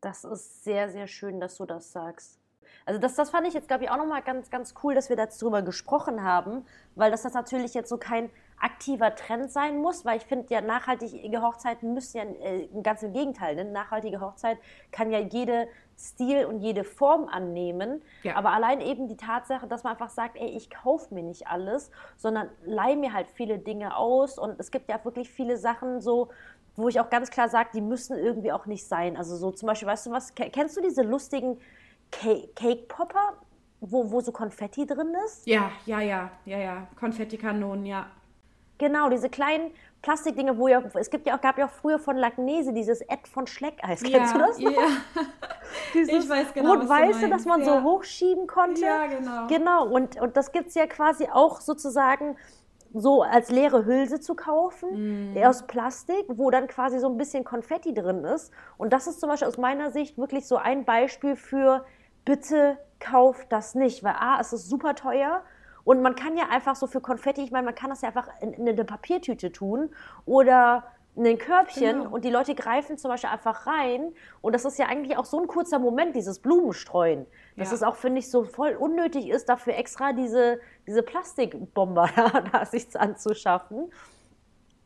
Das 0.00 0.24
ist 0.24 0.64
sehr, 0.64 0.90
sehr 0.90 1.06
schön, 1.06 1.38
dass 1.38 1.58
du 1.58 1.66
das 1.66 1.92
sagst. 1.92 2.40
Also 2.84 2.98
das, 2.98 3.14
das 3.14 3.30
fand 3.30 3.46
ich 3.46 3.54
jetzt, 3.54 3.68
glaube 3.68 3.84
ich, 3.84 3.90
auch 3.90 3.96
nochmal 3.96 4.22
ganz, 4.22 4.50
ganz 4.50 4.74
cool, 4.82 4.94
dass 4.94 5.08
wir 5.08 5.16
darüber 5.16 5.62
gesprochen 5.62 6.22
haben, 6.22 6.64
weil 6.94 7.10
das, 7.10 7.22
das 7.22 7.34
natürlich 7.34 7.74
jetzt 7.74 7.88
so 7.88 7.98
kein 7.98 8.30
aktiver 8.62 9.14
Trend 9.14 9.50
sein 9.50 9.78
muss, 9.82 10.04
weil 10.04 10.18
ich 10.18 10.24
finde 10.24 10.46
ja, 10.50 10.60
nachhaltige 10.60 11.42
Hochzeiten 11.42 11.94
müssen 11.94 12.16
ja 12.16 12.24
äh, 12.24 12.68
ganz 12.82 13.02
im 13.02 13.12
Gegenteil, 13.12 13.56
ne? 13.56 13.64
nachhaltige 13.64 14.20
Hochzeit 14.20 14.58
kann 14.92 15.10
ja 15.10 15.18
jede 15.18 15.66
Stil 15.98 16.46
und 16.46 16.60
jede 16.60 16.84
Form 16.84 17.28
annehmen, 17.28 18.02
ja. 18.22 18.36
aber 18.36 18.52
allein 18.52 18.80
eben 18.80 19.08
die 19.08 19.16
Tatsache, 19.16 19.66
dass 19.66 19.82
man 19.82 19.94
einfach 19.94 20.10
sagt, 20.10 20.36
ey, 20.36 20.48
ich 20.48 20.70
kaufe 20.70 21.12
mir 21.12 21.22
nicht 21.22 21.48
alles, 21.48 21.90
sondern 22.16 22.48
leih 22.64 22.94
mir 22.94 23.12
halt 23.12 23.28
viele 23.30 23.58
Dinge 23.58 23.96
aus 23.96 24.38
und 24.38 24.58
es 24.58 24.70
gibt 24.70 24.88
ja 24.88 25.04
wirklich 25.04 25.28
viele 25.28 25.56
Sachen 25.56 26.00
so, 26.00 26.28
wo 26.76 26.88
ich 26.88 27.00
auch 27.00 27.10
ganz 27.10 27.30
klar 27.30 27.48
sage, 27.48 27.70
die 27.74 27.80
müssen 27.80 28.16
irgendwie 28.16 28.52
auch 28.52 28.66
nicht 28.66 28.86
sein. 28.86 29.16
Also 29.16 29.36
so 29.36 29.50
zum 29.50 29.66
Beispiel, 29.66 29.88
weißt 29.88 30.06
du 30.06 30.10
was, 30.12 30.34
kennst 30.34 30.76
du 30.76 30.80
diese 30.80 31.02
lustigen 31.02 31.58
Cake 32.10 32.86
Popper, 32.88 33.34
wo, 33.80 34.10
wo 34.10 34.20
so 34.20 34.32
Konfetti 34.32 34.86
drin 34.86 35.14
ist? 35.26 35.46
Ja, 35.46 35.72
ja, 35.84 36.00
ja, 36.00 36.30
ja, 36.44 36.58
ja. 36.58 36.86
Konfettikanonen, 36.96 37.84
ja. 37.84 38.06
Genau, 38.82 39.08
diese 39.08 39.30
kleinen 39.30 39.70
Plastikdinge, 40.02 40.58
wo 40.58 40.66
ja, 40.66 40.82
es 40.94 41.08
gibt 41.08 41.28
ja 41.28 41.36
auch, 41.36 41.40
gab 41.40 41.56
ja 41.56 41.66
auch 41.66 41.70
früher 41.70 42.00
von 42.00 42.16
Lagnese 42.16 42.72
dieses 42.72 43.00
Ed 43.00 43.28
von 43.32 43.46
Schleckeis. 43.46 44.02
Kennst 44.02 44.34
ja, 44.34 44.38
du 44.38 44.38
das 44.40 44.58
noch? 44.58 44.72
Ja. 44.72 44.80
Dieses 45.94 46.24
ich 46.24 46.28
weiß 46.28 46.52
genau, 46.52 46.72
Rot-Weiße, 46.72 47.28
das 47.28 47.44
man 47.44 47.60
ja. 47.60 47.66
so 47.66 47.82
hochschieben 47.84 48.48
konnte. 48.48 48.80
Ja, 48.80 49.06
genau. 49.06 49.46
Genau, 49.46 49.86
und, 49.86 50.20
und 50.20 50.36
das 50.36 50.50
gibt 50.50 50.70
es 50.70 50.74
ja 50.74 50.88
quasi 50.88 51.28
auch 51.32 51.60
sozusagen 51.60 52.36
so 52.92 53.22
als 53.22 53.52
leere 53.52 53.86
Hülse 53.86 54.18
zu 54.18 54.34
kaufen, 54.34 55.34
mm. 55.34 55.44
aus 55.44 55.62
Plastik, 55.68 56.24
wo 56.26 56.50
dann 56.50 56.66
quasi 56.66 56.98
so 56.98 57.08
ein 57.08 57.16
bisschen 57.16 57.44
Konfetti 57.44 57.94
drin 57.94 58.24
ist. 58.24 58.52
Und 58.78 58.92
das 58.92 59.06
ist 59.06 59.20
zum 59.20 59.28
Beispiel 59.28 59.46
aus 59.46 59.58
meiner 59.58 59.92
Sicht 59.92 60.18
wirklich 60.18 60.48
so 60.48 60.56
ein 60.56 60.84
Beispiel 60.84 61.36
für, 61.36 61.84
bitte 62.24 62.78
kauft 62.98 63.52
das 63.52 63.76
nicht, 63.76 64.02
weil 64.02 64.16
A, 64.18 64.40
es 64.40 64.52
ist 64.52 64.68
super 64.68 64.96
teuer 64.96 65.42
und 65.84 66.02
man 66.02 66.14
kann 66.14 66.36
ja 66.36 66.48
einfach 66.50 66.76
so 66.76 66.86
für 66.86 67.00
Konfetti, 67.00 67.42
ich 67.42 67.50
meine, 67.50 67.64
man 67.64 67.74
kann 67.74 67.90
das 67.90 68.02
ja 68.02 68.08
einfach 68.08 68.28
in, 68.40 68.52
in 68.52 68.68
eine 68.68 68.84
Papiertüte 68.84 69.52
tun 69.52 69.90
oder 70.24 70.84
in 71.14 71.26
ein 71.26 71.38
Körbchen 71.38 71.98
genau. 71.98 72.10
und 72.10 72.24
die 72.24 72.30
Leute 72.30 72.54
greifen 72.54 72.96
zum 72.96 73.10
Beispiel 73.10 73.30
einfach 73.30 73.66
rein. 73.66 74.14
Und 74.40 74.54
das 74.54 74.64
ist 74.64 74.78
ja 74.78 74.86
eigentlich 74.86 75.18
auch 75.18 75.26
so 75.26 75.40
ein 75.40 75.46
kurzer 75.46 75.78
Moment, 75.78 76.16
dieses 76.16 76.38
Blumenstreuen. 76.38 77.26
Dass 77.56 77.68
ja. 77.68 77.74
es 77.74 77.82
auch, 77.82 77.96
finde 77.96 78.20
ich, 78.20 78.30
so 78.30 78.44
voll 78.44 78.76
unnötig 78.76 79.28
ist, 79.28 79.48
dafür 79.48 79.76
extra 79.76 80.12
diese, 80.14 80.58
diese 80.86 81.02
Plastikbomber 81.02 82.08
da 82.52 82.64
sich 82.64 82.98
anzuschaffen. 82.98 83.92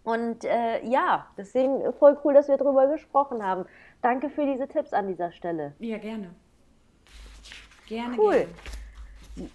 Und 0.03 0.44
äh, 0.44 0.84
ja, 0.84 1.26
deswegen 1.36 1.92
voll 1.94 2.18
cool, 2.24 2.34
dass 2.34 2.49
wir 2.49 2.57
darüber 2.57 2.88
gesprochen 2.88 3.44
haben. 3.44 3.64
Danke 4.03 4.30
für 4.30 4.47
diese 4.47 4.66
Tipps 4.66 4.92
an 4.92 5.09
dieser 5.09 5.30
Stelle. 5.32 5.74
Ja, 5.78 5.99
gerne. 5.99 6.30
Gerne. 7.86 8.16
Cool. 8.18 8.47
Gerne. 9.36 9.51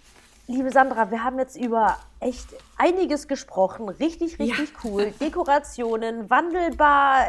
Liebe 0.52 0.70
Sandra, 0.70 1.10
wir 1.10 1.24
haben 1.24 1.38
jetzt 1.38 1.56
über 1.56 1.96
echt 2.20 2.46
einiges 2.76 3.26
gesprochen. 3.26 3.88
Richtig, 3.88 4.38
richtig 4.38 4.70
ja. 4.70 4.78
cool. 4.84 5.10
Dekorationen, 5.20 6.28
wandelbar, 6.28 7.24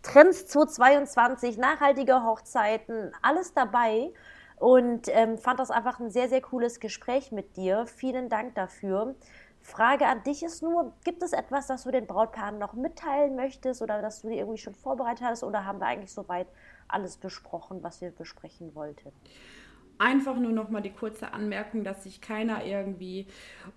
Trends 0.00 0.46
2022, 0.46 1.58
nachhaltige 1.58 2.22
Hochzeiten, 2.22 3.10
alles 3.20 3.52
dabei. 3.52 4.12
Und 4.60 5.08
ähm, 5.08 5.38
fand 5.38 5.58
das 5.58 5.72
einfach 5.72 5.98
ein 5.98 6.12
sehr, 6.12 6.28
sehr 6.28 6.40
cooles 6.40 6.78
Gespräch 6.78 7.32
mit 7.32 7.56
dir. 7.56 7.84
Vielen 7.88 8.28
Dank 8.28 8.54
dafür. 8.54 9.16
Frage 9.60 10.06
an 10.06 10.22
dich 10.22 10.44
ist 10.44 10.62
nur, 10.62 10.92
gibt 11.02 11.24
es 11.24 11.32
etwas, 11.32 11.66
das 11.66 11.82
du 11.82 11.90
den 11.90 12.06
Brautpaaren 12.06 12.60
noch 12.60 12.74
mitteilen 12.74 13.34
möchtest 13.34 13.82
oder 13.82 14.00
das 14.00 14.22
du 14.22 14.28
dir 14.28 14.36
irgendwie 14.36 14.58
schon 14.58 14.76
vorbereitet 14.76 15.26
hast 15.26 15.42
oder 15.42 15.64
haben 15.64 15.80
wir 15.80 15.86
eigentlich 15.86 16.12
soweit 16.12 16.46
alles 16.86 17.16
besprochen, 17.16 17.82
was 17.82 18.00
wir 18.00 18.12
besprechen 18.12 18.72
wollten? 18.76 19.10
Einfach 19.98 20.36
nur 20.36 20.52
noch 20.52 20.68
mal 20.68 20.80
die 20.80 20.90
kurze 20.90 21.32
Anmerkung, 21.32 21.84
dass 21.84 22.04
sich 22.04 22.20
keiner 22.20 22.64
irgendwie 22.64 23.26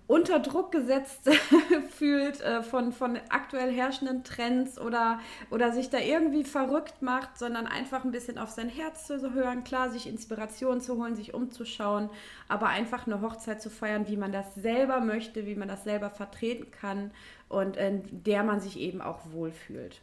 unter 0.06 0.40
Druck 0.40 0.72
gesetzt 0.72 1.28
fühlt 1.90 2.40
äh, 2.40 2.62
von, 2.62 2.92
von 2.92 3.18
aktuell 3.28 3.72
herrschenden 3.72 4.24
Trends 4.24 4.80
oder, 4.80 5.20
oder 5.50 5.72
sich 5.72 5.90
da 5.90 5.98
irgendwie 5.98 6.44
verrückt 6.44 7.02
macht, 7.02 7.38
sondern 7.38 7.66
einfach 7.66 8.04
ein 8.04 8.10
bisschen 8.10 8.38
auf 8.38 8.50
sein 8.50 8.68
Herz 8.68 9.06
zu 9.06 9.34
hören, 9.34 9.64
klar, 9.64 9.90
sich 9.90 10.08
Inspiration 10.08 10.80
zu 10.80 10.96
holen, 10.96 11.14
sich 11.14 11.34
umzuschauen, 11.34 12.10
aber 12.48 12.68
einfach 12.68 13.06
eine 13.06 13.20
Hochzeit 13.20 13.62
zu 13.62 13.70
feiern, 13.70 14.08
wie 14.08 14.16
man 14.16 14.32
das 14.32 14.54
selber 14.54 15.00
möchte, 15.00 15.46
wie 15.46 15.54
man 15.54 15.68
das 15.68 15.84
selber 15.84 16.10
vertreten 16.10 16.70
kann 16.70 17.10
und 17.48 17.76
in 17.76 18.24
der 18.24 18.42
man 18.42 18.60
sich 18.60 18.78
eben 18.78 19.00
auch 19.00 19.20
wohlfühlt. 19.30 20.00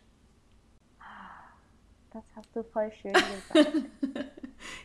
Das 2.13 2.23
hast 2.35 2.55
du 2.55 2.63
voll 2.63 2.91
schön 2.91 3.13
gesagt. 3.13 3.75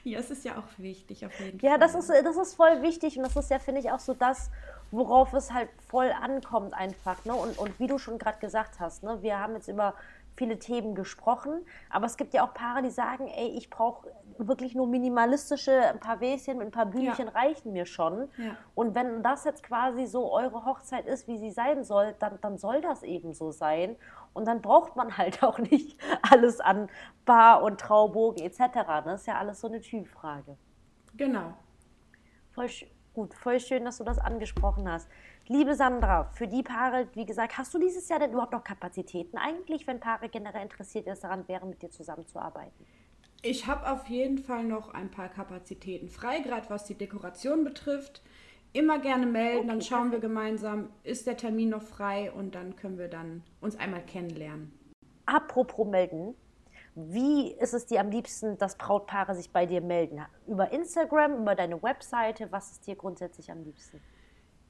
ja, 0.04 0.18
es 0.18 0.30
ist 0.30 0.44
ja 0.44 0.56
auch 0.56 0.78
wichtig, 0.78 1.26
auf 1.26 1.38
jeden 1.40 1.58
ja, 1.58 1.72
Fall. 1.72 1.78
Ja, 1.80 1.86
das 1.86 1.94
ist, 1.94 2.08
das 2.08 2.36
ist 2.36 2.54
voll 2.54 2.80
wichtig 2.80 3.18
und 3.18 3.24
das 3.24 3.36
ist 3.36 3.50
ja, 3.50 3.58
finde 3.58 3.80
ich, 3.80 3.90
auch 3.90 3.98
so 3.98 4.14
das, 4.14 4.50
worauf 4.90 5.34
es 5.34 5.52
halt 5.52 5.68
voll 5.88 6.10
ankommt 6.10 6.72
einfach. 6.72 7.22
Ne? 7.26 7.34
Und, 7.34 7.58
und 7.58 7.78
wie 7.78 7.86
du 7.86 7.98
schon 7.98 8.18
gerade 8.18 8.38
gesagt 8.38 8.80
hast, 8.80 9.02
ne? 9.02 9.18
wir 9.22 9.38
haben 9.38 9.54
jetzt 9.54 9.68
über 9.68 9.94
viele 10.36 10.58
Themen 10.58 10.94
gesprochen, 10.94 11.66
aber 11.90 12.06
es 12.06 12.16
gibt 12.16 12.32
ja 12.32 12.46
auch 12.46 12.54
Paare, 12.54 12.82
die 12.82 12.90
sagen, 12.90 13.28
ey, 13.28 13.48
ich 13.48 13.68
brauche 13.68 14.08
wirklich 14.38 14.74
nur 14.74 14.86
minimalistische, 14.86 15.72
ein 15.72 15.98
paar 15.98 16.20
Wäschen 16.20 16.58
mit 16.58 16.68
ein 16.68 16.70
paar 16.70 16.86
Blümchen 16.86 17.26
ja. 17.26 17.32
reichen 17.32 17.72
mir 17.72 17.86
schon. 17.86 18.28
Ja. 18.38 18.56
Und 18.76 18.94
wenn 18.94 19.22
das 19.22 19.44
jetzt 19.44 19.64
quasi 19.64 20.06
so 20.06 20.32
eure 20.32 20.64
Hochzeit 20.64 21.06
ist, 21.06 21.26
wie 21.26 21.38
sie 21.38 21.50
sein 21.50 21.82
soll, 21.84 22.14
dann, 22.20 22.38
dann 22.40 22.56
soll 22.56 22.80
das 22.80 23.02
eben 23.02 23.34
so 23.34 23.50
sein. 23.50 23.96
Und 24.38 24.44
dann 24.46 24.62
braucht 24.62 24.96
man 24.96 25.18
halt 25.18 25.42
auch 25.42 25.58
nicht 25.58 25.98
alles 26.22 26.60
an 26.60 26.88
Bar 27.24 27.62
und 27.62 27.80
Traubogen 27.80 28.42
etc. 28.42 28.60
Das 29.04 29.20
ist 29.22 29.26
ja 29.26 29.36
alles 29.36 29.60
so 29.60 29.66
eine 29.66 29.80
Typfrage. 29.80 30.56
Genau. 31.16 31.54
Voll 32.52 32.68
gut, 33.12 33.34
voll 33.34 33.58
schön, 33.58 33.84
dass 33.84 33.98
du 33.98 34.04
das 34.04 34.18
angesprochen 34.18 34.88
hast. 34.88 35.08
Liebe 35.48 35.74
Sandra, 35.74 36.30
für 36.34 36.46
die 36.46 36.62
Paare, 36.62 37.08
wie 37.14 37.26
gesagt, 37.26 37.58
hast 37.58 37.74
du 37.74 37.78
dieses 37.78 38.08
Jahr 38.08 38.20
denn 38.20 38.32
überhaupt 38.32 38.52
noch 38.52 38.62
Kapazitäten 38.62 39.38
eigentlich, 39.38 39.86
wenn 39.86 39.98
Paare 39.98 40.28
generell 40.28 40.62
interessiert 40.62 41.08
ist 41.08 41.24
daran 41.24 41.48
wären, 41.48 41.70
mit 41.70 41.82
dir 41.82 41.90
zusammenzuarbeiten? 41.90 42.86
Ich 43.42 43.66
habe 43.66 43.90
auf 43.90 44.06
jeden 44.06 44.38
Fall 44.38 44.64
noch 44.64 44.94
ein 44.94 45.10
paar 45.10 45.28
Kapazitäten 45.28 46.08
frei, 46.08 46.40
gerade 46.40 46.70
was 46.70 46.84
die 46.84 46.94
Dekoration 46.94 47.64
betrifft. 47.64 48.22
Immer 48.78 49.00
gerne 49.00 49.26
melden, 49.26 49.58
okay, 49.58 49.66
dann 49.66 49.82
schauen 49.82 50.12
wir 50.12 50.20
gemeinsam, 50.20 50.90
ist 51.02 51.26
der 51.26 51.36
Termin 51.36 51.70
noch 51.70 51.82
frei 51.82 52.30
und 52.30 52.54
dann 52.54 52.76
können 52.76 52.96
wir 52.96 53.08
dann 53.08 53.42
uns 53.60 53.76
einmal 53.76 54.02
kennenlernen. 54.02 54.72
Apropos 55.26 55.84
melden, 55.84 56.36
wie 56.94 57.50
ist 57.54 57.74
es 57.74 57.86
dir 57.86 57.98
am 57.98 58.10
liebsten, 58.10 58.56
dass 58.56 58.78
Brautpaare 58.78 59.34
sich 59.34 59.50
bei 59.50 59.66
dir 59.66 59.80
melden? 59.80 60.20
Über 60.46 60.70
Instagram, 60.70 61.42
über 61.42 61.56
deine 61.56 61.82
Webseite? 61.82 62.52
Was 62.52 62.70
ist 62.70 62.86
dir 62.86 62.94
grundsätzlich 62.94 63.50
am 63.50 63.64
liebsten? 63.64 64.00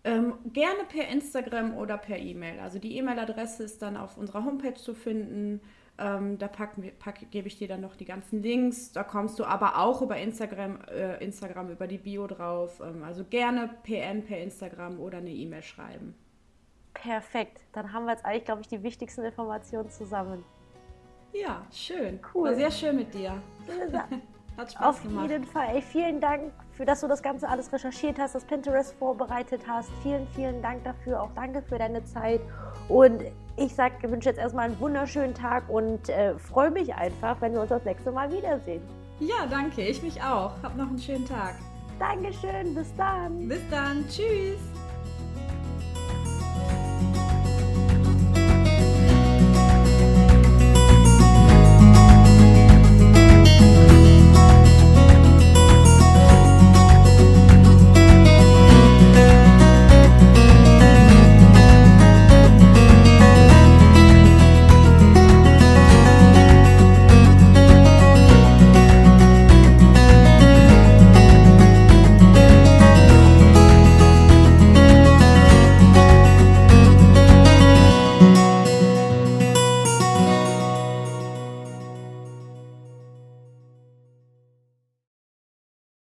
Ähm, 0.04 0.38
gerne 0.54 0.84
per 0.88 1.06
Instagram 1.08 1.76
oder 1.76 1.98
per 1.98 2.16
E-Mail. 2.16 2.60
Also 2.60 2.78
die 2.78 2.96
E-Mail-Adresse 2.96 3.62
ist 3.62 3.82
dann 3.82 3.98
auf 3.98 4.16
unserer 4.16 4.42
Homepage 4.42 4.72
zu 4.72 4.94
finden. 4.94 5.60
Ähm, 6.00 6.38
da 6.38 6.46
packen, 6.46 6.90
pack, 6.98 7.30
gebe 7.30 7.48
ich 7.48 7.58
dir 7.58 7.66
dann 7.66 7.80
noch 7.80 7.96
die 7.96 8.04
ganzen 8.04 8.40
Links. 8.40 8.92
Da 8.92 9.02
kommst 9.02 9.38
du 9.38 9.44
aber 9.44 9.78
auch 9.78 10.00
über 10.00 10.16
Instagram, 10.16 10.78
äh, 10.88 11.22
Instagram 11.24 11.70
über 11.70 11.88
die 11.88 11.98
Bio 11.98 12.26
drauf. 12.28 12.80
Ähm, 12.80 13.02
also 13.02 13.24
gerne 13.24 13.70
PN 13.82 14.24
per 14.24 14.38
Instagram 14.38 15.00
oder 15.00 15.18
eine 15.18 15.30
E-Mail 15.30 15.62
schreiben. 15.62 16.14
Perfekt. 16.94 17.60
Dann 17.72 17.92
haben 17.92 18.04
wir 18.04 18.12
jetzt 18.12 18.24
eigentlich, 18.24 18.44
glaube 18.44 18.60
ich, 18.60 18.68
die 18.68 18.82
wichtigsten 18.82 19.24
Informationen 19.24 19.90
zusammen. 19.90 20.44
Ja, 21.32 21.62
schön. 21.72 22.20
Cool. 22.32 22.50
War 22.50 22.54
sehr 22.54 22.70
schön 22.70 22.96
mit 22.96 23.12
dir. 23.12 23.42
Hat 24.56 24.72
Spaß 24.72 24.84
Auf 24.84 25.02
gemacht. 25.02 25.30
jeden 25.30 25.44
Fall. 25.44 25.68
Ey, 25.76 25.82
vielen 25.82 26.20
Dank, 26.20 26.52
für 26.72 26.84
dass 26.84 27.00
du 27.00 27.06
das 27.06 27.22
Ganze 27.22 27.48
alles 27.48 27.72
recherchiert 27.72 28.18
hast, 28.18 28.34
das 28.34 28.44
Pinterest 28.44 28.92
vorbereitet 28.94 29.62
hast. 29.68 29.88
Vielen, 30.02 30.26
vielen 30.34 30.60
Dank 30.62 30.82
dafür. 30.82 31.22
Auch 31.22 31.30
danke 31.34 31.62
für 31.62 31.78
deine 31.78 32.04
Zeit. 32.04 32.40
Und 32.88 33.22
ich 33.58 33.74
sag, 33.74 34.02
wünsche 34.02 34.28
jetzt 34.28 34.38
erstmal 34.38 34.66
einen 34.66 34.80
wunderschönen 34.80 35.34
Tag 35.34 35.68
und 35.68 36.08
äh, 36.08 36.38
freue 36.38 36.70
mich 36.70 36.94
einfach, 36.94 37.40
wenn 37.40 37.52
wir 37.52 37.60
uns 37.60 37.70
das 37.70 37.84
nächste 37.84 38.12
Mal 38.12 38.30
wiedersehen. 38.32 38.82
Ja, 39.20 39.46
danke. 39.50 39.82
Ich 39.82 40.02
mich 40.02 40.22
auch. 40.22 40.52
Hab 40.62 40.76
noch 40.76 40.88
einen 40.88 40.98
schönen 40.98 41.26
Tag. 41.26 41.56
Dankeschön. 41.98 42.74
Bis 42.74 42.94
dann. 42.96 43.48
Bis 43.48 43.62
dann. 43.70 44.04
Tschüss. 44.08 44.60